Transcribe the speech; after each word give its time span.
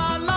our 0.00 0.18
life. 0.18 0.29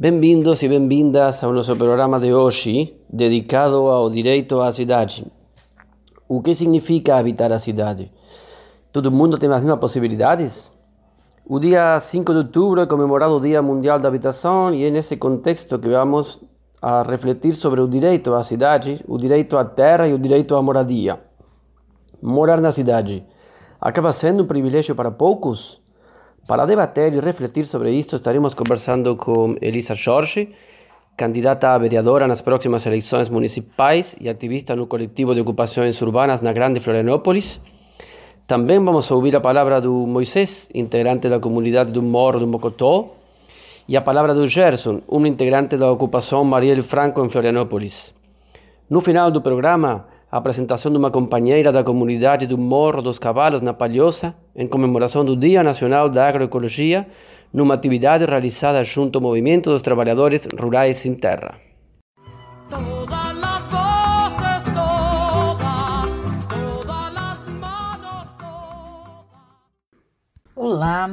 Bem-vindos 0.00 0.62
e 0.62 0.66
bem-vindas 0.66 1.44
ao 1.44 1.52
nosso 1.52 1.76
programa 1.76 2.18
de 2.18 2.32
hoje, 2.32 2.96
dedicado 3.06 3.76
ao 3.86 4.08
direito 4.08 4.58
à 4.58 4.72
cidade. 4.72 5.30
O 6.26 6.40
que 6.40 6.54
significa 6.54 7.16
habitar 7.16 7.52
a 7.52 7.58
cidade? 7.58 8.10
Todo 8.90 9.12
mundo 9.12 9.36
tem 9.36 9.52
as 9.52 9.62
mesmas 9.62 9.78
possibilidades? 9.78 10.72
O 11.44 11.58
dia 11.58 12.00
5 12.00 12.32
de 12.32 12.38
outubro 12.38 12.80
é 12.80 12.86
comemorado 12.86 13.36
o 13.36 13.40
Dia 13.40 13.60
Mundial 13.60 14.00
da 14.00 14.08
Habitação 14.08 14.72
e 14.74 14.86
é 14.86 14.90
nesse 14.90 15.18
contexto 15.18 15.78
que 15.78 15.90
vamos 15.90 16.40
a 16.80 17.02
refletir 17.02 17.54
sobre 17.54 17.82
o 17.82 17.86
direito 17.86 18.32
à 18.32 18.42
cidade, 18.42 19.04
o 19.06 19.18
direito 19.18 19.58
à 19.58 19.66
terra 19.66 20.08
e 20.08 20.14
o 20.14 20.18
direito 20.18 20.56
à 20.56 20.62
moradia. 20.62 21.20
Morar 22.22 22.58
na 22.58 22.72
cidade 22.72 23.22
acaba 23.78 24.14
sendo 24.14 24.44
um 24.44 24.46
privilégio 24.46 24.94
para 24.94 25.10
poucos? 25.10 25.79
Para 26.46 26.66
debater 26.66 27.12
e 27.14 27.20
refletir 27.20 27.66
sobre 27.66 27.92
isto, 27.92 28.16
estaremos 28.16 28.54
conversando 28.54 29.14
com 29.16 29.56
Elisa 29.60 29.94
Jorge, 29.94 30.48
candidata 31.16 31.74
a 31.74 31.78
vereadora 31.78 32.26
nas 32.26 32.40
próximas 32.40 32.84
eleições 32.86 33.28
municipais 33.28 34.16
e 34.20 34.28
ativista 34.28 34.74
no 34.74 34.86
coletivo 34.86 35.34
de 35.34 35.40
ocupações 35.40 36.00
urbanas 36.00 36.42
na 36.42 36.52
Grande 36.52 36.80
Florianópolis. 36.80 37.60
Também 38.46 38.82
vamos 38.84 39.08
ouvir 39.10 39.36
a 39.36 39.40
palavra 39.40 39.80
do 39.80 39.92
Moisés, 40.06 40.68
integrante 40.74 41.28
da 41.28 41.38
comunidade 41.38 41.92
do 41.92 42.02
Morro 42.02 42.40
do 42.40 42.46
Mocotó, 42.46 43.14
e 43.86 43.96
a 43.96 44.00
palavra 44.00 44.34
do 44.34 44.46
Gerson, 44.46 45.02
um 45.08 45.24
integrante 45.26 45.76
da 45.76 45.90
ocupação 45.90 46.44
Marielle 46.44 46.82
Franco 46.82 47.24
em 47.24 47.28
Florianópolis. 47.28 48.14
No 48.88 49.00
final 49.00 49.30
do 49.30 49.40
programa, 49.40 50.06
a 50.30 50.36
apresentação 50.36 50.92
de 50.92 50.98
uma 50.98 51.10
companheira 51.10 51.72
da 51.72 51.82
comunidade 51.82 52.46
do 52.46 52.56
Morro 52.56 53.02
dos 53.02 53.18
Cavalos, 53.18 53.62
na 53.62 53.74
Palhoça, 53.74 54.34
em 54.54 54.66
comemoração 54.66 55.24
do 55.24 55.34
Dia 55.34 55.62
Nacional 55.62 56.08
da 56.08 56.28
Agroecologia, 56.28 57.06
numa 57.52 57.74
atividade 57.74 58.24
realizada 58.24 58.82
junto 58.84 59.16
ao 59.16 59.22
Movimento 59.22 59.70
dos 59.70 59.82
Trabalhadores 59.82 60.46
Rurais 60.58 60.98
Sem 60.98 61.14
Terra. 61.14 61.58
Olá, 70.54 71.10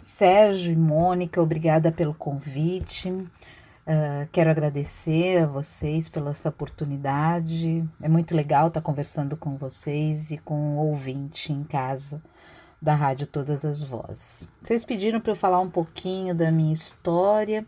Sérgio 0.00 0.72
e 0.72 0.76
Mônica, 0.76 1.42
obrigada 1.42 1.90
pelo 1.90 2.14
convite. 2.14 3.12
Uh, 3.86 4.28
quero 4.32 4.50
agradecer 4.50 5.44
a 5.44 5.46
vocês 5.46 6.08
pela 6.08 6.30
essa 6.30 6.48
oportunidade. 6.48 7.88
É 8.02 8.08
muito 8.08 8.34
legal 8.34 8.66
estar 8.66 8.80
conversando 8.80 9.36
com 9.36 9.56
vocês 9.56 10.32
e 10.32 10.38
com 10.38 10.76
o 10.76 10.88
ouvinte 10.88 11.52
em 11.52 11.62
casa 11.62 12.20
da 12.82 12.96
Rádio 12.96 13.28
Todas 13.28 13.64
as 13.64 13.84
Vozes. 13.84 14.48
Vocês 14.60 14.84
pediram 14.84 15.20
para 15.20 15.30
eu 15.30 15.36
falar 15.36 15.60
um 15.60 15.70
pouquinho 15.70 16.34
da 16.34 16.50
minha 16.50 16.72
história, 16.72 17.64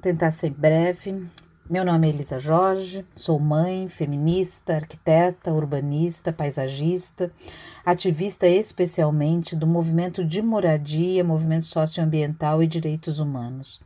tentar 0.00 0.32
ser 0.32 0.48
breve. 0.48 1.22
Meu 1.68 1.84
nome 1.84 2.06
é 2.06 2.10
Elisa 2.10 2.40
Jorge, 2.40 3.04
sou 3.14 3.38
mãe, 3.38 3.90
feminista, 3.90 4.76
arquiteta, 4.76 5.52
urbanista, 5.52 6.32
paisagista, 6.32 7.30
ativista 7.84 8.48
especialmente 8.48 9.54
do 9.54 9.66
movimento 9.66 10.24
de 10.24 10.40
moradia, 10.40 11.22
movimento 11.22 11.66
socioambiental 11.66 12.62
e 12.62 12.66
direitos 12.66 13.20
humanos. 13.20 13.78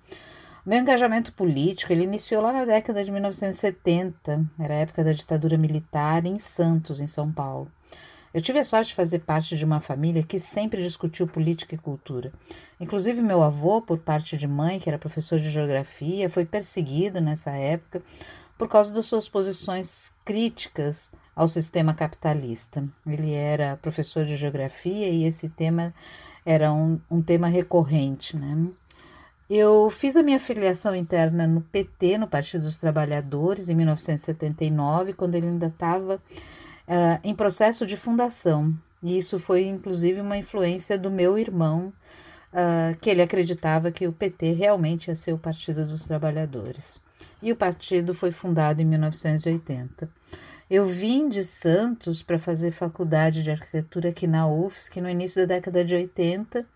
Meu 0.67 0.81
engajamento 0.81 1.33
político 1.33 1.93
ele 1.93 2.03
iniciou 2.03 2.43
lá 2.43 2.53
na 2.53 2.65
década 2.65 3.05
de 3.05 3.13
1970, 3.13 4.45
era 4.59 4.75
a 4.75 4.79
época 4.79 5.05
da 5.05 5.13
ditadura 5.13 5.57
militar 5.57 6.27
em 6.27 6.41
Santos, 6.41 6.99
em 6.99 7.07
São 7.07 7.31
Paulo. 7.31 7.71
Eu 8.35 8.43
tive 8.43 8.59
a 8.59 8.65
sorte 8.65 8.89
de 8.89 8.97
fazer 8.97 9.21
parte 9.21 9.57
de 9.57 9.65
uma 9.65 9.79
família 9.79 10.25
que 10.25 10.41
sempre 10.41 10.83
discutiu 10.83 11.29
política 11.29 11.77
e 11.77 11.79
cultura. 11.79 12.33
Inclusive, 12.81 13.23
meu 13.23 13.45
avô, 13.45 13.81
por 13.81 13.99
parte 13.99 14.37
de 14.37 14.49
mãe, 14.49 14.81
que 14.81 14.89
era 14.89 14.99
professor 14.99 15.39
de 15.39 15.53
geografia, 15.53 16.29
foi 16.29 16.45
perseguido 16.45 17.21
nessa 17.21 17.53
época 17.53 18.03
por 18.59 18.69
causa 18.69 18.93
das 18.93 19.07
suas 19.07 19.29
posições 19.29 20.13
críticas 20.25 21.13
ao 21.37 21.47
sistema 21.47 21.95
capitalista. 21.95 22.85
Ele 23.07 23.33
era 23.33 23.77
professor 23.77 24.25
de 24.25 24.37
geografia 24.37 25.09
e 25.09 25.23
esse 25.23 25.49
tema 25.49 25.95
era 26.45 26.73
um, 26.73 26.99
um 27.09 27.23
tema 27.23 27.47
recorrente, 27.47 28.37
né? 28.37 28.69
Eu 29.49 29.89
fiz 29.91 30.17
a 30.17 30.25
minha 30.25 30.41
filiação 30.41 30.95
interna 30.95 31.47
no 31.47 31.61
PT, 31.61 32.19
no 32.19 32.27
Partido 32.27 32.63
dos 32.63 32.77
Trabalhadores, 32.77 33.69
em 33.69 33.77
1979, 33.77 35.13
quando 35.13 35.37
ele 35.37 35.47
ainda 35.47 35.69
estava 35.69 36.17
uh, 36.17 37.21
em 37.23 37.33
processo 37.33 37.87
de 37.87 37.97
fundação. 37.97 38.75
E 39.01 39.17
isso 39.17 39.39
foi, 39.39 39.65
inclusive, 39.67 40.21
uma 40.21 40.37
influência 40.37 40.99
do 40.99 41.13
meu 41.13 41.39
irmão, 41.39 41.93
uh, 42.53 42.97
que 43.01 43.09
ele 43.09 43.23
acreditava 43.23 43.93
que 43.93 44.09
o 44.09 44.13
PT 44.13 44.53
realmente 44.53 45.09
ia 45.09 45.15
ser 45.15 45.33
o 45.33 45.39
Partido 45.39 45.87
dos 45.87 46.05
Trabalhadores. 46.05 47.01
E 47.41 47.53
o 47.53 47.57
partido 47.57 48.15
foi 48.15 48.33
fundado 48.33 48.83
em 48.83 48.85
1980. 48.85 50.11
Eu 50.69 50.85
vim 50.85 51.29
de 51.29 51.45
Santos 51.45 52.21
para 52.21 52.41
fazer 52.41 52.73
faculdade 52.73 53.45
de 53.45 53.53
arquitetura 53.53 54.09
aqui 54.09 54.27
na 54.27 54.49
UFSC 54.49 55.01
no 55.01 55.09
início 55.09 55.47
da 55.47 55.55
década 55.55 55.85
de 55.85 55.95
80 55.95 56.67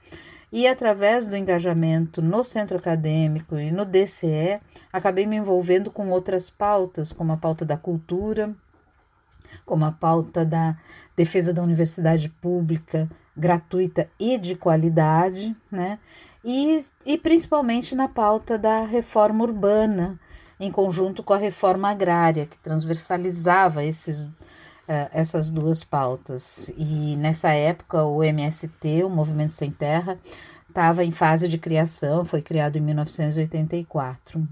e 0.53 0.67
através 0.67 1.27
do 1.27 1.37
engajamento 1.37 2.21
no 2.21 2.45
centro 2.45 2.77
acadêmico 2.77 3.57
e 3.57 3.71
no 3.71 3.85
DCE, 3.85 4.61
acabei 4.93 5.27
me 5.27 5.37
envolvendo 5.37 5.91
com 5.91 6.09
outras 6.11 6.51
pautas, 6.51 7.13
como 7.13 7.33
a 7.33 7.37
pauta 7.37 7.65
da 7.65 7.77
cultura, 7.77 8.55
como 9.65 9.85
a 9.85 9.93
pauta 9.93 10.45
da 10.45 10.77
defesa 11.17 11.53
da 11.53 11.63
universidade 11.63 12.29
pública 12.29 13.09
gratuita 13.37 14.09
e 14.19 14.37
de 14.37 14.55
qualidade, 14.55 15.57
né? 15.71 15.99
E, 16.45 16.85
e 17.07 17.17
principalmente 17.17 17.95
na 17.95 18.09
pauta 18.09 18.59
da 18.59 18.85
reforma 18.85 19.45
urbana, 19.45 20.19
em 20.59 20.71
conjunto 20.71 21.23
com 21.23 21.33
a 21.33 21.39
reforma 21.39 21.91
agrária, 21.91 22.47
que 22.47 22.59
transversalizava 22.59 23.85
esses 23.85 24.31
essas 25.13 25.51
duas 25.51 25.85
pautas. 25.85 26.73
E 26.77 27.17
nessa 27.17 27.51
época, 27.51 28.05
o 28.05 28.23
MST, 28.23 29.05
o 29.05 29.09
Movimento 29.09 29.55
Sem 29.55 29.71
Terra, 29.71 30.19
estava 30.69 31.05
em 31.05 31.11
fase 31.11 31.49
de 31.49 31.59
criação, 31.59 32.25
foi 32.25 32.43
criado 32.43 32.77
em 32.77 32.81
1984. 32.81 34.47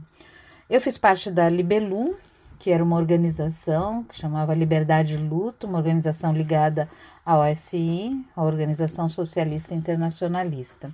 Eu 0.68 0.80
fiz 0.80 0.98
parte 0.98 1.30
da 1.30 1.48
Libelum, 1.48 2.14
que 2.58 2.70
era 2.70 2.82
uma 2.82 2.96
organização 2.96 4.04
que 4.04 4.16
chamava 4.16 4.54
Liberdade 4.54 5.14
e 5.14 5.16
Luto, 5.16 5.66
uma 5.66 5.78
organização 5.78 6.32
ligada 6.32 6.88
à 7.24 7.38
OSI, 7.38 8.24
a 8.36 8.42
Organização 8.42 9.08
Socialista 9.08 9.74
Internacionalista. 9.74 10.90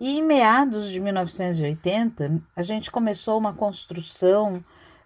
E 0.00 0.18
em 0.18 0.22
meados 0.22 0.90
de 0.90 1.00
1980, 1.00 2.40
a 2.54 2.62
gente 2.62 2.90
começou 2.90 3.38
uma 3.38 3.52
construção 3.52 4.62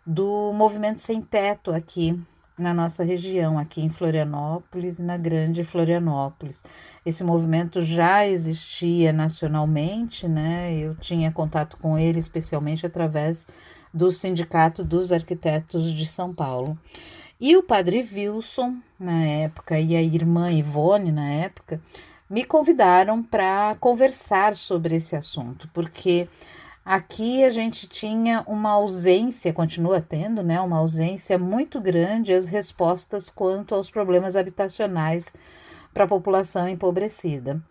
do 0.06 0.52
movimento 0.52 0.98
sem 0.98 1.22
teto 1.22 1.70
aqui 1.70 2.20
na 2.58 2.74
nossa 2.74 3.02
região, 3.02 3.58
aqui 3.58 3.82
em 3.82 3.88
Florianópolis 3.88 4.98
e 4.98 5.02
na 5.02 5.16
Grande 5.16 5.64
Florianópolis. 5.64 6.62
Esse 7.04 7.24
movimento 7.24 7.80
já 7.80 8.26
existia 8.26 9.12
nacionalmente, 9.12 10.28
né? 10.28 10.74
Eu 10.76 10.94
tinha 10.96 11.32
contato 11.32 11.76
com 11.78 11.98
ele 11.98 12.18
especialmente 12.18 12.86
através 12.86 13.46
do 13.92 14.10
Sindicato 14.10 14.84
dos 14.84 15.12
Arquitetos 15.12 15.92
de 15.92 16.06
São 16.06 16.34
Paulo. 16.34 16.78
E 17.40 17.56
o 17.56 17.62
padre 17.62 18.08
Wilson, 18.12 18.76
na 18.98 19.24
época, 19.24 19.78
e 19.78 19.96
a 19.96 20.02
irmã 20.02 20.50
Ivone, 20.52 21.10
na 21.10 21.28
época, 21.28 21.80
me 22.30 22.44
convidaram 22.44 23.22
para 23.22 23.76
conversar 23.80 24.56
sobre 24.56 24.96
esse 24.96 25.16
assunto, 25.16 25.68
porque 25.74 26.28
Aqui 26.84 27.44
a 27.44 27.50
gente 27.50 27.86
tinha 27.86 28.42
uma 28.46 28.70
ausência, 28.70 29.52
continua 29.52 30.00
tendo, 30.00 30.42
né, 30.42 30.60
uma 30.60 30.78
ausência 30.78 31.38
muito 31.38 31.80
grande 31.80 32.32
as 32.32 32.46
respostas 32.46 33.30
quanto 33.30 33.74
aos 33.74 33.88
problemas 33.88 34.34
habitacionais 34.34 35.32
para 35.94 36.04
a 36.04 36.08
população 36.08 36.68
empobrecida. 36.68 37.62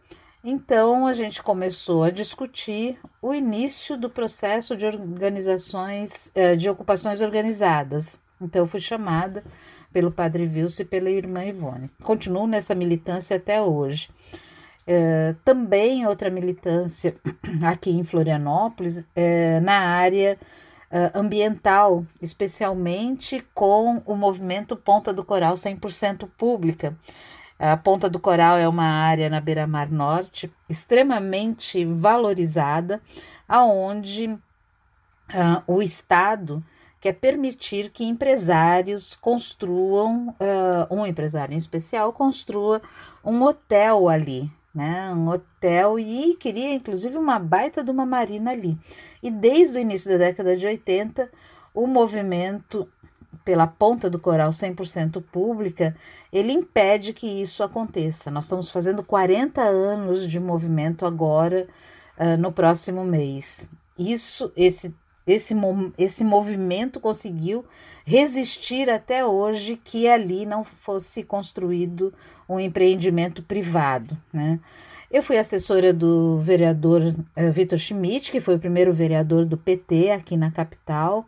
Então 0.43 1.05
a 1.05 1.13
gente 1.13 1.43
começou 1.43 2.03
a 2.03 2.09
discutir 2.09 2.97
o 3.21 3.33
início 3.33 3.97
do 3.97 4.09
processo 4.09 4.77
de 4.77 4.85
organizações, 4.85 6.31
eh, 6.33 6.55
de 6.55 6.69
ocupações 6.69 7.19
organizadas. 7.19 8.19
Então 8.41 8.61
eu 8.63 8.67
fui 8.67 8.79
chamada 8.79 9.43
pelo 9.91 10.11
Padre 10.11 10.43
Wilson 10.43 10.83
e 10.83 10.85
pela 10.85 11.09
irmã 11.09 11.43
Ivone. 11.43 11.91
Continuo 12.01 12.47
nessa 12.47 12.73
militância 12.73 13.35
até 13.35 13.61
hoje. 13.61 14.09
É, 14.85 15.35
também 15.45 16.05
outra 16.07 16.29
militância 16.29 17.15
aqui 17.63 17.91
em 17.91 18.03
Florianópolis, 18.03 19.05
é, 19.15 19.59
na 19.59 19.79
área 19.79 20.37
é, 20.89 21.11
ambiental, 21.13 22.05
especialmente 22.21 23.45
com 23.53 24.01
o 24.05 24.15
movimento 24.15 24.75
Ponta 24.75 25.13
do 25.13 25.23
Coral 25.23 25.55
100% 25.55 26.27
Pública. 26.37 26.97
A 27.57 27.77
Ponta 27.77 28.09
do 28.09 28.19
Coral 28.19 28.57
é 28.57 28.67
uma 28.67 28.83
área 28.83 29.29
na 29.29 29.39
beira-mar 29.39 29.89
norte 29.91 30.51
extremamente 30.67 31.85
valorizada, 31.85 32.99
aonde 33.47 34.27
uh, 34.27 35.63
o 35.67 35.79
Estado 35.79 36.63
quer 36.99 37.13
permitir 37.13 37.91
que 37.91 38.03
empresários 38.03 39.15
construam, 39.15 40.29
uh, 40.29 40.95
um 40.95 41.05
empresário 41.05 41.53
em 41.53 41.57
especial, 41.57 42.11
construa 42.11 42.81
um 43.23 43.43
hotel 43.43 44.09
ali, 44.09 44.51
né? 44.73 45.13
Um 45.13 45.29
hotel 45.29 45.99
e 45.99 46.35
queria 46.35 46.73
inclusive 46.73 47.17
uma 47.17 47.39
baita 47.39 47.83
de 47.83 47.91
uma 47.91 48.05
marina 48.05 48.51
ali. 48.51 48.77
E 49.21 49.29
desde 49.29 49.77
o 49.77 49.81
início 49.81 50.09
da 50.11 50.17
década 50.17 50.55
de 50.55 50.65
80, 50.65 51.29
o 51.73 51.87
movimento 51.87 52.87
pela 53.43 53.65
ponta 53.65 54.09
do 54.09 54.19
coral 54.19 54.51
100% 54.51 55.21
pública, 55.31 55.95
ele 56.31 56.51
impede 56.51 57.13
que 57.13 57.27
isso 57.27 57.63
aconteça. 57.63 58.29
Nós 58.29 58.45
estamos 58.45 58.69
fazendo 58.69 59.03
40 59.03 59.61
anos 59.61 60.29
de 60.29 60.39
movimento 60.39 61.05
agora, 61.05 61.67
uh, 62.17 62.37
no 62.37 62.51
próximo 62.51 63.03
mês. 63.03 63.67
Isso, 63.97 64.51
esse, 64.55 64.93
esse, 65.25 65.53
esse 65.97 66.23
movimento 66.23 66.99
conseguiu 66.99 67.65
resistir 68.05 68.89
até 68.89 69.25
hoje 69.25 69.79
que 69.83 70.07
ali 70.07 70.45
não 70.45 70.63
fosse 70.63 71.23
construído 71.23 72.13
um 72.47 72.59
empreendimento 72.59 73.41
privado, 73.43 74.17
né? 74.33 74.59
Eu 75.09 75.21
fui 75.21 75.37
assessora 75.37 75.93
do 75.93 76.39
vereador 76.39 77.01
uh, 77.01 77.51
Vitor 77.51 77.77
Schmidt, 77.77 78.31
que 78.31 78.39
foi 78.39 78.55
o 78.55 78.59
primeiro 78.59 78.93
vereador 78.93 79.45
do 79.45 79.57
PT 79.57 80.09
aqui 80.09 80.37
na 80.37 80.49
capital 80.49 81.27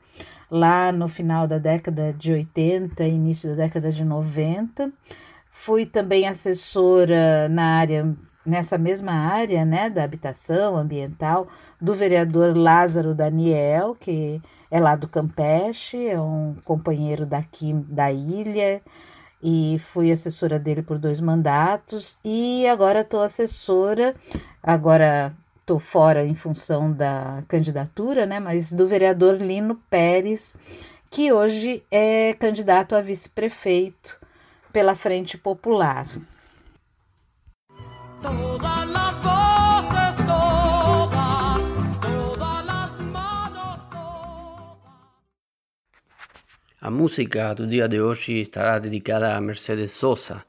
lá 0.50 0.92
no 0.92 1.08
final 1.08 1.48
da 1.48 1.58
década 1.58 2.14
de 2.14 2.32
80, 2.32 3.04
início 3.06 3.50
da 3.50 3.56
década 3.56 3.92
de 3.92 4.06
90. 4.06 4.92
Fui 5.50 5.84
também 5.84 6.28
assessora 6.28 7.50
na 7.50 7.78
área 7.78 8.16
nessa 8.46 8.78
mesma 8.78 9.14
área, 9.14 9.64
né, 9.64 9.90
da 9.90 10.04
habitação 10.04 10.76
ambiental, 10.76 11.48
do 11.80 11.94
vereador 11.94 12.56
Lázaro 12.56 13.16
Daniel, 13.16 13.96
que 14.00 14.42
é 14.70 14.80
lá 14.80 14.96
do 14.96 15.08
Campeche, 15.08 16.08
é 16.08 16.20
um 16.20 16.56
companheiro 16.66 17.26
daqui 17.26 17.74
da 17.74 18.12
ilha, 18.12 18.82
e 19.42 19.80
fui 19.92 20.12
assessora 20.12 20.58
dele 20.60 20.82
por 20.82 20.98
dois 20.98 21.20
mandatos, 21.20 22.18
e 22.24 22.68
agora 22.68 23.02
estou 23.02 23.22
assessora, 23.22 24.16
agora 24.62 25.34
estou 25.60 25.80
fora 25.80 26.26
em 26.26 26.36
função 26.36 26.92
da 26.92 27.44
candidatura, 27.48 28.26
né? 28.26 28.40
Mas 28.40 28.72
do 28.72 28.86
vereador 28.86 29.36
Lino 29.36 29.76
Pérez, 29.90 30.56
que 31.10 31.32
hoje 31.32 31.84
é 31.92 32.34
candidato 32.34 32.96
a 32.96 33.02
vice-prefeito 33.02 34.20
pela 34.74 34.96
Frente 34.96 35.38
Popular. 35.38 36.08
A 46.84 46.90
música 46.92 47.54
do 47.54 47.66
dia 47.66 47.88
de 47.88 48.02
hoje 48.02 48.42
estará 48.42 48.78
dedicada 48.78 49.36
a 49.36 49.42
Mercedes 49.42 49.92
Sosa, 49.92 50.46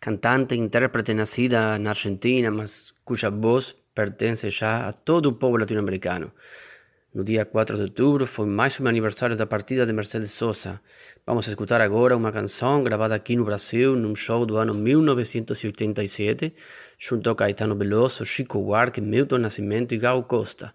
cantante 0.00 0.54
e 0.54 0.58
intérprete 0.58 1.12
nascida 1.12 1.76
na 1.76 1.90
Argentina, 1.90 2.50
mas 2.50 2.94
cuja 3.04 3.30
voz 3.30 3.74
pertence 3.92 4.48
já 4.50 4.88
a 4.88 4.92
todo 4.92 5.26
o 5.26 5.32
povo 5.32 5.56
latino-americano. 5.56 6.30
No 7.12 7.24
dia 7.24 7.44
4 7.44 7.76
de 7.76 7.82
outubro 7.82 8.26
foi 8.26 8.46
mais 8.46 8.80
um 8.80 8.86
aniversário 8.86 9.36
da 9.36 9.44
partida 9.44 9.84
de 9.84 9.92
Mercedes 9.92 10.30
Sosa. 10.30 10.80
Vamos 11.24 11.46
escutar 11.46 11.80
agora 11.80 12.16
uma 12.16 12.32
canção 12.32 12.82
gravada 12.82 13.14
aqui 13.14 13.36
no 13.36 13.44
Brasil 13.44 13.94
num 13.94 14.16
show 14.16 14.44
do 14.44 14.56
ano 14.56 14.74
1987, 14.74 16.52
junto 16.98 17.30
a 17.30 17.36
Caetano 17.36 17.76
Veloso, 17.76 18.26
Chico 18.26 18.58
Buarque, 18.58 19.00
Milton 19.00 19.38
Nascimento 19.38 19.94
e 19.94 19.98
Gal 19.98 20.24
Costa. 20.24 20.74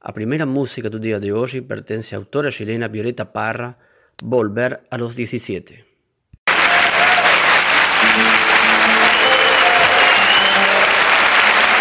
A 0.00 0.12
primeira 0.12 0.46
música 0.46 0.88
do 0.88 0.98
dia 0.98 1.20
de 1.20 1.30
hoje 1.30 1.60
pertence 1.60 2.14
à 2.14 2.18
autora 2.18 2.50
chilena 2.50 2.88
Violeta 2.88 3.26
Parra, 3.26 3.76
Volver 4.22 4.80
a 4.90 4.96
los 4.96 5.14
17. 5.14 5.84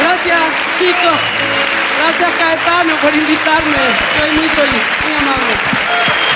Gracias, 0.02 0.42
chicos. 0.78 1.20
Gracias, 1.98 2.30
Caetano, 2.40 2.94
por 2.98 3.14
invitarme. 3.16 3.78
Soy 4.18 4.32
muy 4.36 4.50
feliz, 4.50 4.86
muy 5.02 5.14
amable. 5.16 6.29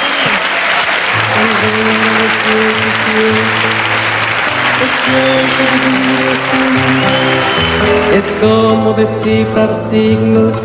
Es 8.13 8.25
como 8.39 8.93
descifrar 8.93 9.73
signos 9.73 10.61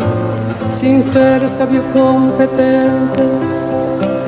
sin 0.71 1.01
ser 1.01 1.49
sabio 1.49 1.81
competente, 1.93 3.23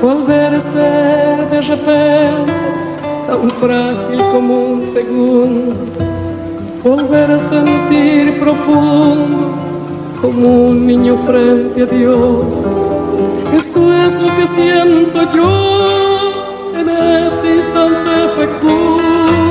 volver 0.02 0.56
a 0.56 0.60
ser 0.60 1.50
de 1.50 1.62
repente 1.62 2.52
tan 3.28 3.50
frágil 3.52 4.20
como 4.32 4.66
un 4.74 4.84
segundo. 4.84 5.76
Volver 6.84 7.30
a 7.32 7.38
sentir 7.38 8.40
profundo 8.40 9.52
como 10.20 10.66
un 10.66 10.88
niño 10.88 11.16
frente 11.28 11.84
a 11.84 11.86
Dios. 11.86 12.56
Eso 13.56 13.94
es 13.94 14.20
lo 14.20 14.36
que 14.36 14.48
siento 14.48 15.22
en 15.22 15.30
distante 17.42 18.28
fecundo. 18.36 19.51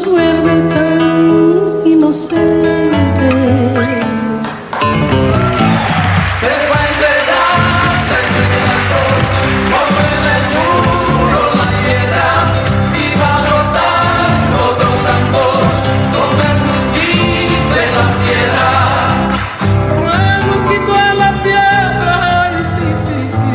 nos 0.00 0.12
vuelve 0.12 0.54
tan 0.72 1.82
inocentes. 1.84 3.34
Se 6.40 6.52
va 6.70 6.80
entregando 6.90 8.12
el 8.20 8.26
secreto, 8.36 9.00
por 9.70 9.88
ver 9.96 10.24
el 10.36 10.44
la 11.58 11.68
piedra, 11.84 12.28
y 12.94 13.06
va 13.20 13.34
rotando, 13.50 14.60
rotando, 14.80 15.44
con 16.14 16.32
el 16.48 16.58
mosquito 16.70 17.74
en 17.84 17.90
la 17.98 18.08
piedra. 18.24 18.68
Con 19.90 20.04
el 20.20 20.40
mosquito 20.50 20.90
en 20.96 21.14
la 21.18 21.32
piedra, 21.42 22.14
sí, 22.74 22.88
sí, 23.04 23.18
sí. 23.28 23.54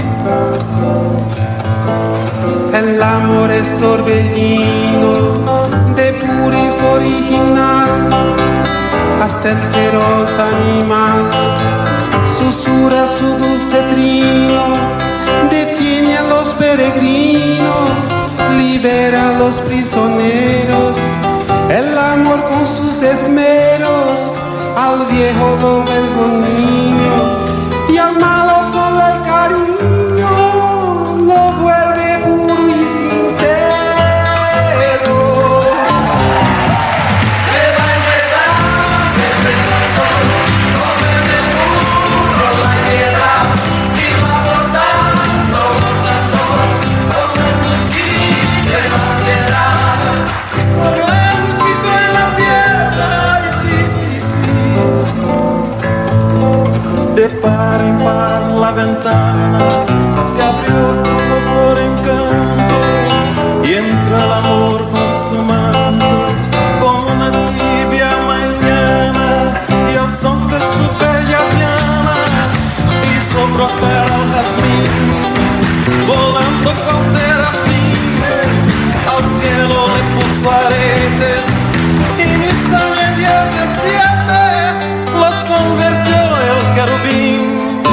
El 2.77 3.01
amor 3.01 3.49
es 3.51 3.69
torbellino 3.77 4.84
hasta 9.21 9.51
el 9.51 9.57
feroz 9.73 10.37
animal 10.37 11.31
susurra 12.37 13.07
su 13.07 13.25
dulce 13.37 13.81
trino, 13.93 14.77
detiene 15.49 16.17
a 16.17 16.23
los 16.23 16.53
peregrinos, 16.53 18.07
libera 18.57 19.29
a 19.29 19.39
los 19.39 19.61
prisioneros. 19.61 20.97
El 21.69 21.97
amor 21.97 22.43
con 22.49 22.65
sus 22.65 23.01
esmeros 23.01 24.31
al 24.77 25.05
viejo 25.07 25.57
doble 25.61 25.99
con 26.15 26.41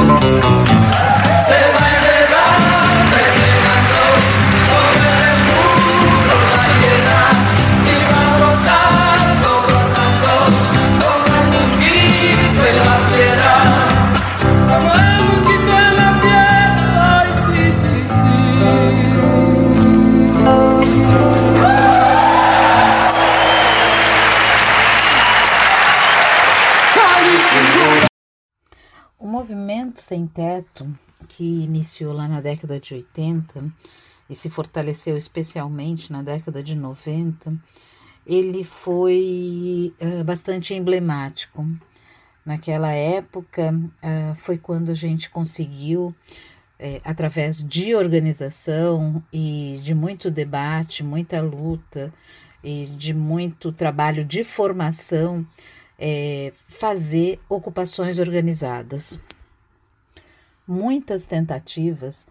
Se 0.02 0.81
teto, 30.34 30.86
que 31.28 31.62
iniciou 31.62 32.12
lá 32.12 32.26
na 32.26 32.40
década 32.40 32.78
de 32.80 32.94
80 32.94 33.72
e 34.28 34.34
se 34.34 34.48
fortaleceu 34.48 35.16
especialmente 35.16 36.10
na 36.12 36.22
década 36.22 36.62
de 36.62 36.74
90, 36.74 37.54
ele 38.26 38.64
foi 38.64 39.92
eh, 39.98 40.22
bastante 40.22 40.74
emblemático. 40.74 41.66
Naquela 42.44 42.90
época, 42.92 43.74
ah, 44.02 44.34
foi 44.36 44.58
quando 44.58 44.90
a 44.90 44.94
gente 44.94 45.30
conseguiu, 45.30 46.14
eh, 46.78 47.00
através 47.04 47.62
de 47.62 47.94
organização 47.94 49.22
e 49.32 49.80
de 49.82 49.94
muito 49.94 50.30
debate, 50.30 51.04
muita 51.04 51.40
luta 51.40 52.12
e 52.64 52.86
de 52.96 53.14
muito 53.14 53.72
trabalho 53.72 54.24
de 54.24 54.44
formação, 54.44 55.46
eh, 55.98 56.52
fazer 56.66 57.40
ocupações 57.48 58.18
organizadas. 58.18 59.18
Muitas 60.72 61.26
tentativas, 61.26 62.26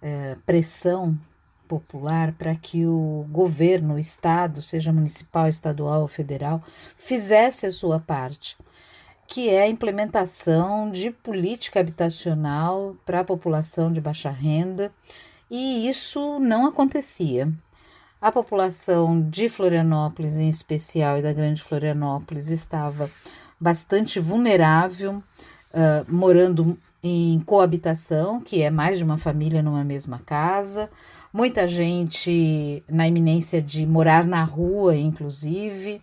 eh, 0.00 0.34
pressão 0.46 1.14
popular 1.68 2.32
para 2.32 2.54
que 2.54 2.86
o 2.86 3.26
governo, 3.30 3.96
o 3.96 3.98
Estado, 3.98 4.62
seja 4.62 4.90
municipal, 4.90 5.46
estadual 5.46 6.00
ou 6.00 6.08
federal, 6.08 6.64
fizesse 6.96 7.66
a 7.66 7.70
sua 7.70 8.00
parte, 8.00 8.56
que 9.28 9.50
é 9.50 9.64
a 9.64 9.68
implementação 9.68 10.90
de 10.90 11.10
política 11.10 11.80
habitacional 11.80 12.96
para 13.04 13.20
a 13.20 13.24
população 13.24 13.92
de 13.92 14.00
baixa 14.00 14.30
renda, 14.30 14.90
e 15.50 15.86
isso 15.86 16.38
não 16.38 16.64
acontecia. 16.64 17.52
A 18.22 18.32
população 18.32 19.20
de 19.28 19.50
Florianópolis, 19.50 20.38
em 20.38 20.48
especial, 20.48 21.18
e 21.18 21.22
da 21.22 21.34
Grande 21.34 21.62
Florianópolis, 21.62 22.48
estava 22.48 23.10
bastante 23.60 24.18
vulnerável, 24.18 25.22
ah, 25.74 26.04
morando 26.08 26.78
em 27.02 27.40
coabitação, 27.40 28.40
que 28.40 28.62
é 28.62 28.70
mais 28.70 28.98
de 28.98 29.04
uma 29.04 29.18
família 29.18 29.62
numa 29.62 29.82
mesma 29.82 30.20
casa, 30.24 30.88
muita 31.32 31.66
gente 31.66 32.84
na 32.88 33.08
iminência 33.08 33.60
de 33.60 33.84
morar 33.84 34.24
na 34.24 34.44
rua, 34.44 34.96
inclusive, 34.96 36.00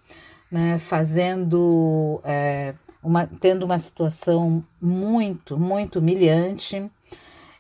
né, 0.51 0.77
fazendo, 0.77 2.20
eh, 2.25 2.74
uma, 3.01 3.25
tendo 3.27 3.63
uma 3.63 3.79
situação 3.79 4.63
muito, 4.82 5.58
muito 5.58 6.00
humilhante. 6.00 6.91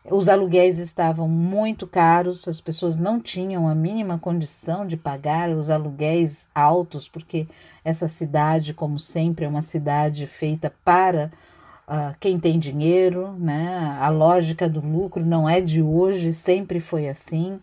Os 0.03 0.27
aluguéis 0.27 0.79
estavam 0.79 1.27
muito 1.27 1.85
caros, 1.85 2.47
as 2.47 2.59
pessoas 2.59 2.97
não 2.97 3.19
tinham 3.19 3.67
a 3.67 3.75
mínima 3.75 4.17
condição 4.17 4.85
de 4.85 4.97
pagar 4.97 5.49
os 5.49 5.69
aluguéis 5.69 6.47
altos, 6.53 7.07
porque 7.07 7.47
essa 7.85 8.07
cidade, 8.07 8.73
como 8.73 8.97
sempre, 8.99 9.45
é 9.45 9.47
uma 9.47 9.61
cidade 9.61 10.25
feita 10.25 10.73
para 10.83 11.31
ah, 11.91 12.13
quem 12.19 12.39
tem 12.39 12.59
dinheiro, 12.59 13.33
né? 13.39 13.97
A 13.99 14.09
lógica 14.09 14.69
do 14.69 14.79
lucro 14.79 15.25
não 15.25 15.49
é 15.49 15.59
de 15.59 15.81
hoje, 15.81 16.31
sempre 16.31 16.79
foi 16.79 17.09
assim. 17.09 17.59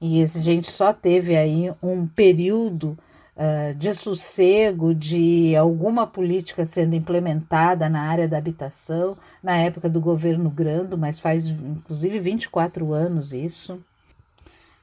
E 0.00 0.20
a 0.20 0.26
gente 0.26 0.68
só 0.68 0.92
teve 0.92 1.36
aí 1.36 1.72
um 1.80 2.04
período 2.04 2.98
ah, 3.36 3.72
de 3.76 3.94
sossego, 3.94 4.92
de 4.92 5.54
alguma 5.54 6.08
política 6.08 6.66
sendo 6.66 6.96
implementada 6.96 7.88
na 7.88 8.02
área 8.02 8.26
da 8.26 8.36
habitação, 8.36 9.16
na 9.40 9.56
época 9.56 9.88
do 9.88 10.00
governo 10.00 10.50
Grando, 10.50 10.98
mas 10.98 11.20
faz 11.20 11.46
inclusive 11.46 12.18
24 12.18 12.92
anos 12.92 13.32
isso. 13.32 13.80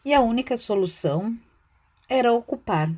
E 0.05 0.13
a 0.13 0.21
única 0.21 0.55
solução 0.55 1.37
era 2.07 2.31
ocupar. 2.31 2.89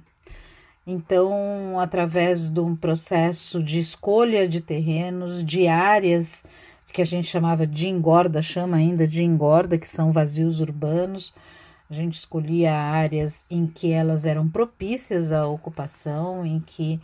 Então, 0.86 1.80
através 1.80 2.50
de 2.50 2.60
um 2.60 2.76
processo 2.76 3.62
de 3.62 3.80
escolha 3.80 4.48
de 4.48 4.62
terrenos, 4.62 5.44
de 5.46 5.68
áreas 5.68 6.44
que 6.92 7.02
a 7.02 7.06
gente 7.06 7.28
chamava 7.28 7.66
de 7.66 7.88
engorda, 7.88 8.42
chama 8.42 8.78
ainda 8.78 9.08
de 9.08 9.24
engorda, 9.24 9.78
que 9.78 9.88
são 9.88 10.12
vazios 10.12 10.60
urbanos, 10.60 11.34
a 11.90 11.94
gente 11.94 12.16
escolhia 12.16 12.74
áreas 12.74 13.46
em 13.50 13.68
que 13.68 13.92
elas 13.92 14.26
eram 14.26 14.48
propícias 14.50 15.32
à 15.32 15.46
ocupação, 15.46 16.46
em 16.46 16.60
que 16.60 17.00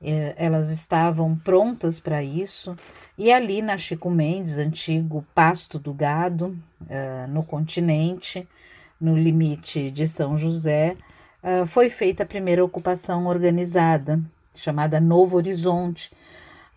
eh, 0.00 0.34
elas 0.36 0.70
estavam 0.70 1.36
prontas 1.36 1.98
para 1.98 2.22
isso. 2.22 2.76
E 3.16 3.32
ali 3.32 3.62
na 3.62 3.78
Chico 3.78 4.10
Mendes, 4.10 4.58
antigo 4.58 5.24
pasto 5.34 5.78
do 5.78 5.92
gado, 5.92 6.56
eh, 6.88 7.26
no 7.28 7.42
continente, 7.42 8.46
no 9.00 9.16
limite 9.16 9.90
de 9.90 10.06
São 10.06 10.36
José, 10.38 10.96
ah, 11.46 11.64
foi 11.64 11.88
feita 11.88 12.24
a 12.24 12.26
primeira 12.26 12.64
ocupação 12.64 13.26
organizada, 13.26 14.20
chamada 14.52 14.98
Novo 14.98 15.36
Horizonte, 15.36 16.10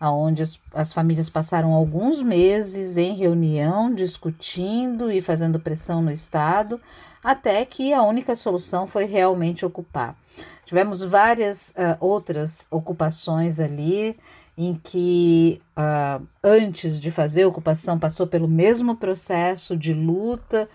onde 0.00 0.44
as, 0.44 0.60
as 0.72 0.92
famílias 0.92 1.28
passaram 1.28 1.74
alguns 1.74 2.22
meses 2.22 2.96
em 2.96 3.16
reunião, 3.16 3.92
discutindo 3.92 5.10
e 5.10 5.20
fazendo 5.20 5.58
pressão 5.58 6.00
no 6.00 6.12
Estado, 6.12 6.80
até 7.22 7.64
que 7.64 7.92
a 7.92 8.04
única 8.04 8.36
solução 8.36 8.86
foi 8.86 9.06
realmente 9.06 9.66
ocupar. 9.66 10.16
Tivemos 10.64 11.02
várias 11.02 11.70
uh, 11.70 11.96
outras 11.98 12.68
ocupações 12.70 13.58
ali, 13.58 14.16
em 14.56 14.74
que 14.74 15.60
uh, 15.76 16.24
antes 16.44 17.00
de 17.00 17.10
fazer 17.10 17.42
a 17.42 17.48
ocupação 17.48 17.98
passou 17.98 18.24
pelo 18.24 18.46
mesmo 18.46 18.94
processo 18.94 19.76
de 19.76 19.92
luta, 19.92 20.68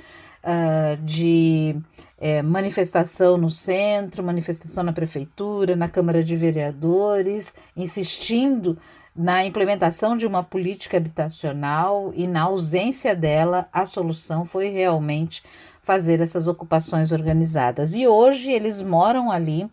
uh, 0.43 1.01
de 1.01 1.77
é, 2.25 2.41
manifestação 2.41 3.37
no 3.37 3.51
centro, 3.51 4.23
manifestação 4.23 4.83
na 4.83 4.91
prefeitura, 4.91 5.75
na 5.75 5.87
Câmara 5.87 6.23
de 6.23 6.35
Vereadores, 6.35 7.53
insistindo 7.77 8.79
na 9.15 9.45
implementação 9.45 10.17
de 10.17 10.25
uma 10.25 10.41
política 10.41 10.97
habitacional 10.97 12.11
e 12.15 12.25
na 12.25 12.41
ausência 12.41 13.15
dela, 13.15 13.69
a 13.71 13.85
solução 13.85 14.43
foi 14.43 14.69
realmente 14.69 15.43
fazer 15.83 16.19
essas 16.19 16.47
ocupações 16.47 17.11
organizadas. 17.11 17.93
E 17.93 18.07
hoje 18.07 18.51
eles 18.51 18.81
moram 18.81 19.29
ali, 19.29 19.65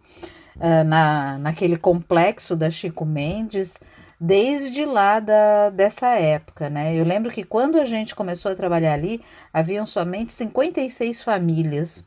uh, 0.57 0.85
na, 0.85 1.39
naquele 1.39 1.79
complexo 1.79 2.55
da 2.55 2.69
Chico 2.69 3.07
Mendes, 3.07 3.81
desde 4.21 4.85
lá 4.85 5.21
da, 5.21 5.71
dessa 5.71 6.09
época, 6.17 6.69
né? 6.69 6.95
Eu 6.95 7.05
lembro 7.07 7.33
que 7.33 7.45
quando 7.45 7.81
a 7.81 7.87
gente 7.87 8.15
começou 8.15 8.53
a 8.53 8.55
trabalhar 8.55 8.93
ali, 8.93 9.23
haviam 9.55 9.87
somente 9.87 10.33
56 10.33 11.23
famílias. 11.23 12.05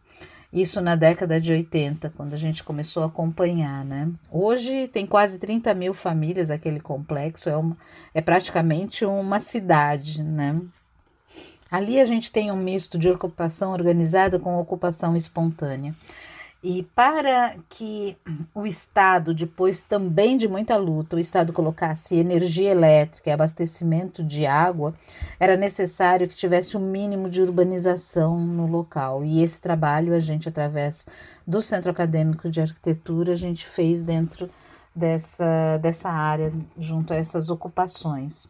Isso 0.55 0.79
na 0.79 0.95
década 0.95 1.41
de 1.41 1.51
80, 1.51 2.09
quando 2.11 2.33
a 2.33 2.37
gente 2.37 2.63
começou 2.63 3.03
a 3.03 3.07
acompanhar, 3.07 3.83
né? 3.83 4.09
Hoje 4.31 4.87
tem 4.87 5.05
quase 5.05 5.37
30 5.37 5.73
mil 5.73 5.93
famílias 5.93 6.49
aquele 6.49 6.79
complexo, 6.79 7.49
é, 7.49 7.57
uma, 7.57 7.75
é 8.13 8.21
praticamente 8.21 9.03
uma 9.03 9.41
cidade, 9.41 10.23
né? 10.23 10.61
Ali 11.69 11.99
a 11.99 12.05
gente 12.05 12.31
tem 12.31 12.53
um 12.53 12.55
misto 12.55 12.97
de 12.97 13.09
ocupação 13.09 13.73
organizada 13.73 14.39
com 14.39 14.57
ocupação 14.57 15.13
espontânea. 15.13 15.93
E 16.67 16.81
para 16.95 17.55
que 17.69 18.17
o 18.51 18.65
Estado, 18.65 19.35
depois 19.35 19.83
também 19.83 20.35
de 20.35 20.47
muita 20.47 20.75
luta, 20.77 21.15
o 21.15 21.19
Estado 21.19 21.53
colocasse 21.53 22.15
energia 22.15 22.71
elétrica 22.71 23.29
e 23.29 23.33
abastecimento 23.33 24.23
de 24.23 24.47
água, 24.47 24.95
era 25.39 25.55
necessário 25.55 26.27
que 26.27 26.33
tivesse 26.33 26.75
um 26.75 26.79
mínimo 26.79 27.29
de 27.29 27.39
urbanização 27.39 28.39
no 28.39 28.65
local. 28.65 29.23
E 29.23 29.43
esse 29.43 29.61
trabalho 29.61 30.15
a 30.15 30.19
gente, 30.19 30.49
através 30.49 31.05
do 31.45 31.61
Centro 31.61 31.91
Acadêmico 31.91 32.49
de 32.49 32.59
Arquitetura, 32.61 33.33
a 33.33 33.37
gente 33.37 33.63
fez 33.67 34.01
dentro 34.01 34.49
dessa, 34.95 35.77
dessa 35.77 36.09
área, 36.09 36.51
junto 36.79 37.13
a 37.13 37.15
essas 37.15 37.51
ocupações. 37.51 38.49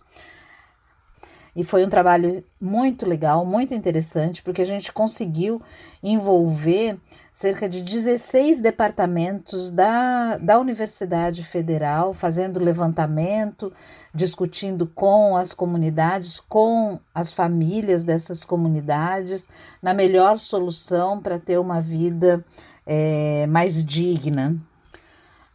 E 1.56 1.64
foi 1.64 1.86
um 1.86 1.90
trabalho 1.90 2.44
muito 2.60 3.06
legal, 3.06 3.46
muito 3.46 3.74
interessante, 3.74 4.44
porque 4.44 4.62
a 4.62 4.66
gente 4.66 4.92
conseguiu 4.92 5.62
envolver 6.04 7.00
cerca 7.32 7.70
de 7.70 7.82
16 7.82 8.60
departamentos 8.60 9.72
da, 9.72 10.38
da 10.38 10.60
Universidade 10.60 11.44
Federal, 11.44 12.14
fazendo 12.14 12.60
levantamento, 12.60 13.72
discutindo 14.14 14.86
com 14.86 15.38
as 15.38 15.54
comunidades, 15.54 16.42
com 16.42 17.00
as 17.14 17.32
famílias 17.32 18.04
dessas 18.04 18.44
comunidades, 18.44 19.48
na 19.82 19.94
melhor 19.94 20.40
solução 20.40 21.22
para 21.22 21.40
ter 21.40 21.58
uma 21.58 21.80
vida 21.80 22.44
é, 22.86 23.48
mais 23.48 23.82
digna. 23.82 24.58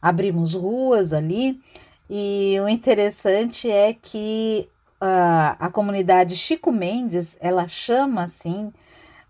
Abrimos 0.00 0.54
ruas 0.54 1.12
ali. 1.12 1.60
E 2.08 2.56
o 2.64 2.68
interessante 2.68 3.70
é 3.70 3.92
que 3.92 4.68
a, 5.00 5.70
comunidade 5.72 6.36
Chico 6.36 6.70
Mendes, 6.70 7.36
ela 7.40 7.66
chama 7.66 8.24
assim, 8.24 8.72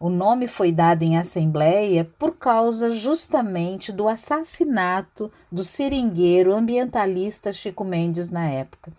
o 0.01 0.09
nome 0.09 0.49
foi 0.49 0.73
dado 0.73 1.03
em 1.03 1.19
assembleia 1.19 2.11
por 2.19 2.35
causa 2.37 2.91
justamente 2.91 3.93
do 3.93 4.09
assassinato 4.09 5.31
do 5.53 5.63
seringueiro 5.63 6.55
ambientalista 6.55 7.53
Chico 7.53 7.85
Mendes 7.85 8.31
na 8.31 8.49
época. 8.49 8.91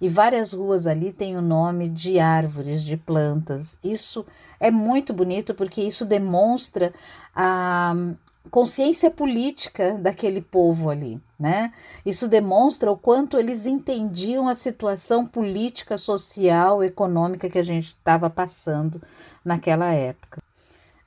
E 0.00 0.08
várias 0.08 0.52
ruas 0.52 0.86
ali 0.86 1.12
têm 1.12 1.36
o 1.36 1.42
nome 1.42 1.88
de 1.88 2.20
árvores, 2.20 2.84
de 2.84 2.96
plantas. 2.96 3.78
Isso 3.82 4.24
é 4.60 4.70
muito 4.70 5.12
bonito 5.14 5.54
porque 5.54 5.80
isso 5.80 6.04
demonstra 6.04 6.92
a, 7.34 7.94
consciência 8.50 9.10
política 9.10 9.94
daquele 9.94 10.40
povo 10.40 10.90
ali, 10.90 11.20
né? 11.38 11.72
Isso 12.04 12.28
demonstra 12.28 12.90
o 12.90 12.96
quanto 12.96 13.38
eles 13.38 13.64
entendiam 13.66 14.48
a 14.48 14.54
situação 14.54 15.24
política, 15.24 15.96
social, 15.96 16.82
econômica 16.82 17.48
que 17.48 17.58
a 17.58 17.62
gente 17.62 17.86
estava 17.86 18.28
passando 18.28 19.00
naquela 19.44 19.92
época. 19.92 20.42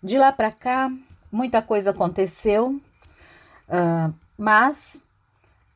De 0.01 0.17
lá 0.17 0.31
para 0.31 0.51
cá, 0.51 0.91
muita 1.31 1.61
coisa 1.61 1.91
aconteceu, 1.91 2.79
uh, 3.69 4.13
mas 4.37 5.03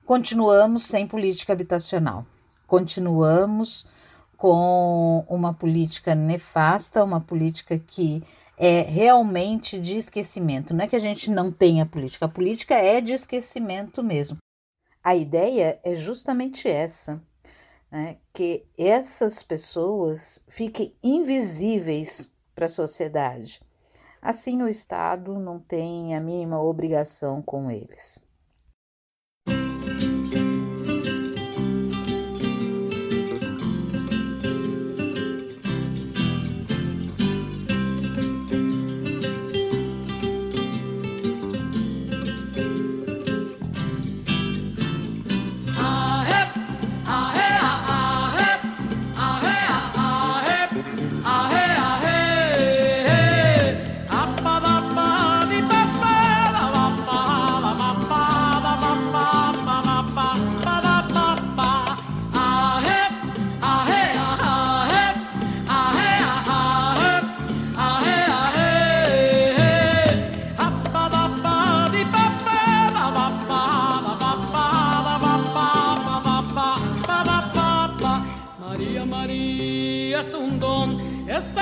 continuamos 0.05 0.83
sem 0.83 1.07
política 1.07 1.53
habitacional. 1.53 2.25
Continuamos 2.65 3.85
com 4.37 5.25
uma 5.27 5.53
política 5.53 6.13
nefasta, 6.13 7.03
uma 7.03 7.19
política 7.19 7.79
que 7.79 8.23
é 8.57 8.81
realmente 8.81 9.79
de 9.79 9.97
esquecimento. 9.97 10.73
Não 10.73 10.83
é 10.83 10.87
que 10.87 10.95
a 10.95 10.99
gente 10.99 11.29
não 11.29 11.51
tenha 11.51 11.85
política, 11.85 12.25
a 12.25 12.29
política 12.29 12.73
é 12.73 12.99
de 12.99 13.13
esquecimento 13.13 14.03
mesmo. 14.03 14.37
A 15.03 15.15
ideia 15.15 15.79
é 15.83 15.95
justamente 15.95 16.67
essa, 16.67 17.21
né? 17.91 18.17
que 18.33 18.65
essas 18.77 19.43
pessoas 19.43 20.41
fiquem 20.47 20.93
invisíveis 21.03 22.27
para 22.55 22.65
a 22.65 22.69
sociedade. 22.69 23.61
Assim, 24.19 24.61
o 24.63 24.67
Estado 24.67 25.39
não 25.39 25.59
tem 25.59 26.15
a 26.15 26.19
mínima 26.19 26.59
obrigação 26.59 27.41
com 27.41 27.69
eles. 27.69 28.21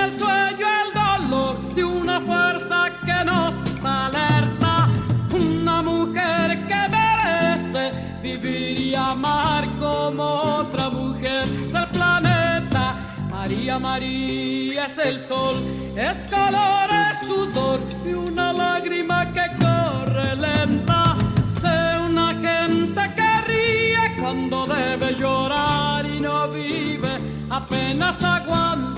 el 0.06 0.12
sueño 0.12 0.66
el 0.82 0.90
dolor 0.94 1.56
de 1.74 1.84
una 1.84 2.20
fuerza 2.20 2.90
que 3.04 3.24
nos 3.24 3.54
alerta. 3.84 4.86
Una 5.34 5.82
mujer 5.82 6.58
que 6.68 6.80
merece 6.96 7.84
vivir 8.22 8.78
y 8.78 8.94
amar 8.94 9.64
como 9.80 10.24
otra 10.24 10.88
mujer 10.90 11.46
del 11.46 11.86
planeta. 11.88 12.94
María 13.30 13.78
María 13.78 14.86
es 14.86 14.98
el 14.98 15.20
sol, 15.20 15.54
es 15.96 16.16
calor, 16.30 16.88
es 17.10 17.26
sudor 17.26 17.80
y 18.04 18.12
una 18.12 18.52
lágrima 18.52 19.32
que 19.32 19.46
corre 19.60 20.36
lenta 20.36 21.16
de 21.62 21.98
una 22.08 22.34
gente 22.34 23.02
que 23.16 23.40
ríe 23.48 24.16
cuando 24.20 24.66
debe 24.66 25.14
llorar 25.14 26.04
y 26.06 26.20
no 26.20 26.48
vive, 26.48 27.16
apenas 27.50 28.22
aguanta. 28.22 28.95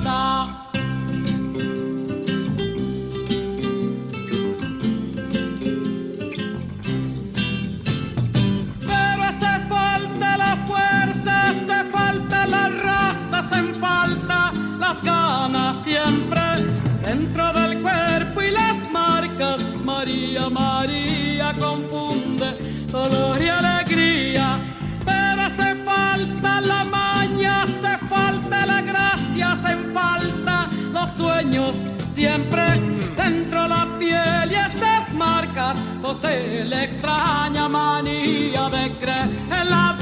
Se 36.15 36.63
extraña 36.85 37.69
manía 37.69 38.69
de 38.71 38.99
creer 38.99 39.29
en 39.51 39.71
la 39.71 39.98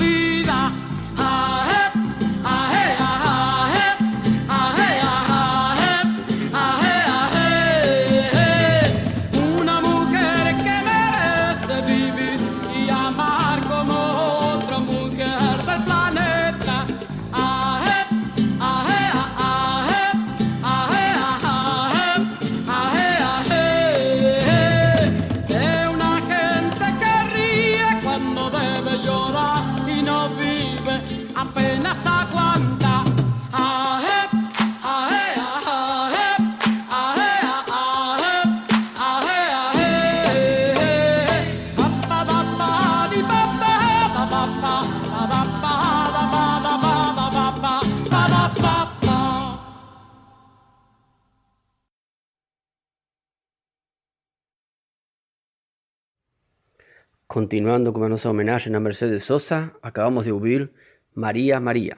Continuando 57.47 57.93
com 57.93 58.03
a 58.03 58.09
nossa 58.09 58.29
homenagem 58.29 58.75
a 58.75 58.81
Mercedes 58.81 59.23
Sosa, 59.23 59.73
acabamos 59.81 60.25
de 60.25 60.33
ouvir 60.33 60.69
Maria 61.15 61.61
Maria. 61.61 61.97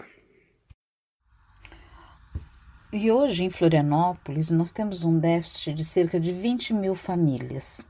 E 2.93 3.11
hoje 3.11 3.45
em 3.45 3.49
Florianópolis 3.49 4.51
nós 4.51 4.73
temos 4.73 5.05
um 5.05 5.19
déficit 5.19 5.73
de 5.73 5.87
cerca 5.87 6.21
de 6.21 6.33
20 6.33 6.75
mil 6.75 6.95
famílias. 6.95 7.83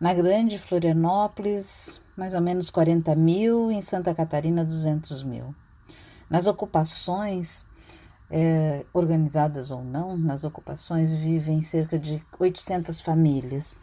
Na 0.00 0.14
grande 0.14 0.60
Florianópolis, 0.60 2.00
mais 2.16 2.34
ou 2.34 2.40
menos 2.40 2.70
40 2.70 3.16
mil, 3.16 3.72
em 3.72 3.82
Santa 3.82 4.14
Catarina, 4.14 4.64
200 4.64 5.24
mil. 5.24 5.52
Nas 6.30 6.46
ocupações, 6.46 7.66
eh, 8.30 8.86
organizadas 8.92 9.72
ou 9.72 9.82
não, 9.82 10.16
nas 10.16 10.44
ocupações 10.44 11.12
vivem 11.12 11.62
cerca 11.62 11.98
de 11.98 12.22
800 12.38 13.00
famílias. 13.00 13.76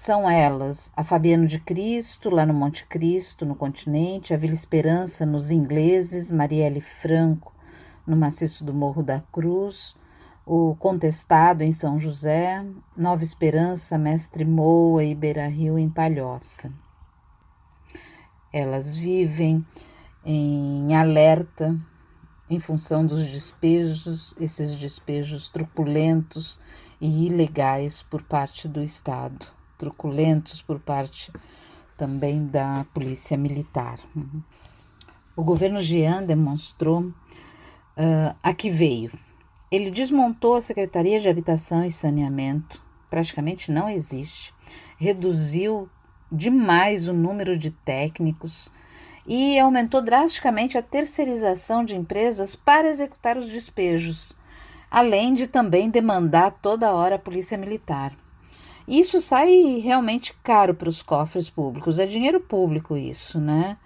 São 0.00 0.30
elas 0.30 0.92
a 0.96 1.02
Fabiano 1.02 1.44
de 1.44 1.58
Cristo, 1.58 2.30
lá 2.30 2.46
no 2.46 2.54
Monte 2.54 2.86
Cristo, 2.86 3.44
no 3.44 3.56
continente, 3.56 4.32
a 4.32 4.36
Vila 4.36 4.54
Esperança, 4.54 5.26
nos 5.26 5.50
ingleses, 5.50 6.30
Marielle 6.30 6.80
Franco, 6.80 7.52
no 8.06 8.16
maciço 8.16 8.62
do 8.64 8.72
Morro 8.72 9.02
da 9.02 9.20
Cruz, 9.32 9.96
o 10.46 10.76
Contestado 10.76 11.64
em 11.64 11.72
São 11.72 11.98
José, 11.98 12.64
Nova 12.96 13.24
Esperança, 13.24 13.98
Mestre 13.98 14.44
Moa 14.44 15.02
e 15.02 15.16
Beira 15.16 15.48
Rio 15.48 15.76
em 15.76 15.90
Palhoça. 15.90 16.72
Elas 18.52 18.96
vivem 18.96 19.66
em 20.24 20.94
alerta 20.94 21.76
em 22.48 22.60
função 22.60 23.04
dos 23.04 23.26
despejos, 23.26 24.32
esses 24.38 24.76
despejos 24.76 25.48
truculentos 25.48 26.60
e 27.00 27.26
ilegais 27.26 28.00
por 28.00 28.22
parte 28.22 28.68
do 28.68 28.80
Estado, 28.80 29.57
truculentos 29.78 30.60
por 30.60 30.80
parte 30.80 31.32
também 31.96 32.46
da 32.46 32.84
Polícia 32.92 33.36
Militar. 33.38 33.98
O 35.34 35.42
governo 35.42 35.80
Jean 35.80 36.24
demonstrou 36.24 37.00
uh, 37.02 38.36
a 38.42 38.52
que 38.52 38.68
veio. 38.68 39.10
Ele 39.70 39.90
desmontou 39.90 40.56
a 40.56 40.62
Secretaria 40.62 41.20
de 41.20 41.28
Habitação 41.28 41.84
e 41.84 41.92
Saneamento, 41.92 42.82
praticamente 43.08 43.70
não 43.70 43.88
existe, 43.88 44.52
reduziu 44.98 45.88
demais 46.30 47.08
o 47.08 47.12
número 47.12 47.58
de 47.58 47.70
técnicos 47.70 48.70
e 49.26 49.58
aumentou 49.58 50.00
drasticamente 50.00 50.78
a 50.78 50.82
terceirização 50.82 51.84
de 51.84 51.94
empresas 51.94 52.56
para 52.56 52.88
executar 52.88 53.36
os 53.36 53.46
despejos, 53.46 54.36
além 54.90 55.34
de 55.34 55.46
também 55.46 55.90
demandar 55.90 56.50
toda 56.62 56.92
hora 56.92 57.16
a 57.16 57.18
Polícia 57.18 57.58
Militar. 57.58 58.16
Isso 58.88 59.20
sai 59.20 59.80
realmente 59.84 60.34
caro 60.42 60.72
para 60.72 60.88
os 60.88 61.02
cofres 61.02 61.50
públicos, 61.50 61.98
é 61.98 62.06
dinheiro 62.06 62.40
público 62.40 62.96
isso, 62.96 63.38
né? 63.38 63.76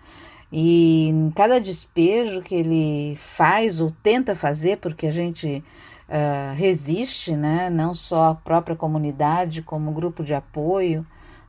E 0.53 1.09
em 1.09 1.29
cada 1.31 1.61
despejo 1.61 2.41
que 2.41 2.55
ele 2.55 3.17
faz 3.17 3.81
ou 3.81 3.93
tenta 4.01 4.37
fazer, 4.37 4.77
porque 4.77 5.09
a 5.09 5.11
gente 5.11 5.65
uh, 6.09 6.55
resiste, 6.55 7.35
né? 7.35 7.69
Não 7.69 7.95
só 7.95 8.31
a 8.31 8.35
própria 8.37 8.77
comunidade, 8.77 9.61
como 9.61 9.91
o 9.91 9.95
grupo 9.95 10.23
de 10.23 10.35
apoio, 10.35 11.05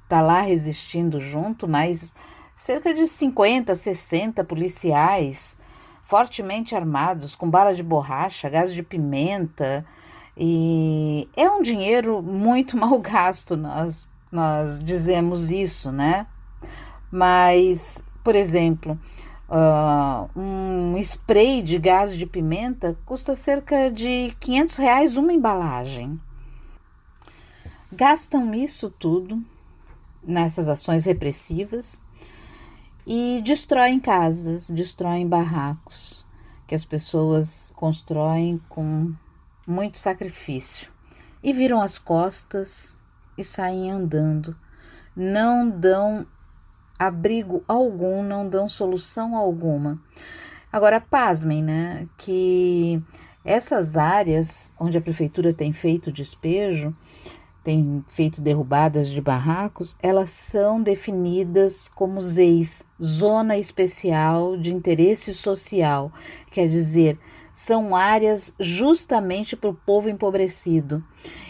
tá 0.10 0.20
lá 0.20 0.42
resistindo 0.42 1.20
junto, 1.20 1.68
mas 1.68 2.12
cerca 2.56 2.92
de 2.92 3.08
50, 3.08 3.76
60 3.76 4.44
policiais 4.46 5.56
fortemente 6.02 6.76
armados, 6.76 7.36
com 7.36 7.48
bala 7.48 7.76
de 7.76 7.84
borracha, 7.84 8.50
gás 8.50 8.74
de 8.74 8.82
pimenta, 8.82 9.86
e 10.38 11.28
é 11.36 11.50
um 11.50 11.62
dinheiro 11.62 12.22
muito 12.22 12.76
mal 12.78 13.00
gasto, 13.00 13.56
nós, 13.56 14.08
nós 14.32 14.80
dizemos 14.80 15.52
isso, 15.52 15.91
né? 15.91 16.28
Mas 17.12 18.02
por 18.24 18.36
exemplo, 18.36 18.98
uh, 19.50 20.39
um 20.39 20.98
spray 21.00 21.62
de 21.62 21.78
gás 21.78 22.15
de 22.15 22.26
pimenta 22.26 22.98
custa 23.06 23.36
cerca 23.36 23.91
de 23.91 24.34
500 24.39 24.78
reais 24.78 25.17
uma 25.17 25.34
embalagem. 25.34 26.19
Gastam 27.91 28.56
isso 28.56 28.89
tudo 28.89 29.43
nessas 30.24 30.67
ações 30.69 31.04
repressivas 31.04 32.00
e 33.06 33.41
destroem 33.43 34.00
casas, 34.00 34.69
destroem 34.69 35.28
barracos 35.28 36.26
que 36.65 36.74
as 36.74 36.86
pessoas 36.86 37.74
constroem 37.76 38.60
com 38.69 39.13
muito 39.65 39.97
sacrifício 39.97 40.91
e 41.43 41.52
viram 41.54 41.82
as 41.82 41.97
costas 41.97 42.95
e 43.38 43.43
saem 43.43 43.91
andando. 43.91 44.56
Não 45.15 45.69
dão 45.69 46.26
abrigo 46.97 47.63
algum, 47.67 48.23
não 48.23 48.47
dão 48.47 48.69
solução 48.69 49.36
alguma. 49.36 49.99
Agora, 50.71 51.02
pasmem, 51.02 51.62
né? 51.62 52.08
Que 52.17 53.02
essas 53.43 53.97
áreas 53.97 54.71
onde 54.80 54.97
a 54.97 55.02
prefeitura 55.02 55.54
tem 55.54 55.73
feito 55.73 56.12
despejo, 56.12 56.95
tem 57.63 58.04
feito 58.08 58.41
derrubadas 58.41 59.10
de 59.10 59.21
barracos, 59.21 59.95
elas 60.02 60.30
são 60.30 60.82
definidas 60.82 61.89
como 61.95 62.21
ZEIS, 62.21 62.84
Zona 63.02 63.58
Especial 63.58 64.58
de 64.58 64.73
Interesse 64.73 65.34
Social, 65.34 66.12
quer 66.52 66.67
dizer, 66.67 67.17
são 67.54 67.96
áreas 67.96 68.54
justamente 68.60 69.56
para 69.56 69.70
o 69.70 69.74
povo 69.74 70.10
empobrecido. 70.10 71.04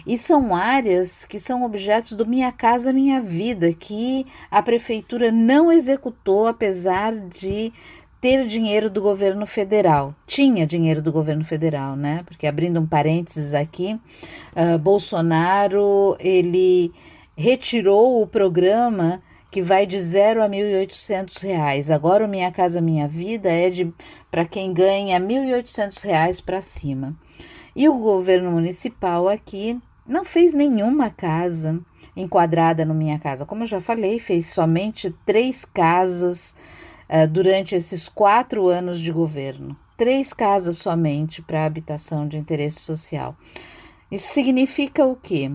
E 0.06 0.18
são 0.18 0.54
áreas 0.54 1.26
que 1.26 1.40
são 1.40 1.64
objetos 1.64 2.14
do 2.14 2.26
Minha 2.26 2.52
Casa 2.52 2.92
Minha 2.92 3.22
Vida, 3.22 3.72
que 3.74 4.26
a 4.52 4.62
prefeitura 4.62 5.32
não 5.32 5.72
executou, 5.72 6.48
apesar 6.48 7.14
de 7.14 7.72
ter 8.20 8.48
dinheiro 8.48 8.90
do 8.90 9.02
governo 9.02 9.46
federal. 9.46 10.16
Tinha 10.26 10.66
dinheiro 10.66 11.02
do 11.02 11.12
governo 11.12 11.44
federal, 11.44 11.96
né? 11.96 12.24
Porque 12.26 12.48
abrindo 12.48 12.80
um 12.80 12.86
parênteses 12.86 13.54
aqui, 13.54 14.00
uh, 14.56 14.78
Bolsonaro 14.78 16.16
ele 16.20 16.94
retirou 17.36 18.22
o 18.22 18.28
programa 18.28 19.22
que 19.54 19.62
vai 19.62 19.86
de 19.86 20.02
zero 20.02 20.42
a 20.42 20.50
1.800 20.50 21.40
reais. 21.44 21.92
Agora 21.92 22.26
o 22.26 22.28
Minha 22.28 22.52
Casa 22.52 22.82
Minha 22.82 23.08
Vida 23.08 23.52
é 23.52 23.70
de 23.70 23.94
para 24.32 24.46
quem 24.46 24.74
ganha 24.74 25.20
1.800 25.20 26.04
reais 26.04 26.42
para 26.42 26.64
cima. 26.64 27.16
E 27.76 27.88
o 27.88 28.00
governo 28.00 28.50
municipal 28.50 29.30
aqui 29.30 29.80
não 30.08 30.26
fez 30.26 30.56
nenhuma 30.56 31.12
casa 31.12 31.80
enquadrada 32.18 32.84
no 32.84 32.96
Minha 32.96 33.20
Casa. 33.20 33.46
Como 33.46 33.62
eu 33.62 33.68
já 33.68 33.80
falei, 33.80 34.18
fez 34.18 34.48
somente 34.48 35.16
três 35.24 35.66
casas 35.66 36.56
uh, 37.08 37.28
durante 37.28 37.76
esses 37.76 38.10
quatro 38.10 38.70
anos 38.70 39.00
de 39.00 39.12
governo. 39.12 39.78
Três 39.96 40.34
casas 40.34 40.80
somente 40.80 41.44
para 41.44 41.64
habitação 41.64 42.28
de 42.28 42.38
interesse 42.38 42.80
social. 42.80 43.38
Isso 44.10 44.34
significa 44.34 45.06
o 45.06 45.16
quê? 45.16 45.52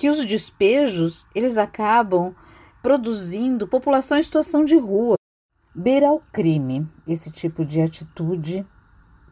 Que 0.00 0.08
os 0.08 0.24
despejos 0.24 1.26
eles 1.34 1.58
acabam 1.58 2.34
produzindo 2.82 3.68
população 3.68 4.16
em 4.16 4.22
situação 4.22 4.64
de 4.64 4.74
rua. 4.78 5.16
Beira 5.74 6.08
ao 6.08 6.22
crime 6.32 6.88
esse 7.06 7.30
tipo 7.30 7.66
de 7.66 7.82
atitude, 7.82 8.66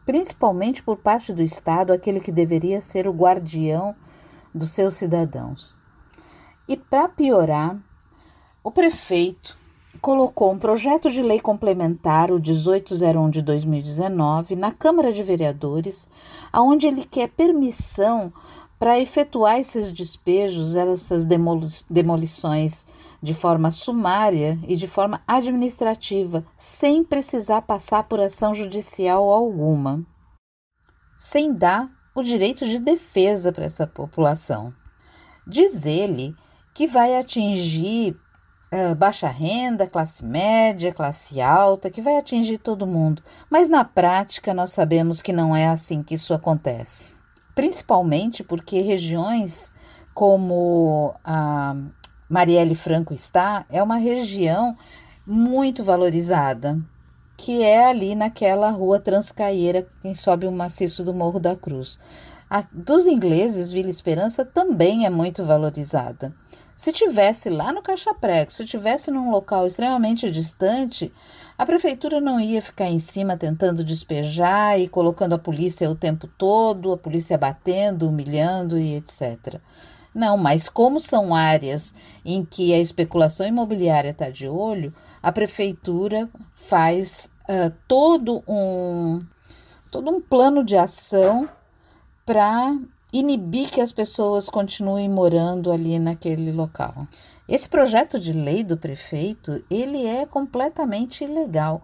principalmente 0.05 0.83
por 0.83 0.97
parte 0.97 1.33
do 1.33 1.41
Estado, 1.41 1.91
aquele 1.91 2.19
que 2.19 2.31
deveria 2.31 2.81
ser 2.81 3.07
o 3.07 3.11
guardião 3.11 3.95
dos 4.53 4.69
seus 4.69 4.93
cidadãos. 4.93 5.75
E 6.67 6.77
para 6.77 7.09
piorar, 7.09 7.75
o 8.63 8.71
prefeito 8.71 9.57
colocou 9.99 10.51
um 10.51 10.59
projeto 10.59 11.09
de 11.09 11.23
lei 11.23 11.39
complementar, 11.39 12.29
o 12.29 12.35
1801 12.39 13.29
de 13.31 13.41
2019, 13.41 14.55
na 14.55 14.71
Câmara 14.71 15.11
de 15.11 15.23
Vereadores, 15.23 16.07
aonde 16.53 16.85
ele 16.85 17.05
quer 17.05 17.27
permissão 17.29 18.31
para 18.79 18.97
efetuar 18.97 19.59
esses 19.59 19.91
despejos, 19.91 20.73
essas 20.73 21.25
demolições 21.89 22.85
de 23.21 23.33
forma 23.33 23.71
sumária 23.71 24.57
e 24.65 24.77
de 24.77 24.87
forma 24.87 25.21
administrativa, 25.27 26.45
sem 26.57 27.03
precisar 27.03 27.63
passar 27.63 28.03
por 28.03 28.21
ação 28.21 28.55
judicial 28.55 29.29
alguma, 29.29 30.05
sem 31.17 31.53
dar 31.53 31.91
o 32.15 32.23
direito 32.23 32.65
de 32.65 32.79
defesa 32.79 33.51
para 33.51 33.65
essa 33.65 33.85
população. 33.85 34.73
Diz 35.45 35.85
ele 35.85 36.33
que 36.73 36.87
vai 36.87 37.17
atingir 37.17 38.15
uh, 38.73 38.95
baixa 38.95 39.27
renda, 39.27 39.87
classe 39.87 40.23
média, 40.23 40.93
classe 40.93 41.41
alta, 41.41 41.89
que 41.89 42.01
vai 42.01 42.17
atingir 42.17 42.59
todo 42.59 42.87
mundo, 42.87 43.21
mas 43.49 43.67
na 43.67 43.83
prática 43.83 44.53
nós 44.53 44.71
sabemos 44.71 45.21
que 45.21 45.33
não 45.33 45.53
é 45.53 45.67
assim 45.67 46.01
que 46.01 46.15
isso 46.15 46.33
acontece. 46.33 47.18
Principalmente 47.59 48.41
porque 48.41 48.79
regiões 48.79 49.73
como 50.13 51.13
a 51.25 51.75
Marielle 52.29 52.73
Franco 52.73 53.13
está, 53.13 53.65
é 53.69 53.83
uma 53.83 53.97
região 53.97 54.77
muito 55.27 55.83
valorizada, 55.83 56.79
que 57.35 57.61
é 57.61 57.83
ali 57.83 58.15
naquela 58.15 58.69
rua 58.69 58.97
Transcaieira, 58.97 59.85
quem 60.01 60.15
sobe 60.15 60.47
o 60.47 60.51
maciço 60.53 61.03
do 61.03 61.13
Morro 61.13 61.37
da 61.37 61.53
Cruz. 61.53 61.99
A 62.49 62.63
dos 62.71 63.07
ingleses, 63.07 63.71
Vila 63.71 63.89
Esperança 63.89 64.45
também 64.45 65.05
é 65.05 65.09
muito 65.09 65.43
valorizada. 65.43 66.33
Se 66.79 66.93
tivesse 66.93 67.49
lá 67.49 67.73
no 67.73 67.81
Caixa 67.81 68.13
Prego, 68.13 68.53
se 68.53 68.65
tivesse 68.65 69.11
num 69.11 69.31
local 69.31 69.67
extremamente 69.67 70.31
distante, 70.31 71.11
a 71.57 71.65
prefeitura 71.65 72.21
não 72.21 72.39
ia 72.39 72.61
ficar 72.61 72.85
em 72.85 72.99
cima 72.99 73.35
tentando 73.35 73.83
despejar 73.83 74.79
e 74.79 74.87
colocando 74.87 75.33
a 75.35 75.37
polícia 75.37 75.91
o 75.91 75.95
tempo 75.95 76.25
todo, 76.25 76.93
a 76.93 76.97
polícia 76.97 77.37
batendo, 77.37 78.07
humilhando 78.07 78.79
e 78.79 78.95
etc. 78.95 79.59
Não, 80.15 80.37
mas 80.37 80.69
como 80.69 81.01
são 81.01 81.35
áreas 81.35 81.93
em 82.23 82.45
que 82.45 82.73
a 82.73 82.79
especulação 82.79 83.45
imobiliária 83.45 84.11
está 84.11 84.29
de 84.29 84.47
olho, 84.47 84.95
a 85.21 85.33
prefeitura 85.33 86.29
faz 86.53 87.29
uh, 87.49 87.75
todo 87.89 88.41
um 88.47 89.21
todo 89.91 90.09
um 90.09 90.21
plano 90.21 90.63
de 90.63 90.77
ação 90.77 91.49
para 92.25 92.73
inibir 93.11 93.71
que 93.71 93.81
as 93.81 93.91
pessoas 93.91 94.49
continuem 94.49 95.09
morando 95.09 95.71
ali 95.71 95.97
naquele 95.97 96.51
local. 96.51 97.07
Esse 97.47 97.67
projeto 97.67 98.19
de 98.19 98.31
lei 98.31 98.63
do 98.63 98.77
prefeito, 98.77 99.63
ele 99.69 100.05
é 100.05 100.25
completamente 100.25 101.23
ilegal. 101.23 101.81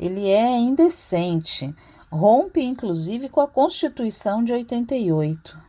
Ele 0.00 0.28
é 0.28 0.58
indecente, 0.58 1.74
rompe 2.10 2.62
inclusive 2.62 3.28
com 3.28 3.40
a 3.40 3.48
Constituição 3.48 4.42
de 4.42 4.52
88. 4.52 5.66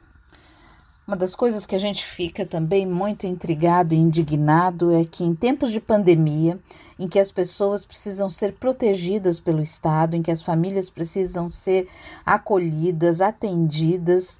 Uma 1.08 1.15
das 1.15 1.34
coisas 1.34 1.65
que 1.65 1.73
a 1.73 1.80
gente 1.80 2.06
fica 2.06 2.45
também 2.45 2.86
muito 2.86 3.26
intrigado 3.26 3.93
e 3.93 3.97
indignado 3.97 4.91
é 4.91 5.06
que, 5.06 5.23
em 5.23 5.34
tempos 5.34 5.71
de 5.71 5.80
pandemia, 5.80 6.60
em 7.00 7.08
que 7.08 7.17
as 7.17 7.32
pessoas 7.32 7.86
precisam 7.86 8.30
ser 8.30 8.56
protegidas 8.56 9.39
pelo 9.39 9.62
Estado, 9.62 10.17
em 10.17 10.21
que 10.21 10.32
as 10.32 10.41
famílias 10.41 10.89
precisam 10.89 11.50
ser 11.50 11.88
acolhidas, 12.26 13.21
atendidas, 13.21 14.38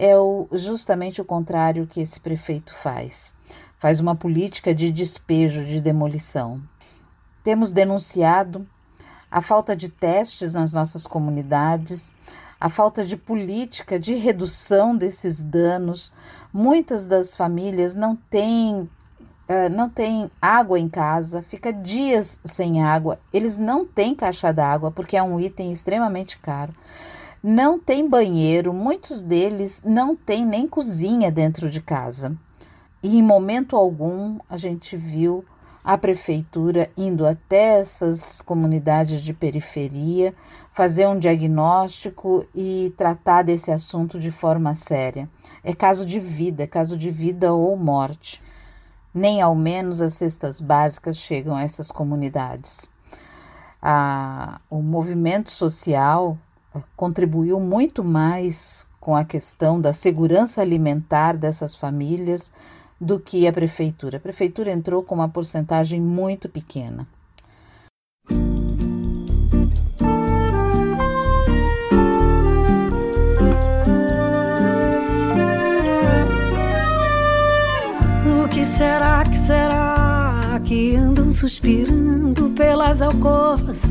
é 0.00 0.16
o, 0.16 0.48
justamente 0.52 1.20
o 1.20 1.24
contrário 1.26 1.86
que 1.86 2.00
esse 2.00 2.18
prefeito 2.18 2.74
faz. 2.74 3.34
Faz 3.78 4.00
uma 4.00 4.16
política 4.16 4.74
de 4.74 4.90
despejo, 4.90 5.62
de 5.62 5.78
demolição. 5.78 6.58
Temos 7.44 7.70
denunciado 7.70 8.66
a 9.30 9.42
falta 9.42 9.76
de 9.76 9.90
testes 9.90 10.54
nas 10.54 10.72
nossas 10.72 11.06
comunidades, 11.06 12.14
a 12.58 12.70
falta 12.70 13.04
de 13.04 13.14
política 13.14 14.00
de 14.00 14.14
redução 14.14 14.96
desses 14.96 15.42
danos. 15.42 16.10
Muitas 16.50 17.06
das 17.06 17.36
famílias 17.36 17.94
não 17.94 18.16
têm 18.16 18.88
Uh, 19.50 19.68
não 19.68 19.88
tem 19.88 20.30
água 20.40 20.78
em 20.78 20.88
casa, 20.88 21.42
fica 21.42 21.72
dias 21.72 22.38
sem 22.44 22.84
água, 22.84 23.18
eles 23.32 23.56
não 23.56 23.84
têm 23.84 24.14
caixa 24.14 24.52
d'água 24.52 24.92
porque 24.92 25.16
é 25.16 25.22
um 25.24 25.40
item 25.40 25.72
extremamente 25.72 26.38
caro. 26.38 26.72
Não 27.42 27.80
tem 27.80 28.06
banheiro, 28.06 28.70
muitos 28.70 29.22
deles 29.22 29.80
não 29.82 30.14
têm 30.14 30.44
nem 30.44 30.68
cozinha 30.68 31.32
dentro 31.32 31.70
de 31.70 31.80
casa. 31.80 32.36
E 33.02 33.18
em 33.18 33.22
momento 33.22 33.76
algum 33.76 34.38
a 34.46 34.58
gente 34.58 34.94
viu 34.94 35.42
a 35.82 35.96
prefeitura 35.96 36.90
indo 36.94 37.26
até 37.26 37.80
essas 37.80 38.42
comunidades 38.42 39.22
de 39.22 39.32
periferia, 39.32 40.34
fazer 40.70 41.08
um 41.08 41.18
diagnóstico 41.18 42.46
e 42.54 42.92
tratar 42.94 43.40
desse 43.40 43.70
assunto 43.70 44.18
de 44.18 44.30
forma 44.30 44.74
séria. 44.74 45.26
É 45.64 45.74
caso 45.74 46.04
de 46.04 46.20
vida, 46.20 46.64
é 46.64 46.66
caso 46.66 46.94
de 46.94 47.10
vida 47.10 47.54
ou 47.54 47.74
morte. 47.74 48.42
Nem 49.14 49.40
ao 49.40 49.54
menos 49.54 50.02
as 50.02 50.12
cestas 50.12 50.60
básicas 50.60 51.16
chegam 51.16 51.56
a 51.56 51.62
essas 51.62 51.90
comunidades. 51.90 52.90
A, 53.80 54.60
o 54.68 54.82
movimento 54.82 55.50
social 55.50 56.36
contribuiu 56.96 57.58
muito 57.58 58.04
mais 58.04 58.86
com 59.00 59.16
a 59.16 59.24
questão 59.24 59.80
da 59.80 59.92
segurança 59.92 60.60
alimentar 60.60 61.36
dessas 61.36 61.74
famílias 61.74 62.52
do 63.00 63.18
que 63.18 63.48
a 63.48 63.52
prefeitura. 63.52 64.18
A 64.18 64.20
prefeitura 64.20 64.70
entrou 64.70 65.02
com 65.02 65.14
uma 65.14 65.28
porcentagem 65.28 66.00
muito 66.00 66.48
pequena. 66.48 67.08
O 78.26 78.48
que 78.48 78.64
será 78.64 79.19
que 80.70 80.94
andam 80.94 81.28
suspirando 81.32 82.50
pelas 82.50 83.02
alcovas? 83.02 83.82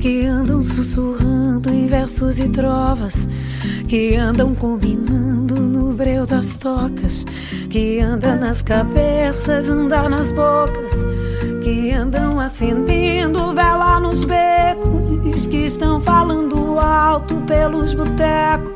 Que 0.00 0.26
andam 0.26 0.60
sussurrando 0.60 1.72
em 1.72 1.86
versos 1.86 2.40
e 2.40 2.48
trovas, 2.48 3.28
que 3.86 4.16
andam 4.16 4.52
combinando 4.52 5.54
no 5.54 5.92
breu 5.92 6.26
das 6.26 6.56
tocas, 6.56 7.24
que 7.70 8.00
anda 8.00 8.34
nas 8.34 8.60
cabeças, 8.60 9.70
anda 9.70 10.08
nas 10.08 10.32
bocas, 10.32 10.92
que 11.62 11.92
andam 11.92 12.40
acendendo 12.40 13.54
vela 13.54 14.00
nos 14.00 14.24
becos, 14.24 15.46
que 15.46 15.58
estão 15.58 16.00
falando 16.00 16.80
alto 16.80 17.36
pelos 17.46 17.94
botecos, 17.94 18.69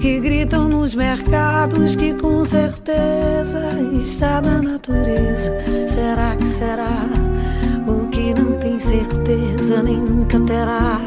que 0.00 0.18
gritam 0.18 0.68
nos 0.68 0.94
mercados, 0.94 1.94
que 1.94 2.14
com 2.14 2.44
certeza 2.44 3.78
está 3.92 4.40
na 4.40 4.62
natureza. 4.62 5.52
Será 5.86 6.34
que 6.36 6.46
será? 6.46 7.06
O 7.86 8.08
que 8.08 8.32
não 8.34 8.58
tem 8.58 8.78
certeza 8.78 9.82
nunca 9.82 10.40
terá. 10.40 11.00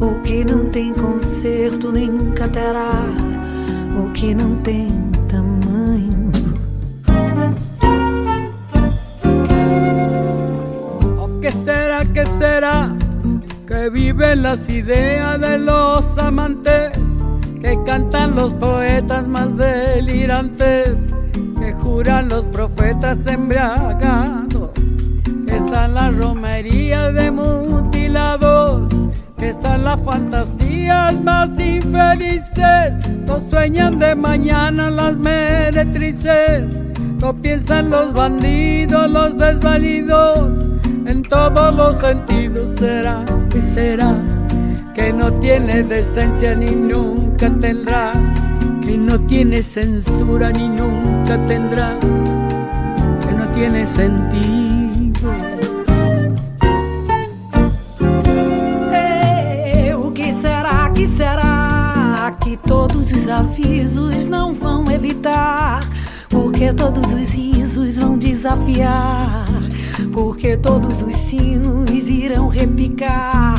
O 0.00 0.22
que 0.22 0.44
não 0.44 0.66
tem 0.70 0.92
conserto 0.94 1.90
nunca 1.90 2.48
terá. 2.48 3.04
O 3.98 4.10
que 4.12 4.34
não 4.34 4.56
tem 4.62 5.02
¿Qué 11.42 11.50
será, 11.50 12.04
qué 12.04 12.24
será? 12.24 12.94
Que 13.66 13.90
viven 13.90 14.42
las 14.42 14.68
ideas 14.68 15.40
de 15.40 15.58
los 15.58 16.16
amantes, 16.16 16.91
que 17.62 17.78
cantan 17.84 18.34
los 18.34 18.52
poetas 18.54 19.26
más 19.28 19.56
delirantes, 19.56 20.96
que 21.58 21.72
juran 21.74 22.28
los 22.28 22.44
profetas 22.46 23.24
embriagados, 23.28 24.70
están 25.46 25.94
las 25.94 26.16
romerías 26.16 27.14
de 27.14 27.30
mutilados, 27.30 28.90
que 29.38 29.48
están 29.50 29.84
las 29.84 30.02
fantasías 30.02 31.14
más 31.22 31.56
infelices, 31.60 32.98
no 33.26 33.38
sueñan 33.38 34.00
de 34.00 34.16
mañana 34.16 34.90
las 34.90 35.16
meretrices, 35.16 36.64
no 37.20 37.32
piensan 37.32 37.90
los 37.90 38.12
bandidos, 38.12 39.08
los 39.08 39.36
desvalidos 39.36 40.48
en 41.06 41.22
todos 41.22 41.72
los 41.74 41.96
sentidos 41.96 42.70
será 42.76 43.24
y 43.56 43.62
será 43.62 44.16
que 44.94 45.12
no 45.12 45.30
tiene 45.32 45.82
decencia 45.82 46.54
ni 46.54 46.70
nunca 46.70 47.50
tendrá, 47.50 48.12
que 48.82 48.96
no 48.96 49.18
tiene 49.20 49.62
censura 49.62 50.50
ni 50.50 50.68
nunca 50.68 51.36
tendrá, 51.46 51.98
que 52.00 53.34
no 53.34 53.46
tiene 53.52 53.86
sentido. 53.86 55.32
Eh, 58.92 59.94
o 59.94 60.12
que 60.12 60.32
será, 60.34 60.90
que 60.94 61.06
será 61.08 62.36
que 62.42 62.56
todos 62.56 63.12
os 63.12 63.28
avisos 63.28 64.26
não 64.26 64.52
vão 64.52 64.84
evitar? 64.90 65.80
Porque 66.28 66.72
todos 66.72 67.12
os 67.14 67.30
risos 67.34 67.98
vão 67.98 68.16
desafiar, 68.16 69.46
porque 70.12 70.56
todos 70.56 71.02
os 71.02 71.14
sinos 71.14 71.90
irão 72.08 72.48
repicar, 72.48 73.54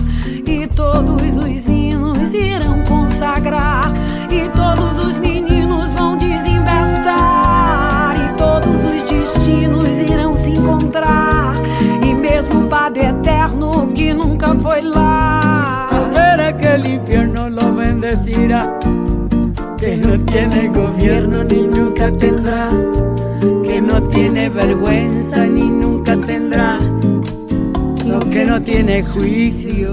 e 0.45 0.67
todos 0.67 1.37
os 1.37 1.67
hinos 1.67 2.33
irão 2.33 2.83
consagrar, 2.87 3.91
e 4.29 4.47
todos 4.49 5.03
os 5.03 5.17
meninos 5.17 5.93
vão 5.93 6.15
desinvestar, 6.17 8.15
e 8.17 8.29
todos 8.37 8.85
os 8.85 9.03
destinos 9.03 10.01
irão 10.01 10.33
se 10.35 10.51
encontrar, 10.51 11.55
e 12.05 12.13
mesmo 12.13 12.65
o 12.65 12.67
Padre 12.67 13.05
Eterno 13.07 13.87
que 13.87 14.13
nunca 14.13 14.53
foi 14.55 14.81
lá. 14.81 15.89
Al 15.91 16.11
ver 16.13 16.39
aquel 16.39 16.85
infierno 16.85 17.49
lo 17.49 17.73
bendecirá. 17.73 18.77
Que 19.77 19.97
no 19.97 20.17
tiene 20.25 20.69
gobierno 20.69 21.43
ni 21.43 21.67
nunca 21.67 22.11
tendrá. 22.11 22.69
Que 23.65 23.81
no 23.81 23.99
tiene 24.09 24.49
vergüenza 24.49 25.45
ni 25.45 25.69
nunca 25.69 26.02
no 28.53 28.61
tiene 28.61 29.01
juicio. 29.01 29.91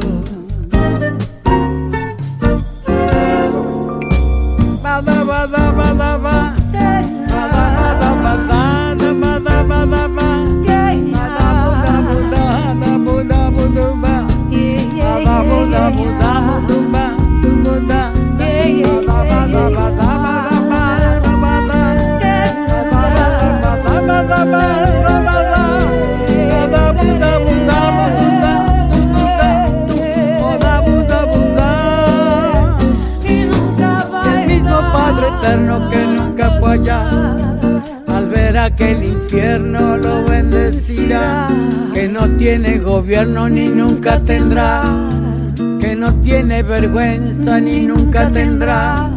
Aquel 38.90 39.04
infierno 39.04 39.96
lo 39.96 40.24
bendecirá, 40.24 41.48
que 41.94 42.08
no 42.08 42.26
tiene 42.36 42.78
gobierno 42.78 43.48
ni 43.48 43.68
nunca 43.68 44.18
tendrá, 44.18 44.82
que 45.80 45.94
no 45.94 46.12
tiene 46.22 46.62
vergüenza 46.62 47.60
ni 47.60 47.86
nunca 47.86 48.28
tendrá, 48.30 49.08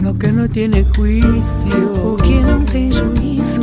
lo 0.00 0.16
que 0.16 0.30
no 0.30 0.48
tiene 0.48 0.84
juicio, 0.96 1.92
O 2.04 2.16
que 2.16 2.40
não 2.40 2.64
tem 2.66 2.92
juízo, 2.92 3.60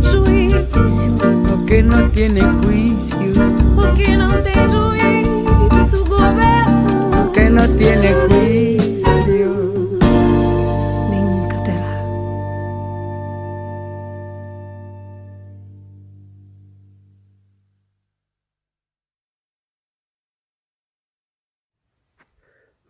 juízo. 0.00 1.08
lo 1.48 1.66
que 1.66 1.82
no 1.82 2.08
tiene 2.10 2.40
juicio, 2.62 3.32
O 3.76 3.96
que 3.96 4.16
não 4.16 4.30
tem 4.42 4.54
juízo, 4.70 6.04
governo. 6.04 7.10
lo 7.10 7.32
que 7.32 7.50
no 7.50 7.68
tiene 7.70 8.14
juicio. 8.28 8.63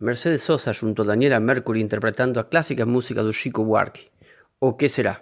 Mercedes 0.05 0.43
Sosa 0.43 0.71
junto 0.71 1.01
a 1.01 1.05
Daniela 1.05 1.39
Mercury 1.39 1.81
interpretando 1.81 2.39
a 2.39 2.43
clássica 2.43 2.85
música 2.85 3.23
do 3.23 3.33
Chico 3.33 3.65
Buarque. 3.65 4.07
O 4.61 4.71
que 4.71 4.87
será? 4.87 5.19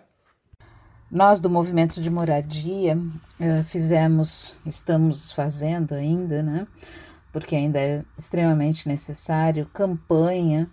Nós 1.10 1.39
do 1.39 1.50
Movimento 1.50 2.02
de 2.02 2.10
Moradia 2.10 2.98
eh, 3.39 3.63
fizemos, 3.63 4.58
estamos 4.65 5.32
fazendo 5.32 5.93
ainda, 5.93 6.43
né? 6.43 6.67
Porque 7.32 7.56
ainda 7.56 7.80
é 7.80 8.04
extremamente 8.17 8.86
necessário, 8.86 9.69
campanha 9.74 10.69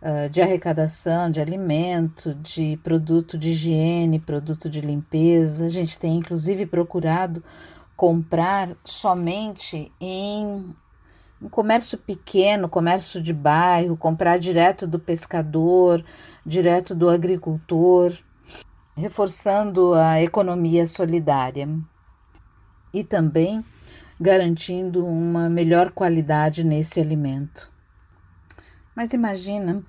eh, 0.00 0.28
de 0.28 0.40
arrecadação 0.40 1.28
de 1.28 1.40
alimento, 1.40 2.34
de 2.34 2.78
produto 2.84 3.36
de 3.36 3.50
higiene, 3.50 4.20
produto 4.20 4.70
de 4.70 4.80
limpeza. 4.80 5.66
A 5.66 5.70
gente 5.70 5.98
tem 5.98 6.16
inclusive 6.18 6.64
procurado 6.64 7.42
comprar 7.96 8.76
somente 8.84 9.90
em 10.00 10.76
um 11.40 11.48
comércio 11.48 11.96
pequeno, 11.96 12.68
comércio 12.68 13.22
de 13.22 13.32
bairro, 13.32 13.96
comprar 13.96 14.38
direto 14.38 14.86
do 14.86 14.98
pescador, 14.98 16.04
direto 16.44 16.94
do 16.94 17.08
agricultor, 17.08 18.12
reforçando 18.96 19.94
a 19.94 20.20
economia 20.20 20.86
solidária 20.86 21.68
e 22.92 23.04
também 23.04 23.64
garantindo 24.20 25.06
uma 25.06 25.48
melhor 25.48 25.92
qualidade 25.92 26.64
nesse 26.64 27.00
alimento. 27.00 27.70
Mas 28.94 29.12
imagina, 29.12 29.84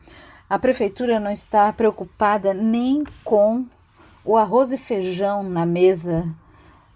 a 0.48 0.60
prefeitura 0.60 1.20
não 1.20 1.32
está 1.32 1.74
preocupada 1.74 2.54
nem 2.54 3.04
com 3.24 3.66
o 4.24 4.38
arroz 4.38 4.72
e 4.72 4.78
feijão 4.78 5.42
na 5.42 5.66
mesa 5.66 6.32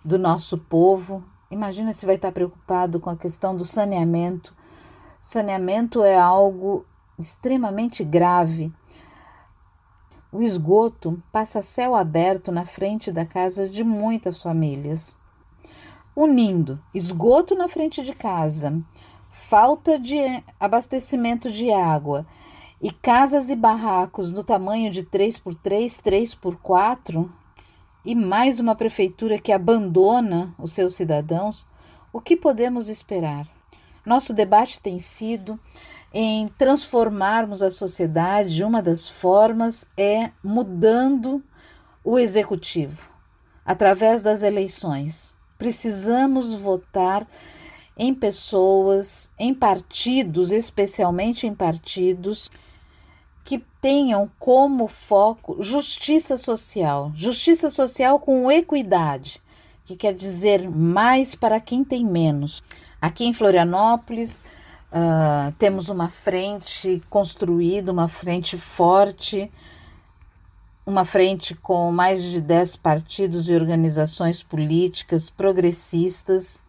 do 0.06 0.20
nosso 0.20 0.58
povo. 0.58 1.24
Imagina 1.54 1.94
se 1.94 2.04
vai 2.04 2.16
estar 2.16 2.32
preocupado 2.32 3.00
com 3.00 3.12
a 3.12 3.16
questão 3.16 3.56
do 3.56 3.64
saneamento. 3.64 4.56
Saneamento 5.22 6.04
é 6.04 6.18
algo 6.18 6.84
extremamente 7.18 8.04
grave. 8.04 8.74
O 10.32 10.42
esgoto 10.42 11.22
passa 11.32 11.62
céu 11.62 11.94
aberto 11.94 12.52
na 12.52 12.66
frente 12.66 13.12
da 13.12 13.24
casa 13.24 13.70
de 13.70 13.84
muitas 13.84 14.42
famílias. 14.42 15.16
Unindo 16.16 16.82
esgoto 16.92 17.54
na 17.54 17.68
frente 17.68 18.02
de 18.02 18.16
casa, 18.16 18.82
falta 19.30 20.00
de 20.00 20.18
abastecimento 20.60 21.52
de 21.52 21.72
água 21.72 22.26
e 22.82 22.90
casas 22.90 23.52
e 23.52 23.56
barracos 23.56 24.32
no 24.32 24.44
tamanho 24.44 24.90
de 24.90 25.04
3x3, 25.04 26.02
3x4, 26.02 27.30
e 28.06 28.14
mais 28.14 28.60
uma 28.60 28.76
prefeitura 28.76 29.40
que 29.40 29.52
abandona 29.52 30.54
os 30.58 30.74
seus 30.74 30.96
cidadãos, 30.96 31.66
o 32.12 32.20
que 32.20 32.36
podemos 32.36 32.90
esperar? 32.90 33.48
Nosso 34.06 34.34
debate 34.34 34.80
tem 34.80 35.00
sido 35.00 35.58
em 36.14 36.48
transformarmos 36.58 37.62
a 37.62 37.72
sociedade, 37.72 38.64
uma 38.64 38.82
das 38.82 39.08
formas 39.08 39.86
é 39.98 40.32
mudando 40.44 41.42
o 42.04 42.20
executivo 42.20 43.08
através 43.66 44.22
das 44.22 44.44
eleições. 44.44 45.34
Precisamos 45.58 46.54
votar 46.54 47.26
em 47.98 48.14
pessoas, 48.14 49.30
em 49.40 49.54
partidos, 49.54 50.52
especialmente 50.52 51.48
em 51.48 51.56
partidos 51.56 52.52
tenham 53.84 54.32
como 54.40 54.88
foco 54.88 55.62
justiça 55.62 56.38
social, 56.38 57.12
justiça 57.14 57.70
social 57.70 58.18
com 58.18 58.50
equidade, 58.50 59.42
que 59.84 59.98
quer 59.98 60.14
dizer 60.14 60.70
mais 60.70 61.36
para 61.36 61.60
quem 61.60 61.84
tem 61.84 62.06
menos. 62.06 62.64
Aqui 63.02 63.26
em 63.26 63.34
Florianópolis, 63.34 64.42
Uh, 64.96 65.52
temos 65.58 65.90
uma 65.90 66.08
frente 66.08 67.02
construída, 67.10 67.92
uma 67.92 68.08
frente 68.08 68.56
forte, 68.56 69.52
uma 70.86 71.04
frente 71.04 71.56
com 71.56 71.92
mais 71.92 72.24
de 72.24 72.40
10 72.40 72.76
partidos 72.76 73.50
e 73.50 73.56
organizações 73.56 74.44
políticas 74.44 75.32
progressistas, 75.32 76.60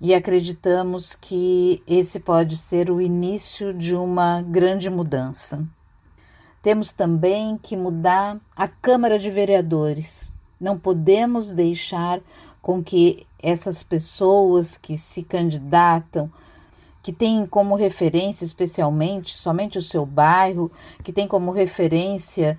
e 0.00 0.12
acreditamos 0.12 1.14
que 1.14 1.80
esse 1.86 2.18
pode 2.18 2.56
ser 2.56 2.90
o 2.90 3.00
início 3.00 3.72
de 3.72 3.94
uma 3.94 4.42
grande 4.42 4.90
mudança. 4.90 5.64
Temos 6.62 6.92
também 6.92 7.58
que 7.58 7.76
mudar 7.76 8.38
a 8.56 8.66
Câmara 8.66 9.18
de 9.18 9.30
Vereadores. 9.30 10.32
Não 10.60 10.78
podemos 10.78 11.52
deixar 11.52 12.20
com 12.60 12.82
que 12.82 13.26
essas 13.40 13.82
pessoas 13.82 14.76
que 14.76 14.98
se 14.98 15.22
candidatam 15.22 16.30
que 17.08 17.12
tem 17.12 17.46
como 17.46 17.74
referência 17.74 18.44
especialmente 18.44 19.34
somente 19.34 19.78
o 19.78 19.82
seu 19.82 20.04
bairro, 20.04 20.70
que 21.02 21.10
tem 21.10 21.26
como 21.26 21.50
referência 21.50 22.58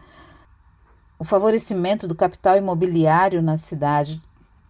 o 1.19 1.23
favorecimento 1.23 2.07
do 2.07 2.15
capital 2.15 2.57
imobiliário 2.57 3.41
na 3.41 3.57
cidade, 3.57 4.19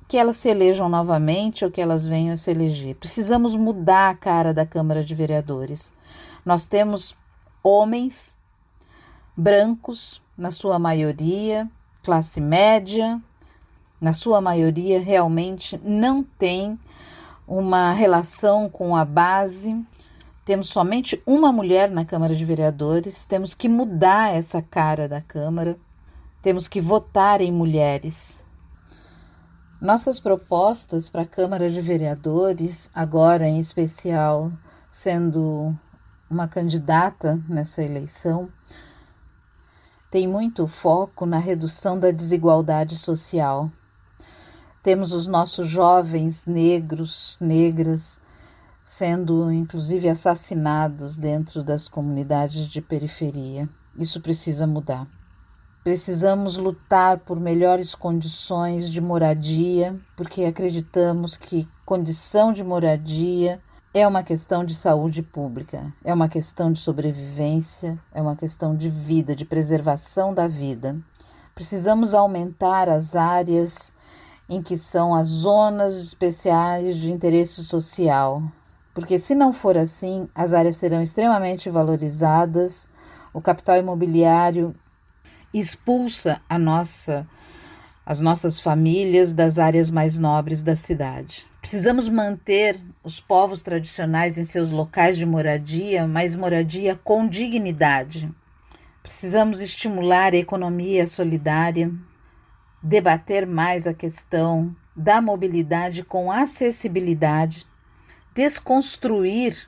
que 0.07 0.17
elas 0.17 0.35
se 0.35 0.49
elejam 0.49 0.89
novamente 0.89 1.63
ou 1.63 1.71
que 1.71 1.79
elas 1.79 2.05
venham 2.05 2.33
a 2.33 2.37
se 2.37 2.51
eleger. 2.51 2.95
Precisamos 2.95 3.55
mudar 3.55 4.09
a 4.09 4.15
cara 4.15 4.53
da 4.53 4.65
Câmara 4.65 5.01
de 5.01 5.13
Vereadores. 5.15 5.93
Nós 6.43 6.65
temos 6.65 7.15
homens 7.63 8.35
brancos, 9.39 10.21
na 10.37 10.51
sua 10.51 10.77
maioria, 10.77 11.69
classe 12.03 12.41
média, 12.41 13.21
na 13.99 14.13
sua 14.13 14.41
maioria 14.41 14.99
realmente 15.01 15.79
não 15.83 16.21
tem 16.23 16.77
uma 17.47 17.93
relação 17.93 18.69
com 18.69 18.95
a 18.95 19.05
base. 19.05 19.81
Temos 20.43 20.69
somente 20.69 21.21
uma 21.25 21.51
mulher 21.51 21.89
na 21.89 22.03
Câmara 22.03 22.35
de 22.35 22.43
Vereadores, 22.43 23.25
temos 23.25 23.53
que 23.53 23.69
mudar 23.69 24.33
essa 24.33 24.61
cara 24.61 25.07
da 25.07 25.21
Câmara. 25.21 25.77
Temos 26.41 26.67
que 26.67 26.79
votar 26.79 27.41
em 27.41 27.51
mulheres. 27.51 28.41
Nossas 29.81 30.19
propostas 30.19 31.09
para 31.09 31.21
a 31.21 31.27
Câmara 31.27 31.69
de 31.69 31.81
Vereadores, 31.81 32.89
agora 32.93 33.47
em 33.47 33.59
especial 33.59 34.51
sendo 34.89 35.75
uma 36.29 36.47
candidata 36.47 37.41
nessa 37.47 37.81
eleição, 37.81 38.49
tem 40.09 40.27
muito 40.27 40.67
foco 40.67 41.25
na 41.25 41.37
redução 41.37 41.99
da 41.99 42.09
desigualdade 42.09 42.97
social. 42.97 43.71
Temos 44.81 45.11
os 45.11 45.27
nossos 45.27 45.67
jovens 45.67 46.45
negros, 46.45 47.37
negras, 47.39 48.19
sendo 48.83 49.51
inclusive 49.51 50.09
assassinados 50.09 51.15
dentro 51.15 51.63
das 51.63 51.87
comunidades 51.87 52.67
de 52.67 52.81
periferia. 52.81 53.69
Isso 53.97 54.19
precisa 54.19 54.65
mudar. 54.65 55.07
Precisamos 55.83 56.57
lutar 56.57 57.19
por 57.19 57.39
melhores 57.39 57.93
condições 57.93 58.89
de 58.89 58.99
moradia, 58.99 59.99
porque 60.15 60.43
acreditamos 60.43 61.37
que 61.37 61.67
condição 61.85 62.51
de 62.51 62.63
moradia 62.63 63.61
é 63.93 64.07
uma 64.07 64.21
questão 64.21 64.63
de 64.63 64.75
saúde 64.75 65.23
pública, 65.23 65.91
é 66.03 66.13
uma 66.13 66.29
questão 66.29 66.71
de 66.71 66.79
sobrevivência, 66.79 67.99
é 68.13 68.21
uma 68.21 68.35
questão 68.35 68.75
de 68.75 68.87
vida, 68.87 69.35
de 69.35 69.45
preservação 69.45 70.33
da 70.33 70.47
vida. 70.47 70.95
Precisamos 71.55 72.13
aumentar 72.13 72.87
as 72.87 73.15
áreas 73.15 73.91
em 74.47 74.61
que 74.61 74.77
são 74.77 75.13
as 75.13 75.27
zonas 75.27 75.97
especiais 75.97 76.97
de 76.97 77.11
interesse 77.11 77.63
social, 77.63 78.43
porque 78.93 79.17
se 79.17 79.33
não 79.33 79.51
for 79.51 79.75
assim, 79.75 80.29
as 80.35 80.53
áreas 80.53 80.75
serão 80.75 81.01
extremamente 81.01 81.69
valorizadas, 81.69 82.87
o 83.33 83.41
capital 83.41 83.77
imobiliário 83.77 84.75
expulsa 85.53 86.39
nossa 86.59 87.27
as 88.05 88.19
nossas 88.19 88.59
famílias 88.59 89.33
das 89.33 89.59
áreas 89.59 89.91
mais 89.91 90.17
nobres 90.17 90.63
da 90.63 90.75
cidade. 90.75 91.45
Precisamos 91.61 92.07
manter 92.07 92.79
os 93.03 93.19
povos 93.19 93.61
tradicionais 93.61 94.37
em 94.37 94.45
seus 94.45 94.71
locais 94.71 95.17
de 95.17 95.25
moradia, 95.25 96.07
mas 96.07 96.35
moradia 96.35 96.95
com 96.95 97.27
dignidade. 97.27 98.33
Precisamos 99.03 99.59
estimular 99.59 100.33
a 100.33 100.37
economia 100.37 101.05
solidária, 101.05 101.91
debater 102.81 103.45
mais 103.45 103.85
a 103.85 103.93
questão 103.93 104.73
da 104.95 105.21
mobilidade 105.21 106.03
com 106.03 106.31
acessibilidade, 106.31 107.67
desconstruir 108.33 109.67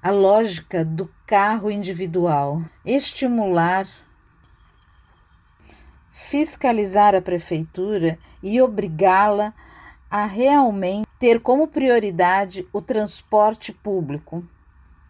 a 0.00 0.10
lógica 0.10 0.84
do 0.84 1.10
carro 1.26 1.70
individual, 1.70 2.62
estimular 2.84 3.86
fiscalizar 6.32 7.14
a 7.14 7.20
prefeitura 7.20 8.18
e 8.42 8.60
obrigá-la 8.62 9.52
a 10.10 10.24
realmente 10.24 11.11
ter 11.22 11.38
como 11.38 11.68
prioridade 11.68 12.66
o 12.72 12.82
transporte 12.82 13.72
público, 13.72 14.44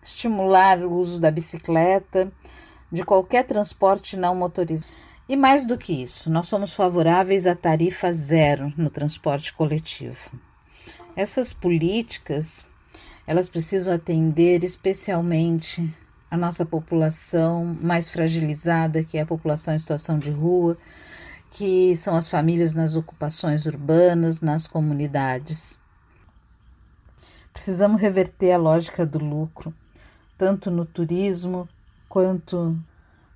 estimular 0.02 0.78
o 0.84 0.92
uso 0.92 1.18
da 1.18 1.30
bicicleta, 1.30 2.30
de 2.92 3.02
qualquer 3.02 3.44
transporte 3.46 4.14
não 4.14 4.34
motorizado. 4.34 4.92
E 5.26 5.34
mais 5.34 5.66
do 5.66 5.78
que 5.78 6.02
isso, 6.02 6.28
nós 6.28 6.48
somos 6.48 6.74
favoráveis 6.74 7.46
à 7.46 7.56
tarifa 7.56 8.12
zero 8.12 8.70
no 8.76 8.90
transporte 8.90 9.54
coletivo. 9.54 10.38
Essas 11.16 11.54
políticas, 11.54 12.62
elas 13.26 13.48
precisam 13.48 13.94
atender 13.94 14.62
especialmente 14.64 15.90
a 16.30 16.36
nossa 16.36 16.66
população 16.66 17.64
mais 17.80 18.10
fragilizada, 18.10 19.02
que 19.02 19.16
é 19.16 19.22
a 19.22 19.26
população 19.26 19.72
em 19.72 19.78
situação 19.78 20.18
de 20.18 20.30
rua, 20.30 20.76
que 21.50 21.96
são 21.96 22.14
as 22.14 22.28
famílias 22.28 22.74
nas 22.74 22.96
ocupações 22.96 23.64
urbanas, 23.64 24.42
nas 24.42 24.66
comunidades. 24.66 25.80
Precisamos 27.52 28.00
reverter 28.00 28.52
a 28.52 28.58
lógica 28.58 29.04
do 29.04 29.18
lucro, 29.18 29.74
tanto 30.38 30.70
no 30.70 30.84
turismo 30.84 31.68
quanto 32.08 32.78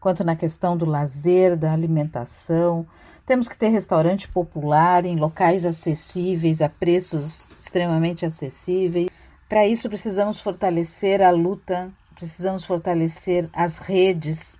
quanto 0.06 0.22
na 0.22 0.36
questão 0.36 0.76
do 0.76 0.84
lazer, 0.84 1.56
da 1.56 1.72
alimentação. 1.72 2.86
Temos 3.26 3.48
que 3.48 3.58
ter 3.58 3.68
restaurante 3.68 4.28
popular 4.28 5.04
em 5.04 5.16
locais 5.16 5.66
acessíveis, 5.66 6.60
a 6.60 6.68
preços 6.68 7.48
extremamente 7.58 8.24
acessíveis. 8.24 9.10
Para 9.48 9.66
isso, 9.66 9.88
precisamos 9.88 10.40
fortalecer 10.40 11.20
a 11.20 11.30
luta, 11.30 11.92
precisamos 12.14 12.64
fortalecer 12.64 13.50
as 13.52 13.78
redes, 13.78 14.56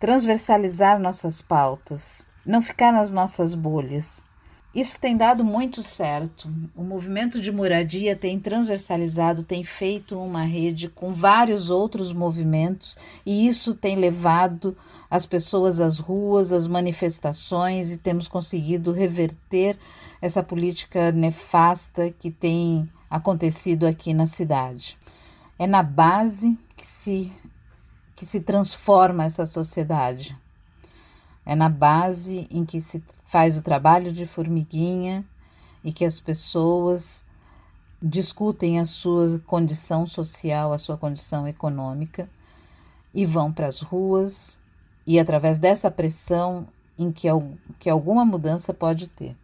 transversalizar 0.00 0.98
nossas 0.98 1.42
pautas, 1.42 2.26
não 2.46 2.62
ficar 2.62 2.92
nas 2.92 3.12
nossas 3.12 3.54
bolhas. 3.54 4.24
Isso 4.74 4.98
tem 4.98 5.14
dado 5.14 5.44
muito 5.44 5.82
certo. 5.82 6.50
O 6.74 6.82
movimento 6.82 7.42
de 7.42 7.52
moradia 7.52 8.16
tem 8.16 8.40
transversalizado, 8.40 9.44
tem 9.44 9.62
feito 9.62 10.18
uma 10.18 10.44
rede 10.44 10.88
com 10.88 11.12
vários 11.12 11.68
outros 11.68 12.10
movimentos, 12.10 12.96
e 13.26 13.46
isso 13.46 13.74
tem 13.74 13.96
levado 13.96 14.74
as 15.10 15.26
pessoas 15.26 15.78
às 15.78 15.98
ruas, 15.98 16.52
às 16.52 16.66
manifestações, 16.66 17.92
e 17.92 17.98
temos 17.98 18.28
conseguido 18.28 18.92
reverter 18.92 19.78
essa 20.22 20.42
política 20.42 21.12
nefasta 21.12 22.10
que 22.10 22.30
tem 22.30 22.88
acontecido 23.10 23.86
aqui 23.86 24.14
na 24.14 24.26
cidade. 24.26 24.96
É 25.58 25.66
na 25.66 25.82
base 25.82 26.58
que 26.74 26.86
se, 26.86 27.30
que 28.16 28.24
se 28.24 28.40
transforma 28.40 29.24
essa 29.24 29.44
sociedade. 29.44 30.34
É 31.44 31.54
na 31.54 31.68
base 31.68 32.46
em 32.50 32.64
que 32.64 32.80
se 32.80 33.02
faz 33.32 33.56
o 33.56 33.62
trabalho 33.62 34.12
de 34.12 34.26
formiguinha 34.26 35.24
e 35.82 35.90
que 35.90 36.04
as 36.04 36.20
pessoas 36.20 37.24
discutem 38.02 38.78
a 38.78 38.84
sua 38.84 39.40
condição 39.46 40.06
social, 40.06 40.70
a 40.70 40.76
sua 40.76 40.98
condição 40.98 41.48
econômica 41.48 42.28
e 43.14 43.24
vão 43.24 43.50
para 43.50 43.68
as 43.68 43.80
ruas 43.80 44.60
e 45.06 45.18
através 45.18 45.58
dessa 45.58 45.90
pressão 45.90 46.68
em 46.98 47.10
que, 47.10 47.26
que 47.78 47.88
alguma 47.88 48.22
mudança 48.22 48.74
pode 48.74 49.08
ter. 49.08 49.34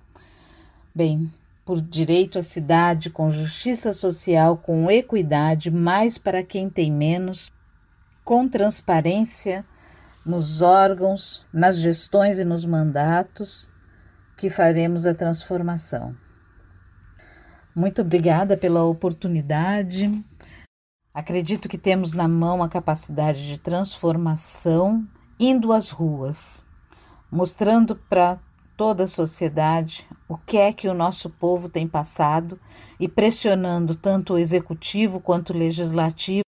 Bem, 0.95 1.33
por 1.65 1.81
direito 1.81 2.39
à 2.39 2.43
cidade, 2.43 3.09
com 3.09 3.31
justiça 3.31 3.95
social, 3.95 4.59
com 4.59 4.91
equidade, 4.91 5.71
mais 5.71 6.19
para 6.19 6.43
quem 6.43 6.69
tem 6.69 6.93
menos, 6.93 7.51
com 8.23 8.47
transparência 8.47 9.65
nos 10.27 10.61
órgãos, 10.61 11.47
nas 11.51 11.79
gestões 11.79 12.39
e 12.39 12.45
nos 12.45 12.67
mandatos 12.67 13.67
que 14.39 14.49
faremos 14.49 15.05
a 15.05 15.13
transformação. 15.13 16.17
Muito 17.75 18.03
obrigada 18.03 18.57
pela 18.57 18.85
oportunidade. 18.85 20.25
Acredito 21.13 21.69
que 21.69 21.77
temos 21.77 22.13
na 22.13 22.29
mão 22.29 22.63
a 22.63 22.69
capacidade 22.69 23.47
de 23.47 23.59
transformação 23.59 25.07
indo 25.41 25.73
às 25.73 25.91
ruas, 25.91 26.65
mostrando 27.31 27.97
para 27.97 28.39
toda 28.77 29.05
a 29.05 29.09
sociedade 29.09 30.09
o 30.29 30.39
que 30.39 30.57
é 30.57 30.73
que 30.73 30.87
o 30.87 30.95
nosso 30.95 31.29
povo 31.29 31.69
tem 31.69 31.89
passado 31.89 32.61
e 33.01 33.09
pressionando 33.09 33.97
tanto 33.97 34.35
o 34.35 34.39
executivo 34.39 35.19
quanto 35.19 35.53
o 35.53 35.57
legislativo 35.57 36.43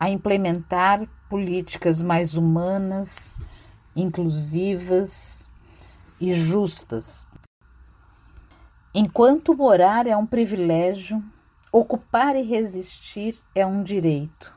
a 0.00 0.08
implementar 0.08 1.06
políticas 1.28 2.00
mais 2.00 2.34
humanas, 2.34 3.34
inclusivas 3.94 5.46
e 6.20 6.32
justas. 6.32 7.25
Enquanto 8.98 9.54
morar 9.54 10.06
é 10.06 10.16
um 10.16 10.24
privilégio, 10.24 11.22
ocupar 11.70 12.34
e 12.34 12.40
resistir 12.40 13.38
é 13.54 13.66
um 13.66 13.82
direito. 13.82 14.56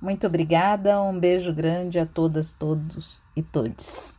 Muito 0.00 0.26
obrigada, 0.26 1.00
um 1.00 1.16
beijo 1.16 1.54
grande 1.54 1.96
a 2.00 2.04
todas, 2.04 2.52
todos 2.52 3.22
e 3.36 3.40
todes. 3.40 4.18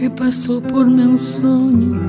que 0.00 0.08
passou 0.08 0.62
por 0.62 0.86
meu 0.86 1.18
sonho 1.18 2.00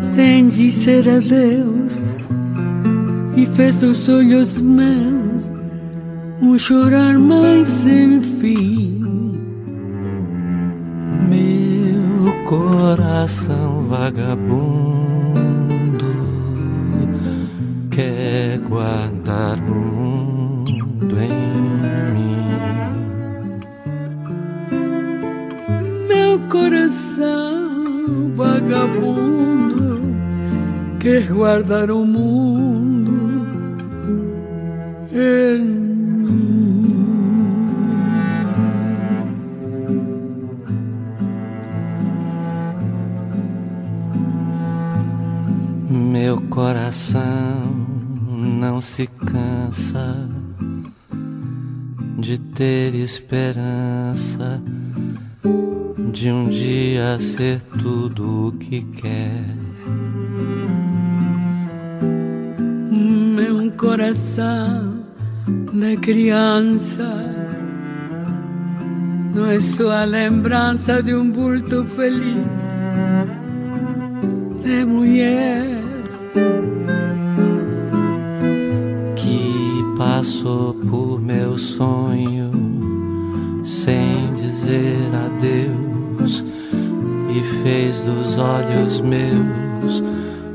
sem 0.00 0.48
dizer 0.48 1.06
adeus 1.06 1.98
e 3.36 3.44
fez 3.54 3.76
dos 3.76 4.08
olhos 4.08 4.56
meus 4.62 5.52
um 6.40 6.58
chorar 6.58 7.18
mais 7.18 7.68
sem 7.68 8.22
fim. 8.22 9.34
Meu 11.28 12.44
coração 12.46 13.86
vagabundo 13.90 15.36
quer 17.90 18.58
guardar 18.60 19.58
o 19.58 19.74
mundo 19.74 20.35
Meu 26.36 26.48
coração 26.50 28.30
vagabundo 28.34 30.02
quer 31.00 31.32
guardar 31.32 31.90
o 31.90 32.04
mundo 32.04 33.46
em 35.10 35.64
mim. 35.64 37.06
Meu 45.88 46.42
coração 46.50 47.72
não 48.60 48.82
se 48.82 49.06
cansa 49.06 50.28
de 52.18 52.36
ter 52.38 52.94
esperança 52.94 54.60
de 56.12 56.30
um 56.30 56.48
dia 56.48 57.18
ser 57.18 57.60
tudo 57.62 58.48
o 58.48 58.52
que 58.52 58.82
quer. 58.82 59.44
Meu 62.90 63.70
coração 63.72 65.04
de 65.72 65.96
criança 65.98 67.36
não 69.34 69.50
é 69.50 69.60
só 69.60 69.90
a 69.90 70.04
lembrança 70.04 71.02
de 71.02 71.14
um 71.14 71.30
bulto 71.30 71.84
feliz 71.84 72.62
de 74.62 74.84
mulher 74.84 75.66
que 79.14 79.84
passou 79.98 80.74
por 80.74 81.20
meu 81.20 81.58
sonho 81.58 82.50
sem 83.62 84.32
dizer 84.34 85.14
adeus 85.14 85.85
e 86.34 87.40
fez 87.62 88.00
dos 88.00 88.36
olhos 88.38 89.00
meus 89.00 90.02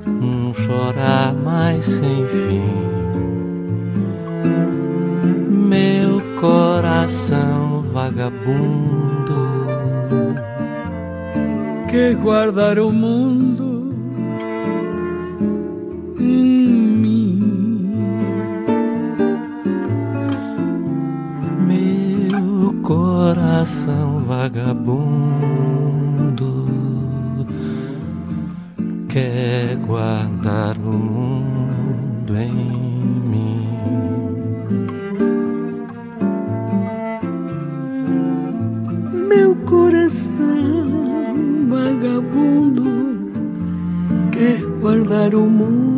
um 0.08 0.54
chorar 0.54 1.34
mais 1.34 1.86
sem 1.86 2.28
fim. 2.28 2.92
Meu 5.50 6.22
coração 6.40 7.84
vagabundo 7.94 9.02
que 11.92 12.14
guardar 12.16 12.80
o 12.80 12.90
mundo 12.90 13.94
em 16.20 16.46
mim. 17.04 17.94
Meu 21.68 22.74
coração 22.82 24.11
vagabundo 24.42 25.06
quer 29.08 29.76
guardar 29.86 30.76
o 30.80 30.92
mundo 30.92 32.36
em 32.36 32.52
mim. 33.30 33.68
Meu 39.30 39.56
coração 39.58 40.48
vagabundo 41.70 43.32
quer 44.32 44.60
guardar 44.82 45.36
o 45.36 45.46
mundo 45.46 45.91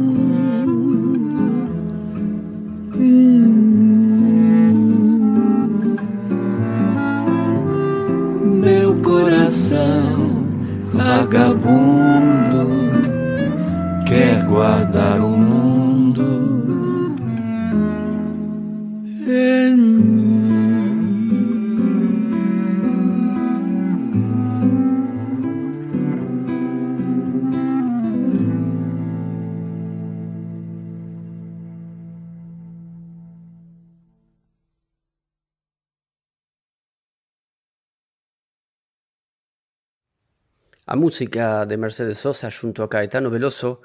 música 41.13 41.63
de 41.67 41.77
Mercedes 41.77 42.17
Sosa 42.17 42.49
junto 42.49 42.81
a 42.81 42.89
Caetano 42.89 43.29
Veloso, 43.29 43.81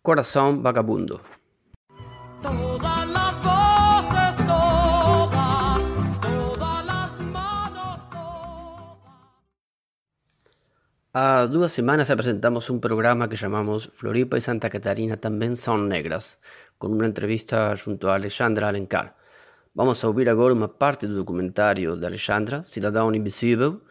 Corazón 0.00 0.62
Vagabundo. 0.62 1.20
Todas 2.40 3.08
las 3.08 3.34
voces, 3.42 4.36
todas, 4.46 5.82
todas 6.22 6.86
las 6.86 7.10
manos, 7.26 7.98
todas. 8.08 8.94
Há 11.12 11.46
duas 11.46 11.72
semanas 11.72 12.08
apresentamos 12.08 12.70
um 12.70 12.78
programa 12.78 13.28
que 13.28 13.36
chamamos 13.36 13.90
Floripa 13.92 14.38
e 14.38 14.40
Santa 14.40 14.70
Catarina 14.70 15.16
também 15.16 15.56
são 15.56 15.76
negras, 15.76 16.38
com 16.78 16.86
uma 16.86 17.04
entrevista 17.04 17.74
junto 17.74 18.06
a 18.06 18.14
Alexandra 18.14 18.68
Alencar. 18.68 19.16
Vamos 19.74 20.04
a 20.04 20.06
ouvir 20.06 20.28
agora 20.28 20.54
uma 20.54 20.68
parte 20.68 21.08
do 21.08 21.16
documentário 21.16 21.96
de 21.96 22.06
Alexandra, 22.06 22.62
Cidadão 22.62 23.12
Invisível, 23.12 23.82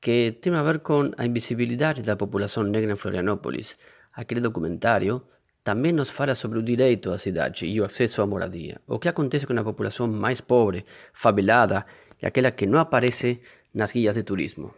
que 0.00 0.32
tem 0.40 0.54
a 0.54 0.62
ver 0.62 0.80
com 0.80 1.10
a 1.16 1.26
invisibilidade 1.26 2.02
da 2.02 2.16
população 2.16 2.62
negra 2.62 2.92
em 2.92 2.96
Florianópolis. 2.96 3.76
Aquele 4.12 4.40
documentário 4.40 5.22
também 5.62 5.92
nos 5.92 6.10
fala 6.10 6.34
sobre 6.34 6.58
o 6.58 6.62
direito 6.62 7.10
à 7.10 7.18
cidade 7.18 7.66
e 7.66 7.80
o 7.80 7.84
acesso 7.84 8.22
à 8.22 8.26
moradia. 8.26 8.80
O 8.86 8.98
que 8.98 9.08
acontece 9.08 9.46
com 9.46 9.58
a 9.58 9.64
população 9.64 10.06
mais 10.06 10.40
pobre, 10.40 10.84
favelada 11.12 11.84
aquela 12.22 12.50
que 12.50 12.66
não 12.66 12.78
aparece 12.78 13.40
nas 13.74 13.92
guias 13.92 14.14
de 14.14 14.22
turismo. 14.22 14.72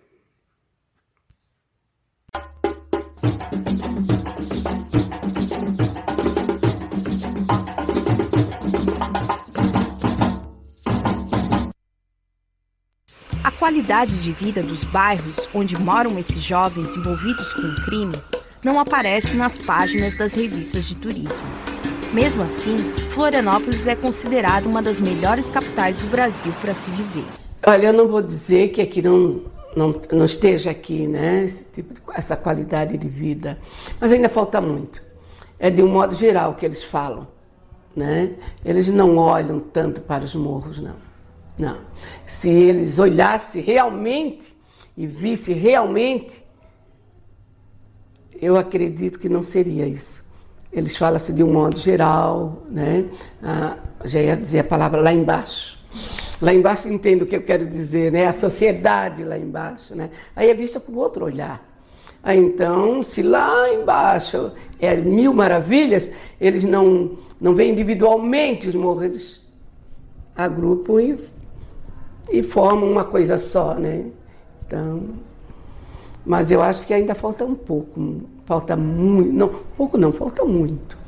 Qualidade 13.59 14.23
de 14.23 14.33
vida 14.33 14.63
dos 14.63 14.85
bairros 14.85 15.49
onde 15.53 15.77
moram 15.83 16.19
esses 16.19 16.43
jovens 16.43 16.97
envolvidos 16.97 17.53
com 17.53 17.63
o 17.63 17.75
crime 17.85 18.15
não 18.63 18.79
aparece 18.79 19.35
nas 19.37 19.59
páginas 19.59 20.15
das 20.17 20.35
revistas 20.35 20.85
de 20.87 20.97
turismo. 20.97 21.47
Mesmo 22.13 22.43
assim, 22.43 22.77
Florianópolis 23.11 23.87
é 23.87 23.95
considerada 23.95 24.69
uma 24.69 24.81
das 24.81 25.01
melhores 25.01 25.51
capitais 25.51 25.99
do 25.99 26.07
Brasil 26.07 26.53
para 26.61 26.73
se 26.73 26.91
viver. 26.91 27.25
Olha, 27.67 27.89
eu 27.89 27.93
não 27.93 28.09
vou 28.09 28.23
dizer 28.23 28.69
que 28.69 28.81
aqui 28.81 29.03
não, 29.03 29.43
não, 29.77 29.95
não 30.13 30.25
esteja 30.25 30.71
aqui, 30.71 31.07
né? 31.07 31.47
Tipo 31.75 31.95
de- 31.95 32.01
essa 32.15 32.37
qualidade 32.37 32.97
de 32.97 33.09
vida, 33.09 33.59
mas 34.01 34.13
ainda 34.13 34.29
falta 34.29 34.61
muito. 34.61 35.03
É 35.59 35.69
de 35.71 35.83
um 35.83 35.89
modo 35.89 36.15
geral 36.15 36.55
que 36.55 36.65
eles 36.65 36.83
falam, 36.83 37.27
né? 37.95 38.31
Eles 38.65 38.89
não 38.89 39.17
olham 39.17 39.59
tanto 39.61 40.01
para 40.01 40.25
os 40.25 40.35
morros, 40.35 40.79
não. 40.79 41.08
Não. 41.59 41.79
Se 42.25 42.49
eles 42.49 42.99
olhassem 42.99 43.61
realmente 43.61 44.57
e 44.97 45.07
vissem 45.07 45.55
realmente, 45.57 46.45
eu 48.41 48.57
acredito 48.57 49.19
que 49.19 49.29
não 49.29 49.43
seria 49.43 49.87
isso. 49.87 50.25
Eles 50.73 50.97
falam 50.97 51.17
assim 51.17 51.35
de 51.35 51.43
um 51.43 51.53
modo 51.53 51.79
geral, 51.79 52.63
né? 52.71 53.07
Ah, 53.43 53.77
já 54.05 54.21
ia 54.21 54.37
dizer 54.37 54.61
a 54.61 54.65
palavra 54.65 55.01
lá 55.01 55.13
embaixo. 55.13 55.79
Lá 56.41 56.55
embaixo 56.55 56.89
entendo 56.89 57.23
o 57.23 57.27
que 57.27 57.35
eu 57.35 57.43
quero 57.43 57.67
dizer, 57.67 58.13
né? 58.13 58.27
A 58.27 58.33
sociedade 58.33 59.25
lá 59.25 59.37
embaixo, 59.37 59.95
né? 59.95 60.11
Aí 60.37 60.51
é 60.51 60.55
vista 60.55 60.79
por 60.79 60.95
outro 60.97 61.25
olhar. 61.25 61.67
Aí 62.23 62.39
então, 62.39 63.03
se 63.03 63.23
lá 63.23 63.73
embaixo 63.73 64.53
é 64.79 64.95
mil 64.97 65.33
maravilhas, 65.33 66.11
eles 66.41 66.63
não, 66.63 67.19
não 67.41 67.55
veem 67.55 67.73
individualmente 67.73 68.69
os 68.69 68.75
morros, 68.75 69.05
eles 69.05 69.49
agrupam 70.37 71.01
e, 71.01 71.19
e 72.31 72.43
formam 72.43 72.91
uma 72.91 73.05
coisa 73.05 73.39
só, 73.39 73.75
né? 73.75 74.07
Então, 74.67 75.03
mas 76.25 76.51
eu 76.51 76.63
acho 76.63 76.87
que 76.87 76.93
ainda 76.93 77.15
falta 77.15 77.45
um 77.45 77.55
pouco, 77.55 78.23
falta 78.45 78.77
muito, 78.77 79.33
não, 79.33 79.49
pouco 79.77 79.97
não, 79.97 80.13
falta 80.13 80.45
muito 80.45 80.99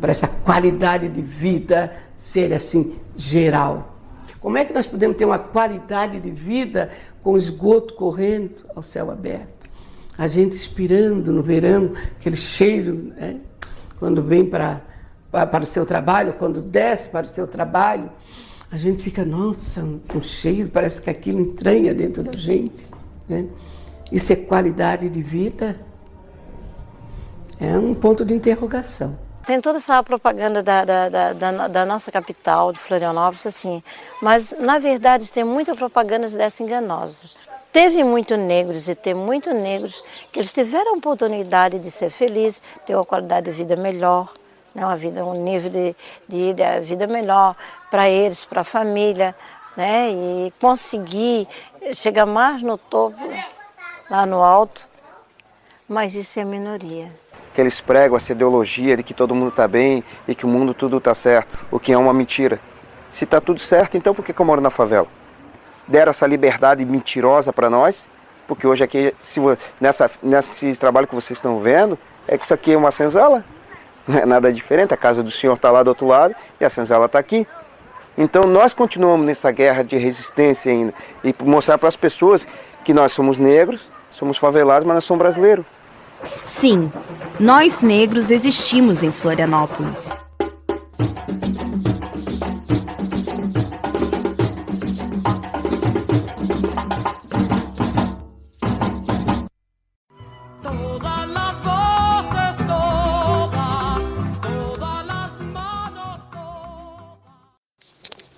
para 0.00 0.10
essa 0.10 0.28
qualidade 0.28 1.08
de 1.08 1.22
vida 1.22 1.92
ser 2.16 2.52
assim 2.52 2.94
geral. 3.16 3.96
Como 4.40 4.58
é 4.58 4.64
que 4.64 4.72
nós 4.72 4.86
podemos 4.86 5.16
ter 5.16 5.24
uma 5.24 5.38
qualidade 5.38 6.20
de 6.20 6.30
vida 6.30 6.90
com 7.22 7.32
o 7.32 7.36
esgoto 7.36 7.94
correndo 7.94 8.64
ao 8.74 8.82
céu 8.82 9.10
aberto? 9.10 9.68
A 10.16 10.26
gente 10.26 10.52
expirando 10.52 11.32
no 11.32 11.42
verão, 11.42 11.92
aquele 12.18 12.36
cheiro, 12.36 13.12
né? 13.16 13.40
quando 13.98 14.22
vem 14.22 14.44
para, 14.44 14.82
para 15.30 15.64
o 15.64 15.66
seu 15.66 15.86
trabalho, 15.86 16.34
quando 16.34 16.60
desce 16.60 17.08
para 17.08 17.26
o 17.26 17.28
seu 17.28 17.46
trabalho, 17.46 18.10
a 18.74 18.76
gente 18.76 19.04
fica, 19.04 19.24
nossa, 19.24 19.84
um 19.84 20.20
cheiro, 20.20 20.68
parece 20.68 21.00
que 21.00 21.08
aquilo 21.08 21.40
entranha 21.40 21.94
dentro 21.94 22.24
da 22.24 22.36
gente. 22.36 22.88
Né? 23.28 23.46
Isso 24.10 24.32
é 24.32 24.36
qualidade 24.36 25.08
de 25.08 25.22
vida? 25.22 25.78
É 27.60 27.78
um 27.78 27.94
ponto 27.94 28.24
de 28.24 28.34
interrogação. 28.34 29.16
Tem 29.46 29.60
toda 29.60 29.78
essa 29.78 30.02
propaganda 30.02 30.60
da, 30.60 30.84
da, 30.84 31.08
da, 31.08 31.68
da, 31.68 31.86
nossa 31.86 32.10
capital, 32.10 32.72
de 32.72 32.80
Florianópolis, 32.80 33.46
assim, 33.46 33.80
mas 34.20 34.52
na 34.58 34.80
verdade 34.80 35.30
tem 35.30 35.44
muita 35.44 35.76
propaganda 35.76 36.28
dessa 36.28 36.60
enganosa. 36.60 37.28
Teve 37.72 38.02
muito 38.02 38.36
negros 38.36 38.88
e 38.88 38.96
tem 38.96 39.14
muito 39.14 39.54
negros 39.54 40.02
que 40.32 40.40
eles 40.40 40.52
tiveram 40.52 40.94
a 40.94 40.96
oportunidade 40.96 41.78
de 41.78 41.92
ser 41.92 42.10
felizes, 42.10 42.60
ter 42.84 42.96
uma 42.96 43.04
qualidade 43.04 43.48
de 43.48 43.56
vida 43.56 43.76
melhor, 43.76 44.34
né, 44.74 44.84
uma 44.84 44.96
vida, 44.96 45.24
um 45.24 45.42
nível 45.42 45.70
de, 45.70 45.96
de, 46.28 46.52
de 46.52 46.80
vida 46.80 47.06
melhor 47.06 47.54
para 47.90 48.08
eles, 48.08 48.44
para 48.44 48.62
a 48.62 48.64
família, 48.64 49.34
né, 49.76 50.10
e 50.10 50.52
conseguir 50.60 51.46
chegar 51.92 52.26
mais 52.26 52.62
no 52.62 52.76
topo, 52.76 53.18
lá 54.10 54.26
no 54.26 54.42
alto, 54.42 54.88
mas 55.88 56.14
isso 56.14 56.40
é 56.40 56.44
minoria. 56.44 57.10
Que 57.52 57.60
eles 57.60 57.80
pregam 57.80 58.16
essa 58.16 58.32
ideologia 58.32 58.96
de 58.96 59.02
que 59.02 59.14
todo 59.14 59.34
mundo 59.34 59.50
está 59.50 59.68
bem 59.68 60.02
e 60.26 60.34
que 60.34 60.44
o 60.44 60.48
mundo 60.48 60.74
tudo 60.74 60.98
está 60.98 61.14
certo, 61.14 61.58
o 61.70 61.78
que 61.78 61.92
é 61.92 61.98
uma 61.98 62.12
mentira. 62.12 62.60
Se 63.10 63.24
está 63.24 63.40
tudo 63.40 63.60
certo, 63.60 63.96
então 63.96 64.12
por 64.14 64.24
que, 64.24 64.32
que 64.32 64.40
eu 64.40 64.46
moro 64.46 64.60
na 64.60 64.70
favela? 64.70 65.06
Deram 65.86 66.10
essa 66.10 66.26
liberdade 66.26 66.84
mentirosa 66.84 67.52
para 67.52 67.70
nós, 67.70 68.08
porque 68.46 68.66
hoje 68.66 68.82
aqui, 68.82 69.14
se, 69.20 69.40
nessa, 69.80 70.10
nesse 70.22 70.74
trabalho 70.76 71.06
que 71.06 71.14
vocês 71.14 71.38
estão 71.38 71.60
vendo, 71.60 71.98
é 72.26 72.36
que 72.36 72.44
isso 72.44 72.54
aqui 72.54 72.72
é 72.72 72.76
uma 72.76 72.90
senzala, 72.90 73.44
não 74.06 74.18
é 74.18 74.26
nada 74.26 74.52
diferente, 74.52 74.92
a 74.92 74.96
casa 74.96 75.22
do 75.22 75.30
senhor 75.30 75.54
está 75.54 75.70
lá 75.70 75.82
do 75.82 75.88
outro 75.88 76.06
lado 76.06 76.34
e 76.60 76.64
a 76.64 76.70
senzala 76.70 77.06
está 77.06 77.18
aqui. 77.18 77.46
Então 78.16 78.42
nós 78.42 78.72
continuamos 78.72 79.26
nessa 79.26 79.50
guerra 79.50 79.82
de 79.82 79.96
resistência 79.96 80.70
ainda 80.70 80.94
e 81.22 81.34
mostrar 81.42 81.78
para 81.78 81.88
as 81.88 81.96
pessoas 81.96 82.46
que 82.84 82.94
nós 82.94 83.12
somos 83.12 83.38
negros, 83.38 83.88
somos 84.10 84.36
favelados, 84.36 84.86
mas 84.86 84.94
nós 84.94 85.04
somos 85.04 85.20
brasileiros. 85.20 85.64
Sim, 86.40 86.92
nós 87.40 87.80
negros 87.80 88.30
existimos 88.30 89.02
em 89.02 89.10
Florianópolis. 89.10 90.14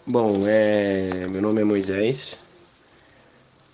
Bom, 0.08 0.46
é, 0.46 1.26
meu 1.28 1.42
nome 1.42 1.60
é 1.60 1.64
Moisés, 1.64 2.38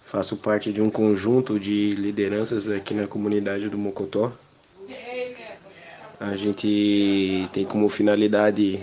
Faço 0.02 0.36
parte 0.36 0.72
de 0.72 0.80
um 0.80 0.90
conjunto 0.90 1.58
de 1.58 1.92
lideranças 1.92 2.68
aqui 2.68 2.92
na 2.92 3.06
comunidade 3.06 3.68
do 3.68 3.76
Mocotó. 3.76 4.32
A 6.20 6.36
gente 6.36 7.48
tem 7.52 7.64
como 7.64 7.88
finalidade 7.88 8.80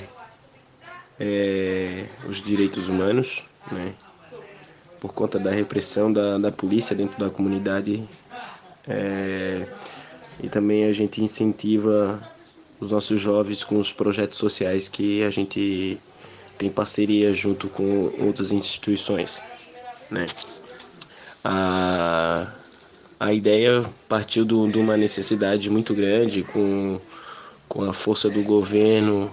é, 1.20 2.06
os 2.28 2.41
direitos 2.41 2.88
humanos, 2.88 3.45
né? 3.72 3.93
por 5.00 5.14
conta 5.14 5.39
da 5.39 5.52
repressão 5.52 6.12
da, 6.12 6.38
da 6.38 6.52
polícia 6.52 6.95
dentro 6.95 7.20
da 7.20 7.30
comunidade. 7.30 8.08
É, 8.88 9.68
e 10.41 10.50
também 10.50 10.86
a 10.86 10.93
gente 10.93 11.22
incentiva 11.24 12.20
os 12.80 12.91
nossos 12.91 13.22
jovens 13.22 13.64
com 13.64 13.78
os 13.78 13.93
projetos 13.93 14.38
sociais 14.38 14.88
que 14.88 15.24
a 15.24 15.30
gente 15.30 16.00
tem 16.60 16.70
parceria 16.70 17.34
junto 17.34 17.70
com 17.70 18.12
outras 18.20 18.51
instituições. 18.51 19.41
Né? 20.12 20.26
A, 21.43 22.51
a 23.18 23.34
ideia 23.34 23.84
partiu 24.10 24.43
do, 24.43 24.70
de 24.70 24.78
uma 24.78 24.97
necessidade 24.97 25.70
muito 25.70 25.95
grande 25.95 26.43
com, 26.43 26.99
com 27.68 27.89
a 27.89 27.93
força 27.93 28.30
do 28.30 28.43
governo 28.43 29.32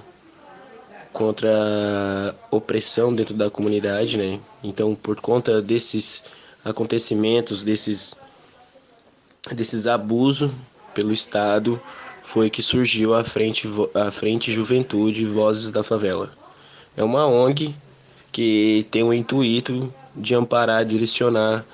contra 1.12 1.50
a 1.50 2.34
opressão 2.54 3.12
dentro 3.12 3.34
da 3.34 3.50
comunidade, 3.50 4.16
né? 4.16 4.38
Então, 4.62 4.94
por 4.94 5.18
conta 5.18 5.60
desses 5.62 6.24
acontecimentos, 6.64 7.64
desses, 7.64 8.14
desses 9.50 9.86
abusos 9.86 10.50
pelo 10.94 11.12
Estado, 11.12 11.80
foi 12.22 12.50
que 12.50 12.62
surgiu 12.62 13.14
a 13.14 13.24
Frente, 13.24 13.66
a 13.94 14.10
Frente 14.10 14.52
Juventude 14.52 15.24
Vozes 15.24 15.72
da 15.72 15.82
Favela. 15.82 16.30
É 16.96 17.04
uma 17.04 17.26
ONG 17.26 17.74
que 18.32 18.86
tem 18.90 19.02
o 19.02 19.12
intuito 19.12 19.92
de 20.14 20.34
amparar, 20.34 20.84
direcionar 20.84 21.64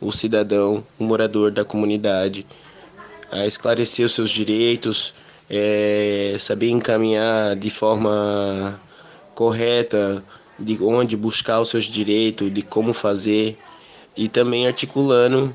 o 0.00 0.12
cidadão, 0.12 0.84
o 0.98 1.04
morador 1.04 1.50
da 1.50 1.64
comunidade, 1.64 2.46
a 3.30 3.46
esclarecer 3.46 4.06
os 4.06 4.12
seus 4.12 4.30
direitos, 4.30 5.12
é, 5.50 6.36
saber 6.38 6.70
encaminhar 6.70 7.56
de 7.56 7.70
forma 7.70 8.80
correta 9.34 10.22
de 10.58 10.78
onde 10.82 11.16
buscar 11.16 11.60
os 11.60 11.68
seus 11.68 11.84
direitos, 11.84 12.52
de 12.52 12.62
como 12.62 12.92
fazer 12.92 13.56
e 14.16 14.28
também 14.28 14.66
articulando 14.66 15.54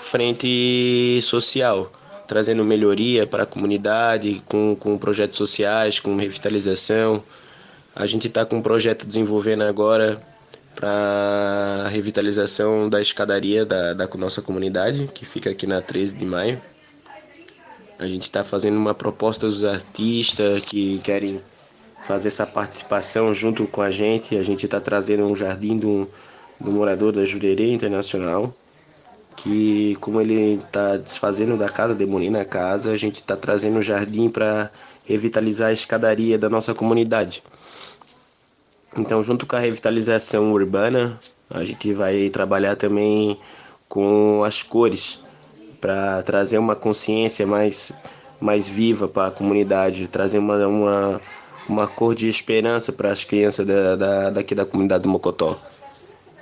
frente 0.00 1.20
social, 1.22 1.90
trazendo 2.26 2.64
melhoria 2.64 3.26
para 3.26 3.42
a 3.42 3.46
comunidade, 3.46 4.42
com, 4.46 4.74
com 4.78 4.98
projetos 4.98 5.36
sociais, 5.36 6.00
com 6.00 6.16
revitalização. 6.16 7.22
A 7.94 8.06
gente 8.06 8.26
está 8.26 8.44
com 8.44 8.56
um 8.56 8.62
projeto 8.62 9.06
desenvolvendo 9.06 9.62
agora 9.62 10.20
para 10.74 11.88
revitalização 11.90 12.88
da 12.88 13.00
escadaria 13.00 13.66
da, 13.66 13.92
da 13.92 14.08
nossa 14.16 14.40
comunidade, 14.40 15.08
que 15.12 15.26
fica 15.26 15.50
aqui 15.50 15.66
na 15.66 15.82
13 15.82 16.16
de 16.16 16.24
maio. 16.24 16.60
A 17.98 18.08
gente 18.08 18.22
está 18.22 18.42
fazendo 18.42 18.76
uma 18.76 18.94
proposta 18.94 19.46
dos 19.46 19.62
artistas 19.62 20.64
que 20.64 20.98
querem 21.00 21.40
fazer 22.04 22.28
essa 22.28 22.46
participação 22.46 23.32
junto 23.32 23.66
com 23.66 23.82
a 23.82 23.90
gente. 23.90 24.36
A 24.36 24.42
gente 24.42 24.64
está 24.64 24.80
trazendo 24.80 25.24
um 25.24 25.36
jardim 25.36 25.78
do, 25.78 26.08
do 26.58 26.72
morador 26.72 27.12
da 27.12 27.24
Jurerê 27.24 27.70
Internacional, 27.72 28.52
que 29.36 29.96
como 30.00 30.20
ele 30.20 30.54
está 30.54 30.96
desfazendo 30.96 31.56
da 31.56 31.68
casa, 31.68 31.94
demolindo 31.94 32.38
a 32.38 32.44
casa, 32.44 32.90
a 32.90 32.96
gente 32.96 33.16
está 33.16 33.36
trazendo 33.36 33.78
um 33.78 33.82
jardim 33.82 34.28
para 34.28 34.70
revitalizar 35.04 35.68
a 35.68 35.72
escadaria 35.72 36.38
da 36.38 36.48
nossa 36.48 36.74
comunidade. 36.74 37.42
Então, 38.96 39.22
junto 39.24 39.46
com 39.46 39.56
a 39.56 39.58
revitalização 39.58 40.52
urbana, 40.52 41.18
a 41.48 41.64
gente 41.64 41.92
vai 41.92 42.28
trabalhar 42.28 42.76
também 42.76 43.38
com 43.88 44.42
as 44.44 44.62
cores 44.62 45.20
para 45.80 46.22
trazer 46.22 46.58
uma 46.58 46.76
consciência 46.76 47.46
mais, 47.46 47.92
mais 48.40 48.68
viva 48.68 49.08
para 49.08 49.28
a 49.28 49.30
comunidade, 49.30 50.08
trazer 50.08 50.38
uma, 50.38 50.66
uma, 50.66 51.20
uma 51.68 51.86
cor 51.88 52.14
de 52.14 52.28
esperança 52.28 52.92
para 52.92 53.10
as 53.10 53.24
crianças 53.24 53.66
da, 53.66 53.96
da, 53.96 54.30
daqui 54.30 54.54
da 54.54 54.64
comunidade 54.64 55.02
do 55.02 55.08
Mocotó. 55.08 55.58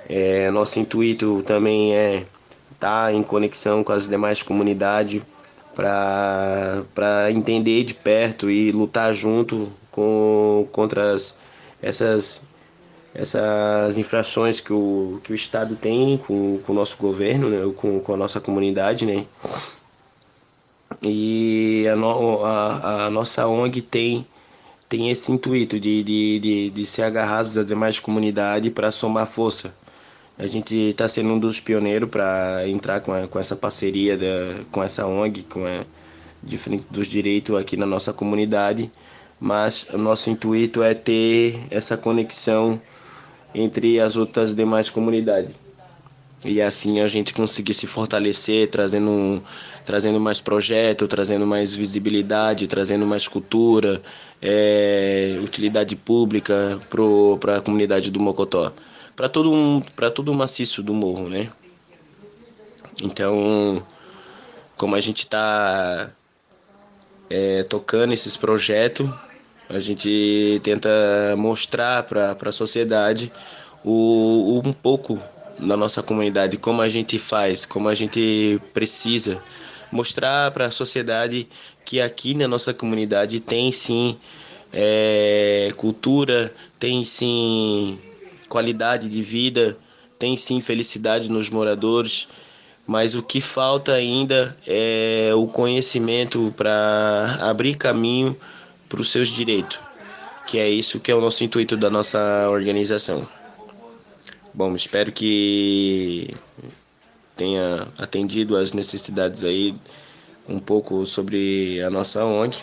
É, 0.07 0.51
nosso 0.51 0.79
intuito 0.79 1.41
também 1.43 1.95
é 1.95 2.25
estar 2.73 3.05
tá 3.05 3.13
em 3.13 3.23
conexão 3.23 3.83
com 3.83 3.93
as 3.93 4.07
demais 4.07 4.43
comunidades 4.43 5.21
para 5.75 7.31
entender 7.31 7.83
de 7.83 7.93
perto 7.93 8.49
e 8.49 8.71
lutar 8.71 9.13
junto 9.13 9.71
com, 9.91 10.67
contra 10.71 11.13
as 11.13 11.35
essas, 11.81 12.43
essas 13.13 13.97
infrações 13.97 14.59
que 14.59 14.71
o, 14.71 15.19
que 15.23 15.31
o 15.31 15.35
Estado 15.35 15.75
tem 15.75 16.17
com, 16.17 16.59
com 16.59 16.71
o 16.71 16.75
nosso 16.75 16.97
governo, 16.97 17.49
né, 17.49 17.73
com, 17.75 17.99
com 17.99 18.13
a 18.13 18.17
nossa 18.17 18.39
comunidade, 18.39 19.05
né? 19.05 19.25
E 21.01 21.87
a, 21.91 21.95
no, 21.95 22.45
a, 22.45 23.05
a 23.05 23.09
nossa 23.09 23.47
ONG 23.47 23.81
tem, 23.81 24.25
tem 24.87 25.09
esse 25.09 25.31
intuito 25.31 25.79
de, 25.79 26.03
de, 26.03 26.39
de, 26.39 26.69
de 26.69 26.85
se 26.85 27.01
agarrar 27.01 27.39
às 27.39 27.53
demais 27.65 27.99
comunidades 27.99 28.71
para 28.71 28.91
somar 28.91 29.25
força. 29.25 29.73
A 30.41 30.47
gente 30.47 30.75
está 30.75 31.07
sendo 31.07 31.29
um 31.33 31.39
dos 31.39 31.61
pioneiros 31.61 32.09
para 32.09 32.67
entrar 32.67 32.99
com, 32.99 33.13
a, 33.13 33.27
com 33.27 33.39
essa 33.39 33.55
parceria 33.55 34.17
da, 34.17 34.63
com 34.71 34.83
essa 34.83 35.05
ONG, 35.05 35.43
com 35.43 35.65
a, 35.65 35.85
de 36.43 36.57
frente 36.57 36.85
dos 36.89 37.07
direitos 37.07 37.55
aqui 37.55 37.77
na 37.77 37.85
nossa 37.85 38.11
comunidade 38.11 38.91
mas 39.41 39.87
o 39.91 39.97
nosso 39.97 40.29
intuito 40.29 40.83
é 40.83 40.93
ter 40.93 41.59
essa 41.71 41.97
conexão 41.97 42.79
entre 43.55 43.99
as 43.99 44.15
outras 44.15 44.53
demais 44.53 44.87
comunidades. 44.87 45.49
E 46.45 46.61
assim 46.61 46.99
a 46.99 47.07
gente 47.07 47.33
conseguir 47.33 47.73
se 47.73 47.87
fortalecer, 47.87 48.69
trazendo, 48.69 49.41
trazendo 49.83 50.19
mais 50.19 50.39
projeto, 50.39 51.07
trazendo 51.07 51.47
mais 51.47 51.73
visibilidade, 51.73 52.67
trazendo 52.67 53.05
mais 53.05 53.27
cultura, 53.27 53.99
é, 54.39 55.39
utilidade 55.43 55.95
pública 55.95 56.79
para 57.39 57.57
a 57.57 57.61
comunidade 57.61 58.11
do 58.11 58.19
Mocotó. 58.19 58.71
Para 59.15 59.29
todo, 59.29 59.51
um, 59.51 59.81
todo 60.13 60.31
o 60.31 60.35
maciço 60.35 60.81
do 60.81 60.93
morro, 60.93 61.29
né? 61.29 61.51
Então, 63.01 63.85
como 64.77 64.95
a 64.95 64.99
gente 64.99 65.19
está 65.19 66.11
é, 67.29 67.63
tocando 67.63 68.13
esses 68.13 68.35
projetos, 68.35 69.09
a 69.69 69.79
gente 69.79 70.59
tenta 70.63 70.89
mostrar 71.37 72.03
para 72.03 72.35
a 72.41 72.51
sociedade 72.51 73.31
o, 73.83 74.61
um 74.65 74.73
pouco 74.73 75.19
na 75.59 75.77
nossa 75.77 76.01
comunidade, 76.03 76.57
como 76.57 76.81
a 76.81 76.89
gente 76.89 77.17
faz, 77.19 77.65
como 77.65 77.87
a 77.87 77.95
gente 77.95 78.59
precisa 78.73 79.41
mostrar 79.91 80.51
para 80.51 80.65
a 80.65 80.71
sociedade 80.71 81.47
que 81.85 82.01
aqui 82.01 82.33
na 82.33 82.47
nossa 82.47 82.73
comunidade 82.73 83.39
tem 83.39 83.71
sim 83.71 84.17
é, 84.73 85.71
cultura, 85.75 86.53
tem 86.79 87.03
sim 87.03 87.99
qualidade 88.51 89.07
de 89.07 89.21
vida, 89.21 89.77
tem 90.19 90.35
sim 90.35 90.59
felicidade 90.59 91.31
nos 91.31 91.49
moradores, 91.49 92.27
mas 92.85 93.15
o 93.15 93.23
que 93.23 93.39
falta 93.39 93.93
ainda 93.93 94.57
é 94.67 95.31
o 95.33 95.47
conhecimento 95.47 96.53
para 96.57 97.37
abrir 97.39 97.75
caminho 97.75 98.35
para 98.89 98.99
os 98.99 99.09
seus 99.09 99.29
direitos, 99.29 99.79
que 100.45 100.57
é 100.57 100.69
isso 100.69 100.99
que 100.99 101.09
é 101.09 101.15
o 101.15 101.21
nosso 101.21 101.45
intuito 101.45 101.77
da 101.77 101.89
nossa 101.89 102.49
organização. 102.49 103.25
Bom, 104.53 104.75
espero 104.75 105.13
que 105.13 106.35
tenha 107.37 107.87
atendido 107.97 108.57
as 108.57 108.73
necessidades 108.73 109.45
aí 109.45 109.73
um 110.49 110.59
pouco 110.59 111.05
sobre 111.05 111.81
a 111.81 111.89
nossa 111.89 112.25
ONG. 112.25 112.57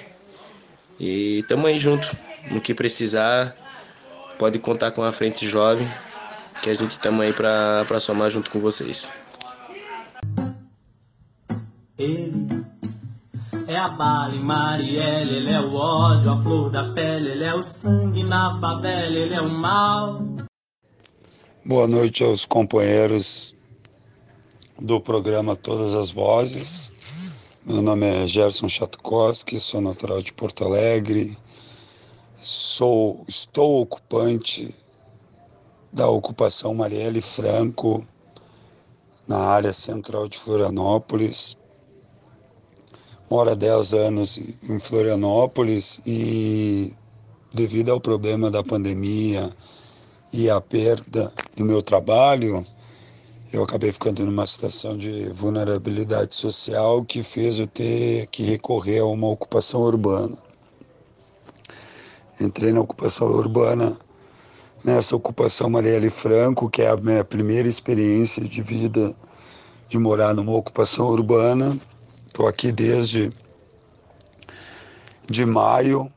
E 1.00 1.38
estamos 1.38 1.64
aí 1.64 1.78
junto. 1.78 2.14
No 2.50 2.60
que 2.60 2.74
precisar, 2.74 3.56
pode 4.38 4.58
contar 4.58 4.92
com 4.92 5.02
a 5.02 5.10
Frente 5.10 5.46
Jovem, 5.46 5.90
que 6.62 6.70
a 6.70 6.74
gente 6.74 6.92
estamos 6.92 7.20
aí 7.20 7.32
para 7.32 8.00
somar 8.00 8.30
junto 8.30 8.50
com 8.50 8.60
vocês. 8.60 9.10
Ele 11.98 12.64
é 13.66 13.76
a 13.76 13.88
bala 13.88 14.34
em 14.34 14.42
Marielle, 14.42 15.36
ele 15.36 15.50
é 15.50 15.60
o 15.60 15.74
ódio, 15.74 16.30
a 16.30 16.42
flor 16.42 16.70
da 16.70 16.92
pele, 16.92 17.30
ele 17.30 17.44
é 17.44 17.54
o 17.54 17.62
sangue 17.62 18.22
na 18.22 18.58
favela, 18.60 19.16
ele 19.16 19.34
é 19.34 19.40
o 19.40 19.50
mal. 19.50 20.22
Boa 21.64 21.88
noite 21.88 22.22
aos 22.22 22.46
companheiros 22.46 23.54
do 24.80 25.00
programa 25.00 25.56
Todas 25.56 25.94
as 25.94 26.10
Vozes. 26.10 27.60
Meu 27.66 27.82
nome 27.82 28.06
é 28.06 28.26
Gerson 28.26 28.68
Chatkowski, 28.68 29.58
sou 29.58 29.80
natural 29.80 30.22
de 30.22 30.32
Porto 30.32 30.64
Alegre. 30.64 31.36
Sou, 32.40 33.24
estou 33.26 33.82
ocupante 33.82 34.72
da 35.92 36.08
ocupação 36.08 36.72
Marielle 36.72 37.20
Franco 37.20 38.06
na 39.26 39.38
área 39.38 39.72
central 39.72 40.28
de 40.28 40.38
Florianópolis. 40.38 41.56
Moro 43.28 43.50
há 43.50 43.54
10 43.54 43.92
anos 43.92 44.38
em 44.68 44.78
Florianópolis 44.78 46.00
e 46.06 46.94
devido 47.52 47.90
ao 47.90 48.00
problema 48.00 48.52
da 48.52 48.62
pandemia, 48.62 49.50
e 50.32 50.48
a 50.48 50.60
perda 50.60 51.32
do 51.56 51.64
meu 51.64 51.82
trabalho, 51.82 52.64
eu 53.52 53.64
acabei 53.64 53.90
ficando 53.90 54.24
numa 54.24 54.46
situação 54.46 54.96
de 54.96 55.28
vulnerabilidade 55.30 56.36
social 56.36 57.04
que 57.04 57.24
fez 57.24 57.58
eu 57.58 57.66
ter 57.66 58.28
que 58.28 58.44
recorrer 58.44 59.00
a 59.00 59.06
uma 59.06 59.28
ocupação 59.28 59.80
urbana. 59.80 60.38
Entrei 62.40 62.72
na 62.72 62.80
ocupação 62.80 63.26
urbana, 63.26 63.96
nessa 64.84 65.16
ocupação 65.16 65.68
Marielle 65.68 66.10
Franco, 66.10 66.70
que 66.70 66.82
é 66.82 66.88
a 66.88 66.96
minha 66.96 67.24
primeira 67.24 67.66
experiência 67.66 68.42
de 68.44 68.62
vida 68.62 69.14
de 69.88 69.98
morar 69.98 70.34
numa 70.34 70.54
ocupação 70.54 71.06
urbana. 71.06 71.76
Estou 72.26 72.46
aqui 72.46 72.70
desde 72.70 73.30
de 75.28 75.44
maio 75.44 76.10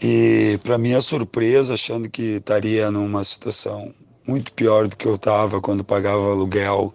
e 0.00 0.58
para 0.62 0.78
minha 0.78 1.00
surpresa, 1.00 1.74
achando 1.74 2.08
que 2.08 2.36
estaria 2.36 2.90
numa 2.90 3.24
situação 3.24 3.92
muito 4.26 4.52
pior 4.52 4.86
do 4.86 4.96
que 4.96 5.06
eu 5.06 5.16
estava 5.16 5.60
quando 5.60 5.82
pagava 5.82 6.30
aluguel 6.30 6.94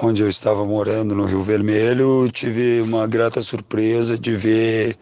onde 0.00 0.22
eu 0.22 0.28
estava 0.28 0.64
morando 0.64 1.14
no 1.14 1.24
Rio 1.24 1.40
Vermelho, 1.40 2.28
tive 2.30 2.80
uma 2.80 3.06
grata 3.06 3.40
surpresa 3.40 4.18
de 4.18 4.36
ver 4.36 4.96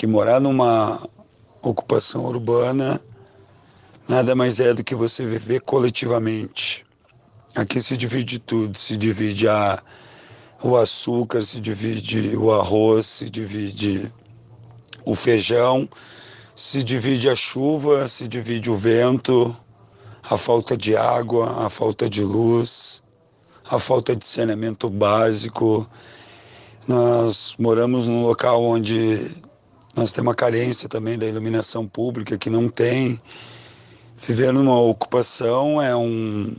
que 0.00 0.06
morar 0.06 0.40
numa 0.40 0.98
ocupação 1.60 2.24
urbana 2.24 2.98
nada 4.08 4.34
mais 4.34 4.58
é 4.58 4.72
do 4.72 4.82
que 4.82 4.94
você 4.94 5.26
viver 5.26 5.60
coletivamente. 5.60 6.86
Aqui 7.54 7.82
se 7.82 7.98
divide 7.98 8.38
tudo, 8.38 8.78
se 8.78 8.96
divide 8.96 9.46
a, 9.46 9.78
o 10.62 10.74
açúcar, 10.74 11.42
se 11.42 11.60
divide 11.60 12.34
o 12.34 12.50
arroz, 12.50 13.04
se 13.04 13.28
divide 13.28 14.10
o 15.04 15.14
feijão, 15.14 15.86
se 16.56 16.82
divide 16.82 17.28
a 17.28 17.36
chuva, 17.36 18.08
se 18.08 18.26
divide 18.26 18.70
o 18.70 18.76
vento, 18.76 19.54
a 20.22 20.38
falta 20.38 20.78
de 20.78 20.96
água, 20.96 21.66
a 21.66 21.68
falta 21.68 22.08
de 22.08 22.24
luz, 22.24 23.02
a 23.70 23.78
falta 23.78 24.16
de 24.16 24.26
saneamento 24.26 24.88
básico. 24.88 25.86
Nós 26.88 27.54
moramos 27.58 28.08
num 28.08 28.22
local 28.22 28.64
onde 28.64 29.49
nós 30.00 30.12
temos 30.12 30.28
uma 30.28 30.34
carência 30.34 30.88
também 30.88 31.18
da 31.18 31.26
iluminação 31.26 31.86
pública 31.86 32.38
que 32.38 32.48
não 32.48 32.70
tem. 32.70 33.20
Viver 34.26 34.50
numa 34.50 34.80
ocupação 34.80 35.80
é 35.80 35.94
um 35.94 36.56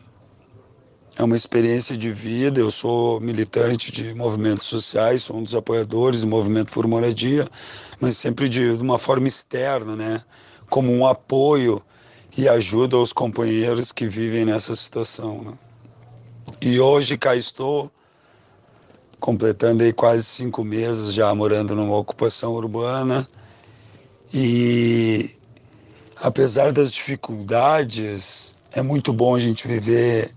é 1.18 1.24
uma 1.24 1.36
experiência 1.36 1.98
de 1.98 2.12
vida. 2.12 2.60
Eu 2.60 2.70
sou 2.70 3.20
militante 3.20 3.92
de 3.92 4.14
movimentos 4.14 4.68
sociais, 4.68 5.24
sou 5.24 5.38
um 5.38 5.44
dos 5.44 5.56
apoiadores 5.56 6.22
do 6.22 6.28
movimento 6.28 6.72
por 6.72 6.86
moradia, 6.86 7.48
mas 8.00 8.16
sempre 8.16 8.48
de, 8.48 8.78
de 8.78 8.82
uma 8.84 9.00
forma 9.00 9.28
externa, 9.28 9.96
né? 9.96 10.22
Como 10.70 10.92
um 10.92 11.08
apoio 11.08 11.82
e 12.38 12.48
ajuda 12.48 12.96
aos 12.96 13.12
companheiros 13.12 13.92
que 13.92 14.06
vivem 14.06 14.46
nessa 14.46 14.76
situação. 14.76 15.42
Né? 15.42 15.54
E 16.62 16.80
hoje 16.80 17.18
cá 17.18 17.36
estou, 17.36 17.92
completando 19.22 19.84
aí 19.84 19.94
quase 19.94 20.26
cinco 20.26 20.66
meses 20.66 21.14
já 21.14 21.34
morando 21.34 21.74
numa 21.76 21.96
ocupação 21.96 22.52
urbana 22.54 23.26
e 24.34 25.30
apesar 26.18 26.72
das 26.72 26.92
dificuldades, 26.92 28.56
é 28.72 28.82
muito 28.82 29.14
bom 29.14 29.36
a 29.36 29.40
gente 29.40 29.68
viver 29.68 30.32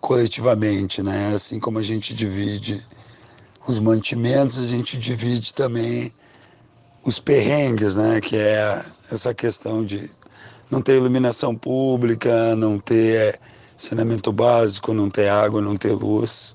coletivamente, 0.00 1.02
né? 1.02 1.34
Assim 1.34 1.60
como 1.60 1.78
a 1.78 1.82
gente 1.82 2.14
divide 2.14 2.80
os 3.66 3.78
mantimentos, 3.78 4.58
a 4.58 4.66
gente 4.66 4.96
divide 4.96 5.52
também 5.52 6.12
os 7.04 7.18
perrengues, 7.18 7.96
né? 7.96 8.20
Que 8.20 8.36
é 8.36 8.82
essa 9.10 9.34
questão 9.34 9.84
de 9.84 10.10
não 10.70 10.80
ter 10.80 10.96
iluminação 10.96 11.54
pública, 11.54 12.54
não 12.56 12.78
ter 12.78 13.38
saneamento 13.76 14.32
básico, 14.32 14.94
não 14.94 15.10
ter 15.10 15.28
água, 15.28 15.60
não 15.60 15.76
ter 15.76 15.92
luz. 15.92 16.54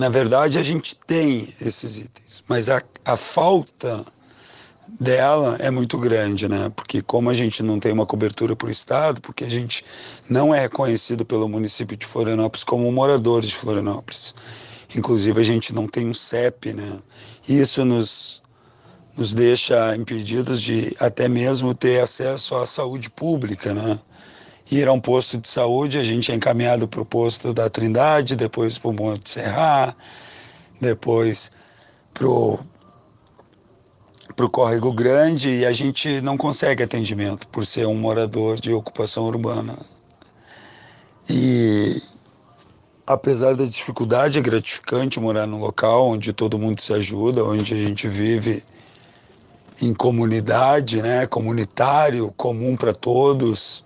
Na 0.00 0.08
verdade, 0.08 0.58
a 0.58 0.62
gente 0.62 0.96
tem 0.96 1.52
esses 1.60 1.98
itens, 1.98 2.42
mas 2.48 2.70
a, 2.70 2.82
a 3.04 3.18
falta 3.18 4.02
dela 4.98 5.58
é 5.60 5.70
muito 5.70 5.98
grande, 5.98 6.48
né? 6.48 6.72
Porque 6.74 7.02
como 7.02 7.28
a 7.28 7.34
gente 7.34 7.62
não 7.62 7.78
tem 7.78 7.92
uma 7.92 8.06
cobertura 8.06 8.56
por 8.56 8.70
estado, 8.70 9.20
porque 9.20 9.44
a 9.44 9.50
gente 9.50 9.84
não 10.26 10.54
é 10.54 10.60
reconhecido 10.60 11.22
pelo 11.22 11.46
município 11.50 11.98
de 11.98 12.06
Florianópolis 12.06 12.64
como 12.64 12.90
moradores 12.90 13.50
de 13.50 13.56
Florianópolis. 13.56 14.34
Inclusive 14.96 15.38
a 15.38 15.44
gente 15.44 15.74
não 15.74 15.86
tem 15.86 16.08
um 16.08 16.14
CEP, 16.14 16.72
né? 16.72 16.98
Isso 17.46 17.84
nos 17.84 18.42
nos 19.18 19.34
deixa 19.34 19.94
impedidos 19.94 20.62
de 20.62 20.96
até 20.98 21.28
mesmo 21.28 21.74
ter 21.74 22.00
acesso 22.00 22.54
à 22.54 22.64
saúde 22.64 23.10
pública, 23.10 23.74
né? 23.74 23.98
Ir 24.70 24.86
a 24.86 24.92
um 24.92 25.00
posto 25.00 25.36
de 25.38 25.48
saúde, 25.48 25.98
a 25.98 26.02
gente 26.04 26.30
é 26.30 26.34
encaminhado 26.34 26.86
para 26.86 27.00
o 27.00 27.04
posto 27.04 27.52
da 27.52 27.68
Trindade, 27.68 28.36
depois 28.36 28.78
para 28.78 28.90
o 28.90 28.92
Monte 28.92 29.28
Serra, 29.28 29.96
depois 30.80 31.50
para 32.14 32.28
o 32.28 32.58
Córrego 34.50 34.92
Grande 34.92 35.48
e 35.48 35.66
a 35.66 35.72
gente 35.72 36.20
não 36.20 36.36
consegue 36.36 36.84
atendimento 36.84 37.48
por 37.48 37.66
ser 37.66 37.86
um 37.86 37.96
morador 37.96 38.60
de 38.60 38.72
ocupação 38.72 39.24
urbana. 39.24 39.76
E 41.28 42.00
apesar 43.04 43.56
da 43.56 43.64
dificuldade, 43.64 44.38
é 44.38 44.40
gratificante 44.40 45.18
morar 45.18 45.46
num 45.46 45.58
local 45.58 46.08
onde 46.08 46.32
todo 46.32 46.58
mundo 46.58 46.80
se 46.80 46.92
ajuda, 46.92 47.44
onde 47.44 47.74
a 47.74 47.76
gente 47.76 48.06
vive 48.06 48.62
em 49.82 49.92
comunidade, 49.92 51.02
né, 51.02 51.26
comunitário, 51.26 52.32
comum 52.36 52.76
para 52.76 52.94
todos. 52.94 53.84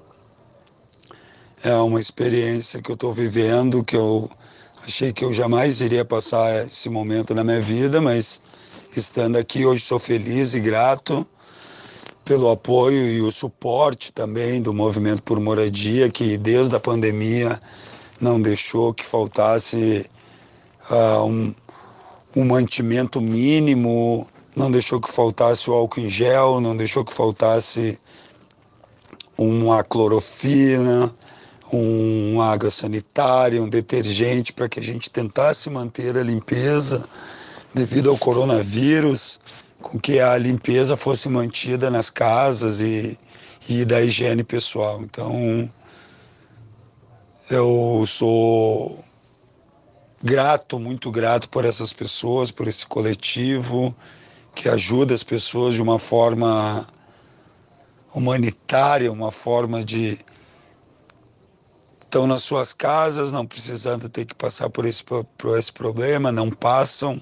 É 1.64 1.74
uma 1.76 1.98
experiência 1.98 2.82
que 2.82 2.90
eu 2.90 2.94
estou 2.94 3.12
vivendo, 3.12 3.82
que 3.82 3.96
eu 3.96 4.30
achei 4.86 5.14
que 5.14 5.24
eu 5.24 5.32
jamais 5.32 5.80
iria 5.80 6.04
passar 6.04 6.66
esse 6.66 6.90
momento 6.90 7.34
na 7.34 7.42
minha 7.42 7.60
vida, 7.60 8.02
mas 8.02 8.42
estando 8.94 9.38
aqui 9.38 9.64
hoje 9.64 9.80
sou 9.80 9.98
feliz 9.98 10.52
e 10.52 10.60
grato 10.60 11.26
pelo 12.22 12.50
apoio 12.50 13.10
e 13.10 13.22
o 13.22 13.30
suporte 13.30 14.12
também 14.12 14.60
do 14.60 14.74
movimento 14.74 15.22
por 15.22 15.40
moradia, 15.40 16.10
que 16.10 16.36
desde 16.36 16.76
a 16.76 16.80
pandemia 16.80 17.58
não 18.20 18.40
deixou 18.40 18.92
que 18.92 19.04
faltasse 19.04 20.04
uh, 20.90 21.24
um, 21.24 21.54
um 22.36 22.44
mantimento 22.44 23.22
mínimo, 23.22 24.28
não 24.54 24.70
deixou 24.70 25.00
que 25.00 25.10
faltasse 25.10 25.70
o 25.70 25.72
álcool 25.72 26.00
em 26.00 26.10
gel, 26.10 26.60
não 26.60 26.76
deixou 26.76 27.02
que 27.06 27.12
faltasse 27.12 27.98
uma 29.36 29.82
clorofina, 29.82 31.12
uma 31.76 32.52
água 32.52 32.70
sanitária, 32.70 33.62
um 33.62 33.68
detergente 33.68 34.52
para 34.52 34.68
que 34.68 34.80
a 34.80 34.82
gente 34.82 35.10
tentasse 35.10 35.68
manter 35.70 36.16
a 36.16 36.22
limpeza 36.22 37.04
devido 37.74 38.10
ao 38.10 38.18
coronavírus, 38.18 39.40
com 39.80 39.98
que 39.98 40.20
a 40.20 40.36
limpeza 40.38 40.96
fosse 40.96 41.28
mantida 41.28 41.90
nas 41.90 42.10
casas 42.10 42.80
e, 42.80 43.18
e 43.68 43.84
da 43.84 44.00
higiene 44.00 44.44
pessoal. 44.44 45.02
Então, 45.02 45.70
eu 47.50 48.04
sou 48.06 49.04
grato, 50.22 50.78
muito 50.78 51.10
grato 51.10 51.48
por 51.48 51.64
essas 51.64 51.92
pessoas, 51.92 52.50
por 52.50 52.66
esse 52.66 52.86
coletivo 52.86 53.94
que 54.54 54.68
ajuda 54.68 55.12
as 55.12 55.22
pessoas 55.22 55.74
de 55.74 55.82
uma 55.82 55.98
forma 55.98 56.86
humanitária, 58.14 59.10
uma 59.10 59.30
forma 59.30 59.84
de 59.84 60.18
estão 62.14 62.28
nas 62.28 62.44
suas 62.44 62.72
casas, 62.72 63.32
não 63.32 63.44
precisando 63.44 64.08
ter 64.08 64.24
que 64.24 64.36
passar 64.36 64.70
por 64.70 64.86
esse, 64.86 65.02
por 65.02 65.58
esse 65.58 65.72
problema, 65.72 66.30
não 66.30 66.48
passam, 66.48 67.20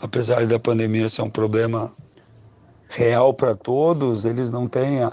apesar 0.00 0.46
da 0.46 0.58
pandemia 0.58 1.06
ser 1.06 1.20
um 1.20 1.28
problema 1.28 1.92
real 2.88 3.34
para 3.34 3.54
todos, 3.54 4.24
eles 4.24 4.50
não 4.50 4.66
têm 4.66 5.02
a, 5.02 5.12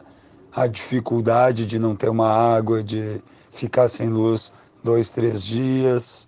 a 0.53 0.67
dificuldade 0.67 1.65
de 1.65 1.77
não 1.77 1.97
ter 1.97 2.07
uma 2.07 2.29
água, 2.29 2.81
de 2.81 3.21
ficar 3.51 3.89
sem 3.89 4.07
luz 4.07 4.53
dois, 4.81 5.09
três 5.09 5.45
dias. 5.45 6.25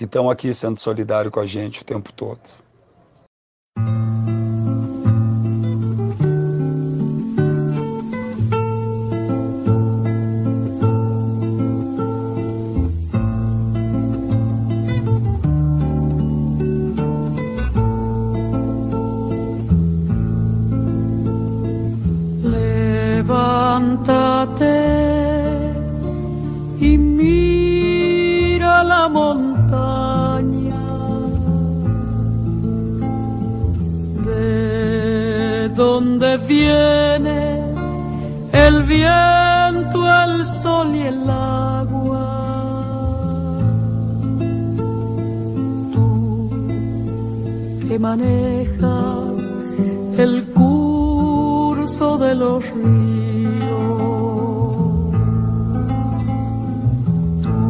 Então 0.00 0.30
aqui 0.30 0.54
sendo 0.54 0.80
solidário 0.80 1.30
com 1.30 1.40
a 1.40 1.44
gente 1.44 1.82
o 1.82 1.84
tempo 1.84 2.10
todo. 2.14 2.40
el 38.70 38.82
viento, 38.84 39.98
el 40.24 40.44
sol 40.44 40.94
y 40.94 41.02
el 41.12 41.28
agua. 41.28 42.28
Tú 45.92 46.06
que 47.88 47.98
manejas 47.98 49.38
el 50.24 50.34
curso 50.60 52.06
de 52.18 52.34
los 52.42 52.60
ríos. 52.70 53.80
Tú 57.44 57.60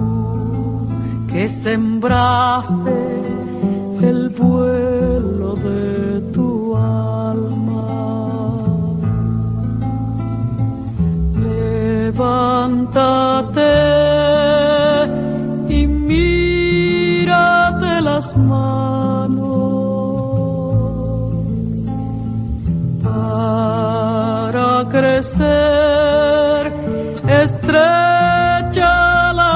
que 1.31 1.49
sembraste 1.49 2.99
el 4.11 4.29
vuelo 4.39 4.90
levántate 12.31 13.73
y 15.69 15.87
mírate 15.87 16.41
las 18.03 18.37
manos 18.37 19.41
para 23.03 24.89
crecer. 24.91 26.73
Estrechala 27.43 28.77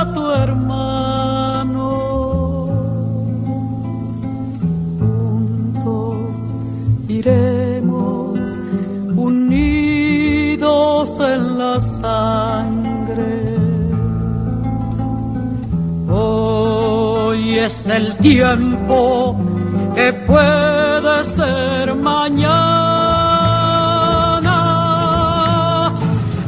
a 0.00 0.12
tu 0.12 0.30
hermano. 0.32 1.88
Juntos 4.98 6.36
iré. 7.08 7.53
Es 17.64 17.86
el 17.86 18.16
tiempo 18.18 19.36
que 19.94 20.12
puede 20.12 21.24
ser 21.24 21.94
mañana. 21.94 22.44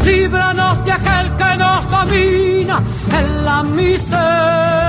Líbranos 0.04 0.84
de 0.84 0.92
aquel 0.92 1.36
que 1.36 1.56
nos 1.56 1.88
domina 1.90 2.82
en 3.18 3.44
la 3.44 3.62
miseria. 3.62 4.85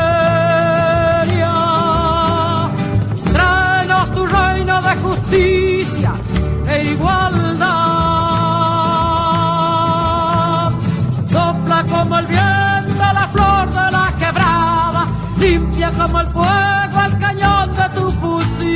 Como 15.96 16.20
el 16.20 16.28
fuego 16.28 17.02
el 17.06 17.18
cañón 17.20 17.74
de 17.76 17.90
tu 17.96 18.12
fusil. 18.12 18.68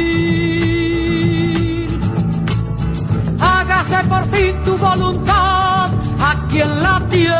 Hágase 3.39 4.03
por 4.07 4.23
fin 4.25 4.55
tu 4.63 4.77
voluntad 4.77 5.89
aquí 6.31 6.61
en 6.61 6.83
la 6.83 7.01
tierra. 7.09 7.37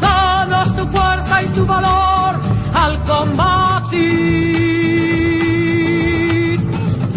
Danos 0.00 0.76
tu 0.76 0.86
fuerza 0.86 1.42
y 1.42 1.48
tu 1.48 1.66
valor 1.66 2.34
al 2.74 3.02
combatir. 3.04 4.16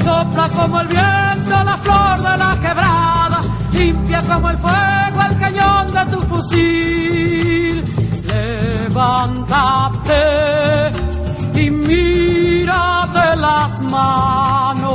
Sopla 0.04 0.50
como 0.50 0.82
el 0.82 0.88
viento 0.88 1.64
la 1.64 1.78
flor 1.78 2.18
de 2.18 2.38
la 2.38 2.60
quebrada, 2.62 3.40
limpia 3.74 4.22
como 4.24 4.50
el 4.50 4.58
fuego 4.58 5.22
el 5.30 5.38
cañón 5.40 5.94
de 5.94 6.06
tu 6.12 6.20
fusil 6.22 7.29
levántate 9.00 10.92
y 11.54 11.70
mira 11.72 13.08
de 13.14 13.36
las 13.38 13.80
manos 13.82 14.90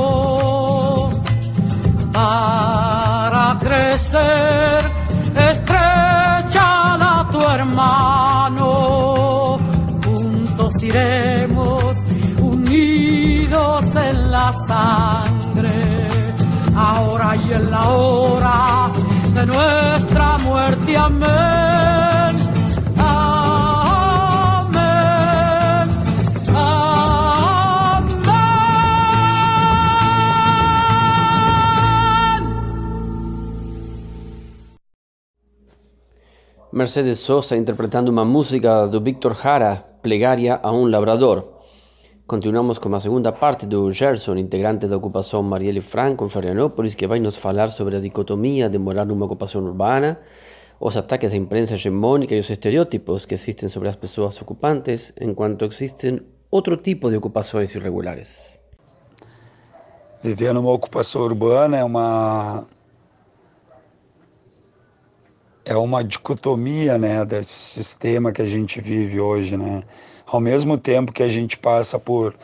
para 2.13 3.57
crecer. 3.61 4.81
Estrecha 5.51 6.95
a 6.95 7.29
tu 7.33 7.41
hermano, 7.41 9.57
juntos 10.05 10.83
iremos 10.83 11.97
unidos 12.41 13.97
en 13.97 14.31
la 14.31 14.53
sangre, 14.69 16.07
ahora 16.77 17.37
y 17.37 17.53
en 17.53 17.71
la 17.71 17.89
hora 17.89 18.89
de 19.35 19.47
nuestra 19.47 20.37
muerte. 20.39 20.97
Amén. 20.97 22.14
Mercedes 36.75 37.21
Sosa 37.21 37.57
interpretando 37.57 38.09
uma 38.09 38.25
música 38.25 38.89
do 38.89 39.01
Victor 39.01 39.37
Jara, 39.41 39.77
Plegaria 40.03 40.59
a 40.61 40.73
um 40.73 40.87
Labrador. 40.89 41.45
Continuamos 42.27 42.79
com 42.79 42.93
a 42.93 42.99
segunda 42.99 43.31
parte 43.31 43.65
do 43.65 43.89
Gerson, 43.93 44.35
integrante 44.35 44.89
da 44.89 44.97
ocupação 44.97 45.41
Marielle 45.41 45.81
Franco 45.81 46.25
em 46.25 46.29
Florianópolis, 46.29 46.97
que 46.97 47.07
vai 47.07 47.21
nos 47.21 47.37
falar 47.37 47.69
sobre 47.69 47.95
a 47.97 48.01
dicotomia 48.01 48.69
de 48.69 48.77
morar 48.77 49.05
numa 49.05 49.25
ocupação 49.25 49.63
urbana 49.63 50.19
os 50.81 50.97
ataques 50.97 51.31
da 51.31 51.37
imprensa 51.37 51.75
hegemônica 51.75 52.35
e 52.35 52.41
os 52.41 52.51
estereótipos 52.51 53.25
que 53.25 53.35
existem 53.35 53.69
sobre 53.69 53.89
as 53.89 53.95
pessoas 53.95 54.43
ocupantes, 54.43 55.13
enquanto 55.21 55.65
existem 55.67 56.21
outro 56.51 56.77
tipo 56.77 57.09
de 57.09 57.17
ocupações 57.17 57.73
irregulares. 57.77 58.59
Viver 60.25 60.53
numa 60.53 60.73
ocupação 60.73 61.23
urbana 61.23 61.77
é 61.77 61.85
uma 61.85 62.67
é 65.65 65.77
uma 65.77 66.05
dicotomia, 66.05 66.99
né, 66.99 67.25
desse 67.25 67.53
sistema 67.53 68.33
que 68.33 68.43
a 68.43 68.45
gente 68.45 68.81
vive 68.81 69.21
hoje, 69.21 69.57
né? 69.57 69.83
Ao 70.27 70.41
mesmo 70.41 70.77
tempo 70.77 71.13
que 71.13 71.23
a 71.23 71.29
gente 71.29 71.57
passa 71.57 71.99
por 71.99 72.35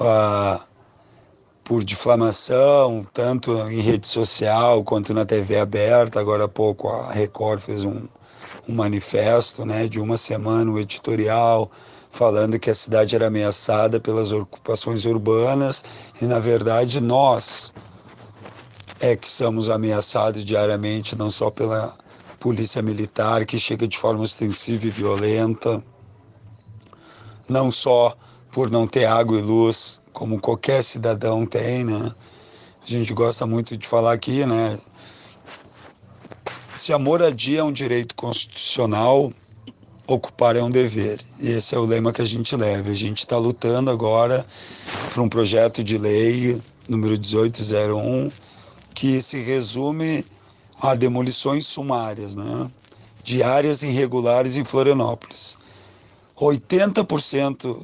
uh, 0.00 0.60
por 1.66 1.82
difamação, 1.82 3.02
tanto 3.12 3.52
em 3.68 3.80
rede 3.80 4.06
social 4.06 4.84
quanto 4.84 5.12
na 5.12 5.24
TV 5.24 5.58
aberta. 5.58 6.20
Agora 6.20 6.44
há 6.44 6.48
pouco 6.48 6.88
a 6.88 7.12
Record 7.12 7.60
fez 7.60 7.84
um, 7.84 8.06
um 8.68 8.74
manifesto 8.74 9.66
né, 9.66 9.88
de 9.88 10.00
uma 10.00 10.16
semana, 10.16 10.70
um 10.70 10.78
editorial, 10.78 11.68
falando 12.08 12.56
que 12.58 12.70
a 12.70 12.74
cidade 12.74 13.16
era 13.16 13.26
ameaçada 13.26 13.98
pelas 13.98 14.30
ocupações 14.30 15.04
urbanas 15.04 15.84
e, 16.22 16.24
na 16.24 16.38
verdade, 16.38 17.00
nós 17.00 17.74
é 19.00 19.16
que 19.16 19.28
somos 19.28 19.68
ameaçados 19.68 20.44
diariamente, 20.44 21.18
não 21.18 21.28
só 21.28 21.50
pela 21.50 21.92
polícia 22.38 22.82
militar, 22.82 23.44
que 23.44 23.58
chega 23.58 23.86
de 23.86 23.98
forma 23.98 24.22
ostensiva 24.22 24.86
e 24.86 24.90
violenta, 24.90 25.82
não 27.48 27.70
só 27.70 28.16
por 28.50 28.70
não 28.70 28.86
ter 28.86 29.04
água 29.04 29.38
e 29.38 29.42
luz, 29.42 30.00
como 30.12 30.40
qualquer 30.40 30.82
cidadão 30.82 31.44
tem, 31.44 31.84
né? 31.84 32.12
A 32.82 32.86
gente 32.86 33.12
gosta 33.12 33.46
muito 33.46 33.76
de 33.76 33.86
falar 33.86 34.12
aqui, 34.12 34.46
né? 34.46 34.78
Se 36.74 36.92
a 36.92 36.98
moradia 36.98 37.60
é 37.60 37.62
um 37.62 37.72
direito 37.72 38.14
constitucional, 38.14 39.32
ocupar 40.06 40.56
é 40.56 40.62
um 40.62 40.70
dever. 40.70 41.20
E 41.40 41.50
esse 41.50 41.74
é 41.74 41.78
o 41.78 41.84
lema 41.84 42.12
que 42.12 42.22
a 42.22 42.24
gente 42.24 42.54
leva. 42.54 42.90
A 42.90 42.94
gente 42.94 43.18
está 43.18 43.36
lutando 43.36 43.90
agora 43.90 44.46
por 45.12 45.22
um 45.22 45.28
projeto 45.28 45.82
de 45.82 45.98
lei 45.98 46.60
número 46.88 47.14
1801 47.14 48.30
que 48.94 49.20
se 49.20 49.38
resume 49.38 50.24
a 50.80 50.94
demolições 50.94 51.66
sumárias, 51.66 52.36
né? 52.36 52.70
De 53.22 53.42
áreas 53.42 53.82
irregulares 53.82 54.56
em 54.56 54.64
Florianópolis. 54.64 55.56
80% 56.38 57.76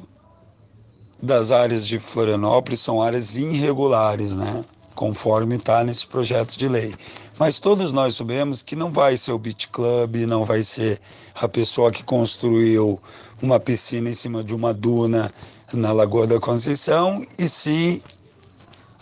das 1.21 1.51
áreas 1.51 1.87
de 1.87 1.99
Florianópolis 1.99 2.79
são 2.79 3.01
áreas 3.01 3.35
irregulares, 3.35 4.35
né? 4.35 4.63
Conforme 4.95 5.55
está 5.55 5.83
nesse 5.83 6.05
projeto 6.05 6.57
de 6.57 6.67
lei. 6.67 6.93
Mas 7.39 7.59
todos 7.59 7.91
nós 7.91 8.15
sabemos 8.15 8.61
que 8.61 8.75
não 8.75 8.91
vai 8.91 9.17
ser 9.17 9.31
o 9.31 9.39
Beach 9.39 9.67
Club, 9.69 10.15
não 10.27 10.45
vai 10.45 10.61
ser 10.61 11.01
a 11.35 11.47
pessoa 11.49 11.91
que 11.91 12.03
construiu 12.03 13.01
uma 13.41 13.59
piscina 13.59 14.09
em 14.09 14.13
cima 14.13 14.43
de 14.43 14.53
uma 14.53 14.73
duna 14.73 15.33
na 15.73 15.91
Lagoa 15.91 16.27
da 16.27 16.39
Conceição, 16.39 17.25
e 17.37 17.49
sim 17.49 18.01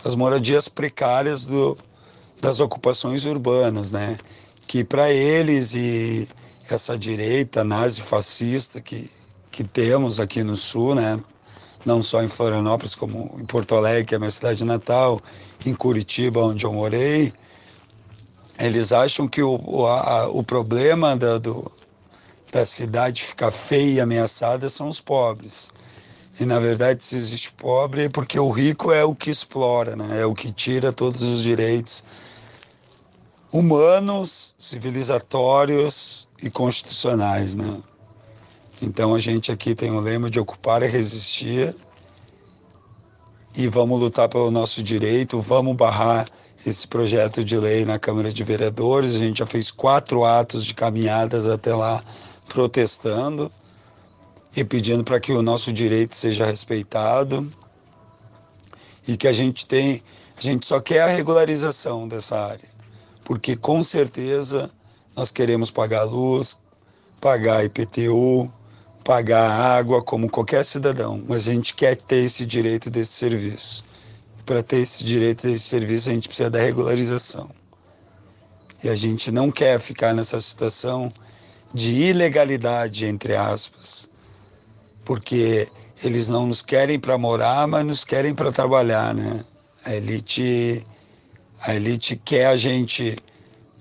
as 0.04 0.14
moradias 0.14 0.68
precárias 0.68 1.44
do, 1.44 1.76
das 2.42 2.58
ocupações 2.58 3.24
urbanas, 3.24 3.92
né? 3.92 4.18
Que 4.66 4.82
para 4.82 5.12
eles 5.12 5.74
e 5.74 6.28
essa 6.68 6.98
direita 6.98 7.62
nazi-fascista 7.62 8.80
que, 8.80 9.08
que 9.50 9.62
temos 9.62 10.18
aqui 10.18 10.42
no 10.42 10.56
Sul, 10.56 10.96
né? 10.96 11.20
não 11.84 12.02
só 12.02 12.22
em 12.22 12.28
Florianópolis, 12.28 12.94
como 12.94 13.36
em 13.38 13.44
Porto 13.44 13.74
Alegre, 13.76 14.04
que 14.04 14.14
é 14.14 14.16
a 14.16 14.18
minha 14.18 14.30
cidade 14.30 14.64
natal, 14.64 15.20
em 15.64 15.74
Curitiba, 15.74 16.40
onde 16.40 16.64
eu 16.64 16.72
morei, 16.72 17.32
eles 18.58 18.92
acham 18.92 19.28
que 19.28 19.42
o, 19.42 19.86
a, 19.86 20.28
o 20.28 20.42
problema 20.42 21.16
da, 21.16 21.38
do, 21.38 21.70
da 22.52 22.64
cidade 22.64 23.22
ficar 23.22 23.50
feia 23.50 23.94
e 23.94 24.00
ameaçada 24.00 24.68
são 24.68 24.88
os 24.88 25.00
pobres. 25.00 25.72
E 26.40 26.46
na 26.46 26.58
verdade, 26.58 27.04
se 27.04 27.14
existe 27.14 27.52
pobre, 27.52 28.04
é 28.04 28.08
porque 28.08 28.38
o 28.38 28.50
rico 28.50 28.92
é 28.92 29.04
o 29.04 29.14
que 29.14 29.30
explora, 29.30 29.94
né? 29.96 30.20
é 30.20 30.26
o 30.26 30.34
que 30.34 30.50
tira 30.52 30.92
todos 30.92 31.22
os 31.22 31.42
direitos 31.42 32.04
humanos, 33.52 34.54
civilizatórios 34.58 36.26
e 36.42 36.48
constitucionais. 36.48 37.54
Né? 37.54 37.80
Então 38.80 39.14
a 39.14 39.18
gente 39.18 39.52
aqui 39.52 39.74
tem 39.74 39.90
o 39.90 40.00
lema 40.00 40.30
de 40.30 40.40
ocupar 40.40 40.82
e 40.82 40.88
resistir 40.88 41.74
e 43.54 43.68
vamos 43.68 44.00
lutar 44.00 44.28
pelo 44.28 44.50
nosso 44.50 44.82
direito, 44.82 45.38
vamos 45.40 45.76
barrar 45.76 46.26
esse 46.64 46.88
projeto 46.88 47.44
de 47.44 47.56
lei 47.58 47.84
na 47.84 47.98
Câmara 47.98 48.32
de 48.32 48.42
Vereadores. 48.42 49.14
A 49.14 49.18
gente 49.18 49.38
já 49.38 49.46
fez 49.46 49.70
quatro 49.70 50.24
atos 50.24 50.64
de 50.64 50.72
caminhadas 50.74 51.48
até 51.48 51.74
lá 51.74 52.02
protestando 52.48 53.52
e 54.56 54.64
pedindo 54.64 55.04
para 55.04 55.20
que 55.20 55.32
o 55.32 55.42
nosso 55.42 55.72
direito 55.72 56.14
seja 56.14 56.46
respeitado 56.46 57.52
e 59.06 59.16
que 59.16 59.26
a 59.26 59.32
gente 59.32 59.66
tem, 59.66 60.02
a 60.36 60.40
gente 60.40 60.66
só 60.66 60.80
quer 60.80 61.02
a 61.02 61.06
regularização 61.06 62.06
dessa 62.06 62.38
área, 62.38 62.68
porque 63.24 63.56
com 63.56 63.82
certeza 63.82 64.70
nós 65.16 65.30
queremos 65.30 65.70
pagar 65.70 66.02
luz, 66.04 66.58
pagar 67.20 67.64
IPTU, 67.64 68.50
pagar 69.04 69.50
água 69.50 70.02
como 70.02 70.30
qualquer 70.30 70.64
cidadão, 70.64 71.22
mas 71.28 71.48
a 71.48 71.52
gente 71.52 71.74
quer 71.74 71.96
ter 71.96 72.24
esse 72.24 72.46
direito 72.46 72.90
desse 72.90 73.12
serviço. 73.12 73.84
Para 74.44 74.62
ter 74.62 74.78
esse 74.78 75.04
direito 75.04 75.46
desse 75.46 75.64
serviço, 75.64 76.10
a 76.10 76.14
gente 76.14 76.28
precisa 76.28 76.50
da 76.50 76.60
regularização. 76.60 77.48
E 78.82 78.88
a 78.88 78.94
gente 78.94 79.30
não 79.30 79.50
quer 79.50 79.78
ficar 79.78 80.12
nessa 80.14 80.40
situação 80.40 81.12
de 81.72 81.92
ilegalidade, 81.94 83.06
entre 83.06 83.36
aspas, 83.36 84.10
porque 85.04 85.68
eles 86.02 86.28
não 86.28 86.46
nos 86.46 86.62
querem 86.62 86.98
para 86.98 87.16
morar, 87.16 87.66
mas 87.68 87.86
nos 87.86 88.04
querem 88.04 88.34
para 88.34 88.50
trabalhar, 88.50 89.14
né? 89.14 89.44
A 89.84 89.94
elite, 89.94 90.84
a 91.62 91.74
elite 91.74 92.16
quer 92.16 92.46
a 92.46 92.56
gente 92.56 93.16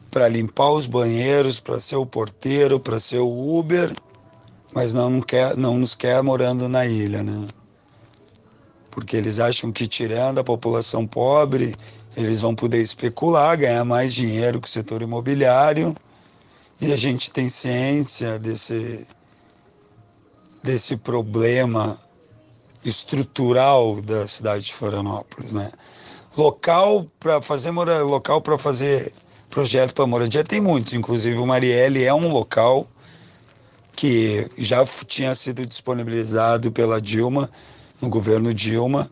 para 0.09 0.27
limpar 0.27 0.71
os 0.71 0.85
banheiros, 0.85 1.59
para 1.59 1.79
ser 1.79 1.95
o 1.95 2.05
porteiro, 2.05 2.79
para 2.79 2.99
ser 2.99 3.19
o 3.19 3.57
Uber 3.57 3.93
mas 4.73 4.93
não, 4.93 5.21
quer, 5.21 5.55
não 5.57 5.77
nos 5.77 5.95
quer 5.95 6.21
morando 6.23 6.69
na 6.69 6.85
ilha, 6.85 7.23
né? 7.23 7.47
Porque 8.89 9.15
eles 9.15 9.39
acham 9.39 9.71
que 9.71 9.87
tirando 9.87 10.39
a 10.39 10.43
população 10.43 11.05
pobre, 11.05 11.75
eles 12.15 12.41
vão 12.41 12.55
poder 12.55 12.81
especular, 12.81 13.57
ganhar 13.57 13.83
mais 13.85 14.13
dinheiro 14.13 14.59
com 14.59 14.65
o 14.65 14.69
setor 14.69 15.01
imobiliário. 15.01 15.95
E 16.79 16.91
a 16.91 16.95
gente 16.95 17.31
tem 17.31 17.47
ciência 17.47 18.39
desse, 18.39 19.05
desse 20.63 20.97
problema 20.97 21.97
estrutural 22.83 24.01
da 24.01 24.25
cidade 24.25 24.65
de 24.65 24.73
Florianópolis, 24.73 25.53
né? 25.53 25.71
Local 26.37 27.05
para 27.19 27.41
fazer 27.41 27.71
local 27.71 28.41
para 28.41 28.57
fazer 28.57 29.11
projeto 29.49 29.93
para 29.93 30.07
moradia 30.07 30.43
tem 30.45 30.61
muitos, 30.61 30.93
inclusive 30.93 31.37
o 31.37 31.45
Marielle 31.45 32.05
é 32.05 32.13
um 32.13 32.31
local 32.31 32.87
que 33.95 34.49
já 34.57 34.83
tinha 35.05 35.35
sido 35.35 35.65
disponibilizado 35.65 36.71
pela 36.71 37.01
Dilma, 37.01 37.49
no 38.01 38.09
governo 38.09 38.53
Dilma, 38.53 39.11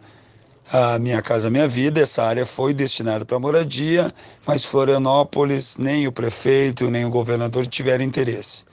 a 0.71 0.97
Minha 0.97 1.21
Casa 1.21 1.49
Minha 1.49 1.67
Vida, 1.67 1.99
essa 1.99 2.23
área 2.23 2.45
foi 2.45 2.73
destinada 2.73 3.25
para 3.25 3.37
moradia, 3.37 4.13
mas 4.47 4.63
Florianópolis, 4.63 5.75
nem 5.77 6.07
o 6.07 6.11
prefeito, 6.11 6.89
nem 6.89 7.05
o 7.05 7.09
governador 7.09 7.67
tiveram 7.67 8.03
interesse. 8.03 8.63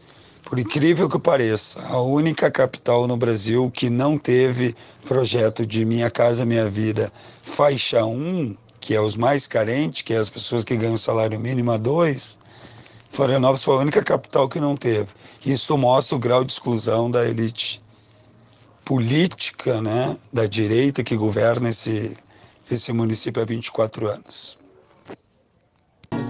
Por 0.46 0.60
incrível 0.60 1.08
que 1.08 1.18
pareça, 1.18 1.82
a 1.88 2.00
única 2.00 2.48
capital 2.52 3.08
no 3.08 3.16
Brasil 3.16 3.68
que 3.68 3.90
não 3.90 4.16
teve 4.16 4.76
projeto 5.04 5.66
de 5.66 5.84
Minha 5.84 6.08
Casa 6.08 6.44
Minha 6.44 6.70
Vida 6.70 7.12
faixa 7.42 8.04
1, 8.04 8.56
que 8.80 8.94
é 8.94 9.00
os 9.00 9.16
mais 9.16 9.48
carentes, 9.48 10.02
que 10.02 10.14
é 10.14 10.18
as 10.18 10.30
pessoas 10.30 10.62
que 10.62 10.76
ganham 10.76 10.96
salário 10.96 11.40
mínimo 11.40 11.72
a 11.72 11.76
2, 11.76 12.38
Florianópolis 13.10 13.64
foi 13.64 13.74
a 13.74 13.78
única 13.80 14.04
capital 14.04 14.48
que 14.48 14.60
não 14.60 14.76
teve. 14.76 15.08
Isso 15.44 15.76
mostra 15.76 16.14
o 16.14 16.20
grau 16.20 16.44
de 16.44 16.52
exclusão 16.52 17.10
da 17.10 17.26
elite 17.28 17.82
política, 18.84 19.82
né, 19.82 20.16
da 20.32 20.46
direita 20.46 21.02
que 21.02 21.16
governa 21.16 21.70
esse, 21.70 22.16
esse 22.70 22.92
município 22.92 23.42
há 23.42 23.44
24 23.44 24.06
anos. 24.06 24.56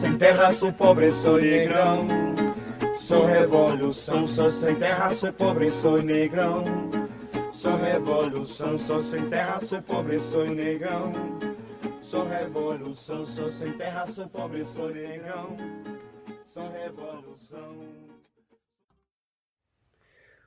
Sem 0.01 0.17
terra 0.17 0.49
sou 0.49 0.73
pobre, 0.73 1.13
sou 1.13 1.39
negrão. 1.39 2.56
Sou 2.97 3.27
revolução, 3.27 4.27
sou 4.27 4.49
sem 4.49 4.75
terra, 4.77 5.11
sou 5.11 5.33
pobre, 5.33 5.71
sou 5.71 6.03
negrão. 6.03 6.65
Sou 7.53 7.77
revolução, 7.77 8.79
sou 8.79 8.99
sem 8.99 9.29
terra, 9.29 9.61
sou 9.61 9.83
pobre, 9.83 10.19
sou 10.19 10.47
negrão. 10.47 11.13
Sou 12.01 12.27
revolução, 12.27 13.25
sou 13.25 13.49
sem 13.49 13.73
terra, 13.73 14.07
sou 14.07 14.27
pobre, 14.29 14.65
sou 14.65 14.89
negrão. 14.89 15.57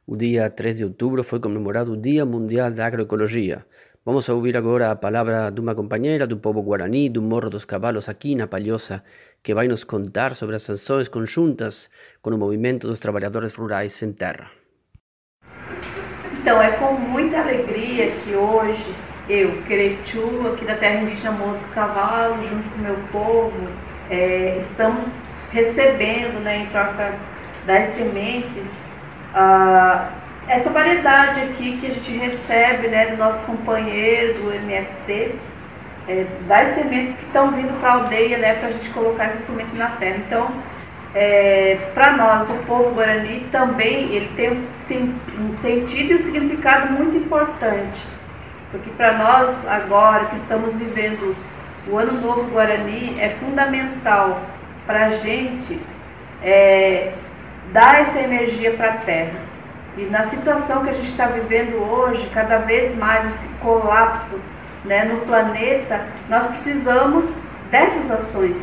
O 0.08 0.16
dia 0.16 0.50
3 0.50 0.78
de 0.78 0.84
outubro 0.86 1.24
foi 1.24 1.40
comemorado 1.40 1.94
o 1.94 1.98
Dia 1.98 2.26
Mundial 2.26 2.72
da 2.72 2.86
Agroecologia. 2.88 3.64
Vamos 4.04 4.28
a 4.28 4.34
ouvir 4.34 4.58
agora 4.58 4.90
a 4.90 4.96
palavra 4.96 5.52
de 5.52 5.62
uma 5.62 5.76
companheira 5.76 6.26
do 6.26 6.38
povo 6.38 6.64
guarani 6.64 7.10
do 7.10 7.22
Morro 7.22 7.50
dos 7.50 7.64
Cavalos 7.66 8.10
aqui 8.10 8.34
na 8.34 8.48
Palhoça, 8.48 9.04
que 9.42 9.54
vai 9.54 9.68
nos 9.68 9.84
contar 9.84 10.36
sobre 10.36 10.56
as 10.56 10.70
ações 10.70 11.08
conjuntas 11.08 11.90
com 12.22 12.30
o 12.32 12.38
movimento 12.38 12.88
dos 12.88 13.00
trabalhadores 13.00 13.54
rurais 13.56 13.94
sem 13.94 14.12
terra. 14.12 14.50
Então, 16.42 16.62
é 16.62 16.72
com 16.72 16.94
muita 16.94 17.40
alegria 17.40 18.12
que 18.12 18.36
hoje 18.36 18.96
eu, 19.28 19.62
Querechu, 19.64 20.48
aqui 20.54 20.66
da 20.66 20.76
terra 20.76 21.02
indígena 21.02 21.32
Morro 21.32 21.58
dos 21.58 21.70
Cavalos, 21.72 22.48
junto 22.48 22.68
com 22.70 22.76
o 22.76 22.82
meu 22.82 22.96
povo, 23.12 23.70
é, 24.10 24.58
estamos 24.60 25.28
recebendo, 25.52 26.42
né, 26.44 26.64
em 26.64 26.66
troca 26.68 27.14
das 27.66 27.88
sementes, 27.90 28.66
essa 30.48 30.70
variedade 30.72 31.42
aqui 31.42 31.78
que 31.78 31.88
a 31.88 31.92
gente 31.92 32.12
recebe 32.12 32.88
né, 32.88 33.12
do 33.12 33.18
nosso 33.18 33.40
companheiro 33.46 34.34
do 34.42 34.52
MST, 34.52 35.36
é, 36.10 36.26
das 36.48 36.70
sementes 36.70 37.16
que 37.18 37.26
estão 37.26 37.52
vindo 37.52 37.80
para 37.80 37.90
a 37.90 37.94
aldeia 37.94 38.40
né, 38.40 38.56
para 38.56 38.70
a 38.70 38.72
gente 38.72 38.90
colocar 38.90 39.26
essa 39.26 39.46
semente 39.46 39.76
na 39.76 39.90
terra. 39.92 40.18
Então, 40.18 40.52
é, 41.14 41.78
para 41.94 42.14
nós, 42.14 42.50
o 42.50 42.64
povo 42.66 42.96
guarani, 42.96 43.46
também 43.52 44.12
ele 44.12 44.32
tem 44.36 44.52
um, 44.52 45.54
sentido 45.54 46.12
e 46.12 46.16
um 46.16 46.24
significado 46.24 46.94
muito 46.94 47.16
importante. 47.16 48.04
Porque 48.72 48.90
para 48.92 49.18
nós, 49.18 49.68
agora 49.68 50.26
que 50.26 50.36
estamos 50.36 50.76
vivendo 50.76 51.36
o 51.88 51.98
Ano 51.98 52.20
Novo 52.22 52.44
Guarani, 52.52 53.20
é 53.20 53.30
fundamental 53.30 54.42
para 54.86 55.08
a 55.08 55.10
gente 55.10 55.80
é, 56.44 57.14
dar 57.72 58.02
essa 58.02 58.20
energia 58.20 58.72
para 58.74 58.90
a 58.90 58.98
terra. 58.98 59.40
E 59.98 60.04
na 60.04 60.24
situação 60.24 60.84
que 60.84 60.90
a 60.90 60.94
gente 60.94 61.08
está 61.08 61.26
vivendo 61.28 61.76
hoje, 61.78 62.30
cada 62.32 62.60
vez 62.60 62.96
mais 62.96 63.26
esse 63.26 63.48
colapso 63.60 64.40
né, 64.86 65.06
no 65.06 65.22
planeta, 65.22 66.06
nós 66.30 66.48
precisamos 66.48 67.30
dessas 67.70 68.10
ações, 68.10 68.58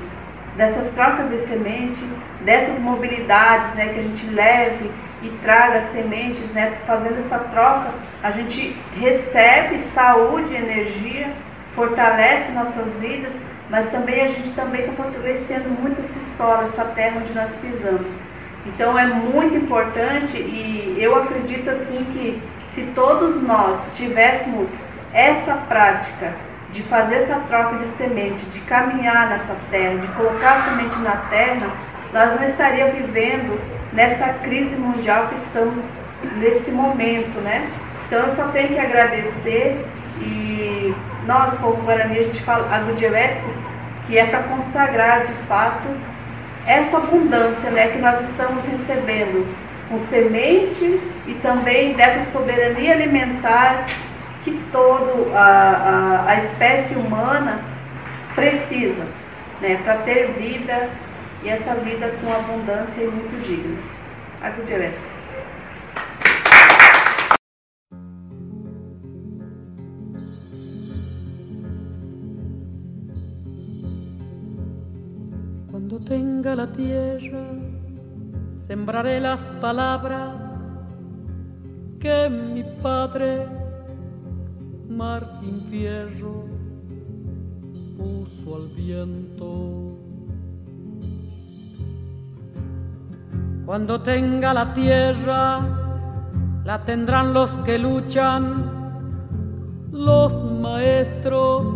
dessas 0.57 0.89
trocas 0.89 1.29
de 1.31 1.39
semente, 1.39 2.03
dessas 2.43 2.79
mobilidades, 2.79 3.75
né, 3.75 3.89
que 3.89 4.01
a 4.01 4.03
gente 4.03 4.27
leve 4.31 4.91
e 5.23 5.29
traga 5.43 5.83
sementes, 5.83 6.51
né, 6.51 6.77
fazendo 6.87 7.19
essa 7.19 7.39
troca, 7.39 7.91
a 8.23 8.31
gente 8.31 8.77
recebe 8.99 9.81
saúde, 9.83 10.55
energia, 10.55 11.33
fortalece 11.75 12.53
nossas 12.53 12.95
vidas, 12.95 13.33
mas 13.69 13.87
também 13.91 14.23
a 14.23 14.27
gente 14.27 14.51
também 14.53 14.83
está 14.83 14.93
fortalecendo 14.93 15.69
muito 15.69 16.01
esse 16.01 16.21
solo, 16.21 16.63
essa 16.63 16.85
terra 16.85 17.19
onde 17.19 17.33
nós 17.35 17.53
pisamos. 17.55 18.07
Então 18.65 18.99
é 18.99 19.07
muito 19.07 19.55
importante 19.55 20.37
e 20.37 20.97
eu 20.99 21.15
acredito 21.17 21.71
assim 21.71 22.05
que 22.13 22.41
se 22.73 22.83
todos 22.95 23.41
nós 23.43 23.97
tivéssemos 23.97 24.69
essa 25.13 25.55
prática 25.69 26.33
de 26.71 26.83
fazer 26.83 27.17
essa 27.17 27.37
troca 27.49 27.77
de 27.77 27.89
semente, 27.97 28.45
de 28.47 28.61
caminhar 28.61 29.29
nessa 29.29 29.57
terra, 29.71 29.99
de 29.99 30.09
colocar 30.09 30.63
semente 30.65 30.97
na 30.99 31.17
terra, 31.31 31.69
nós 32.13 32.35
não 32.35 32.45
estaríamos 32.45 32.95
vivendo 32.95 33.61
nessa 33.93 34.29
crise 34.35 34.77
mundial 34.77 35.29
que 35.29 35.37
estamos 35.37 35.85
nesse 36.39 36.71
momento, 36.71 37.41
né? 37.41 37.71
Então 38.07 38.21
eu 38.21 38.35
só 38.35 38.49
tenho 38.49 38.69
que 38.69 38.79
agradecer 38.79 39.85
e 40.21 40.95
nós, 41.27 41.55
povo 41.55 41.83
Guarani, 41.83 42.19
a 42.19 42.23
gente 42.23 42.43
fala 42.43 42.75
agrodialético, 42.75 43.49
que 44.07 44.19
é 44.19 44.27
para 44.27 44.43
consagrar 44.45 45.27
de 45.27 45.33
fato 45.49 45.89
essa 46.67 46.97
abundância 46.97 47.71
né, 47.71 47.89
que 47.89 47.99
nós 47.99 48.21
estamos 48.21 48.65
recebendo 48.65 49.47
com 49.89 50.01
semente 50.07 51.01
e 51.27 51.35
também 51.43 51.95
dessa 51.95 52.23
soberania 52.31 52.93
alimentar 52.93 53.87
que 54.47 54.53
toda 54.71 55.37
a, 55.37 56.29
a, 56.29 56.37
espécie 56.37 56.95
humana 56.95 57.59
precisa 58.37 59.05
né, 59.61 59.77
para 59.83 59.97
ter 60.05 60.31
vida 60.39 60.89
e 61.43 61.49
essa 61.49 61.75
vida 61.75 62.13
com 62.21 62.33
abundância 62.33 63.03
e 63.03 63.09
muito 63.09 63.43
digna. 63.43 63.77
Água 64.41 64.65
direto. 64.65 65.01
Cuando 75.73 75.99
tenga 75.99 76.55
la 76.55 76.69
tierra, 76.69 77.49
sembraré 78.55 79.19
las 79.19 79.51
palabras 79.61 80.41
que 81.99 82.29
mi 82.29 82.63
padre 82.81 83.66
Martín 84.89 85.61
Fierro 85.71 86.45
puso 87.97 88.57
al 88.57 88.69
viento. 88.69 89.99
Cuando 93.65 94.01
tenga 94.03 94.55
la 94.55 94.75
tierra, 94.75 95.61
la 96.65 96.85
tendrán 96.85 97.33
los 97.33 97.59
que 97.61 97.79
luchan, 97.79 98.65
los 99.93 100.45
maestros, 100.45 101.67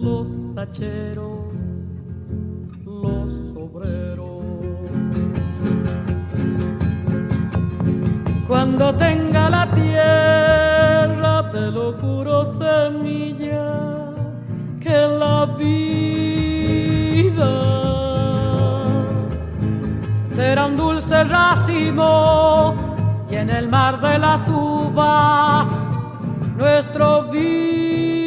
los 0.00 0.56
hacheros 0.56 1.36
los 3.02 3.32
obreros. 3.56 4.44
Cuando 8.48 8.94
tenga 8.94 9.50
la 9.50 9.70
tierra, 9.72 10.55
semilla, 12.44 14.12
que 14.80 15.06
la 15.06 15.46
vida 15.58 16.36
será 20.30 20.66
un 20.66 20.76
dulce 20.76 21.24
racimo 21.24 22.74
y 23.30 23.36
en 23.36 23.50
el 23.50 23.68
mar 23.68 24.00
de 24.00 24.18
las 24.18 24.48
uvas 24.48 25.68
nuestro 26.56 27.24
vino. 27.24 28.26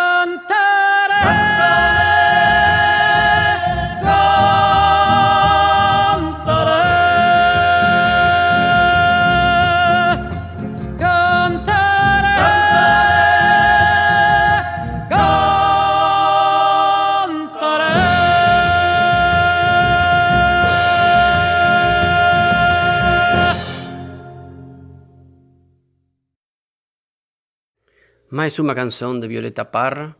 Mais 28.41 28.57
uma 28.57 28.73
canção 28.73 29.19
de 29.19 29.27
Violeta 29.27 29.65
Parra, 29.65 30.15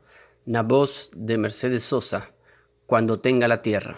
na 0.46 0.62
voz 0.62 1.10
de 1.18 1.38
Mercedes 1.38 1.84
Sosa, 1.86 2.22
Quando 2.86 3.18
Tenga 3.18 3.48
la 3.48 3.58
Tierra. 3.64 3.98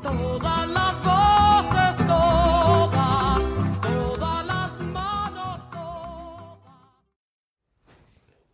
Todas 0.00 0.68
las 0.68 0.96
voces, 1.02 1.96
todas, 2.06 3.42
todas 3.82 4.46
las 4.46 4.72
manos. 4.94 5.60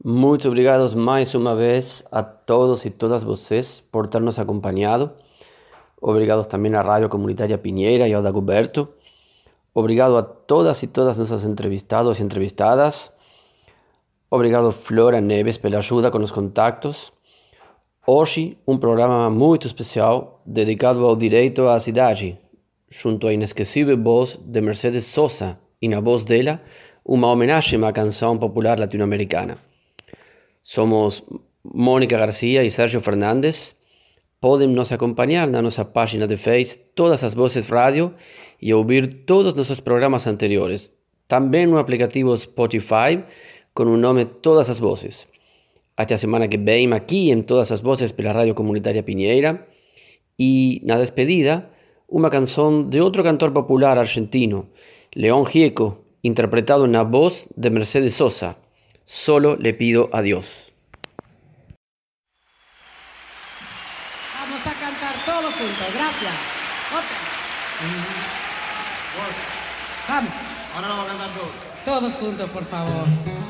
Muito 0.02 0.48
obrigados 0.48 0.94
mais 0.94 1.34
uma 1.34 1.54
vez 1.54 2.02
a 2.10 2.22
todos 2.22 2.86
e 2.86 2.90
todas 2.90 3.22
vocês 3.22 3.82
por 3.92 4.08
ter 4.08 4.22
nos 4.22 4.38
acompanhado. 4.38 5.10
Obrigados 6.00 6.46
também 6.46 6.74
à 6.74 6.80
Rádio 6.80 7.10
Comunitária 7.10 7.58
Pinheira 7.58 8.08
e 8.08 8.14
ao 8.14 8.22
Dagoberto. 8.22 8.88
Obrigado 9.74 10.16
a 10.16 10.22
todas 10.22 10.82
e 10.82 10.86
todas 10.86 11.18
nossas 11.18 11.44
entrevistados 11.44 12.18
e 12.18 12.22
entrevistadas. 12.22 13.12
Obrigado 14.32 14.70
Flora 14.70 15.20
Neves 15.20 15.56
pela 15.56 15.78
ajuda 15.78 16.08
com 16.08 16.18
os 16.18 16.30
contactos. 16.30 17.12
Hoje, 18.06 18.56
um 18.64 18.78
programa 18.78 19.28
muito 19.28 19.66
especial 19.66 20.40
dedicado 20.46 21.04
ao 21.04 21.16
direito 21.16 21.66
à 21.66 21.80
cidade, 21.80 22.38
junto 22.88 23.26
à 23.26 23.32
inesquecível 23.32 24.00
voz 24.00 24.38
de 24.40 24.60
Mercedes 24.60 25.06
Sosa 25.06 25.58
e 25.82 25.88
na 25.88 25.98
voz 25.98 26.24
dela, 26.24 26.62
uma 27.04 27.26
homenagem 27.26 27.84
à 27.84 27.92
canção 27.92 28.38
popular 28.38 28.78
latino-americana. 28.78 29.58
Somos 30.62 31.24
Mônica 31.64 32.16
Garcia 32.16 32.62
e 32.62 32.70
Sérgio 32.70 33.00
Fernandes. 33.00 33.74
Podem 34.40 34.68
nos 34.68 34.92
acompanhar 34.92 35.48
na 35.48 35.60
nossa 35.60 35.84
página 35.84 36.28
de 36.28 36.36
Face, 36.36 36.78
Todas 36.94 37.24
as 37.24 37.34
Vozes 37.34 37.68
Rádio, 37.68 38.14
e 38.62 38.72
ouvir 38.72 39.24
todos 39.24 39.50
os 39.50 39.56
nossos 39.56 39.80
programas 39.80 40.24
anteriores. 40.28 40.96
Também 41.26 41.66
no 41.66 41.78
aplicativo 41.78 42.36
Spotify, 42.36 43.22
com 43.74 43.84
o 43.84 43.96
nome 43.96 44.24
Todas 44.24 44.68
as 44.68 44.78
Vozes. 44.78 45.26
Até 45.96 46.14
a 46.14 46.18
semana 46.18 46.48
que 46.48 46.56
vem 46.56 46.92
aqui 46.92 47.30
em 47.30 47.42
Todas 47.42 47.70
as 47.72 47.80
Vozes 47.80 48.12
pela 48.12 48.32
Rádio 48.32 48.54
Comunitária 48.54 49.02
Pinheira. 49.02 49.66
E 50.38 50.80
na 50.84 50.98
despedida, 50.98 51.70
uma 52.08 52.30
canção 52.30 52.88
de 52.88 53.00
outro 53.00 53.22
cantor 53.22 53.52
popular 53.52 53.98
argentino, 53.98 54.70
León 55.14 55.44
Gieco, 55.46 56.04
interpretado 56.24 56.86
na 56.86 57.02
voz 57.02 57.48
de 57.56 57.70
Mercedes 57.70 58.14
Sosa. 58.14 58.56
Solo 59.06 59.56
le 59.56 59.74
pido 59.74 60.08
a 60.12 60.22
Dios. 60.22 60.72
Vamos 64.40 64.66
a 64.66 64.74
cantar 64.74 65.14
todos 65.24 65.52
juntos. 65.54 65.94
Gracias. 65.94 66.32
Otra. 66.90 67.16
Vamos. 70.08 70.32
Ahora 70.74 70.88
vamos 70.88 71.04
a 71.04 71.08
cantar 71.08 71.30
todos. 71.34 71.70
Todos 71.84 72.12
juntos, 72.14 72.50
por 72.50 72.64
favor. 72.64 73.49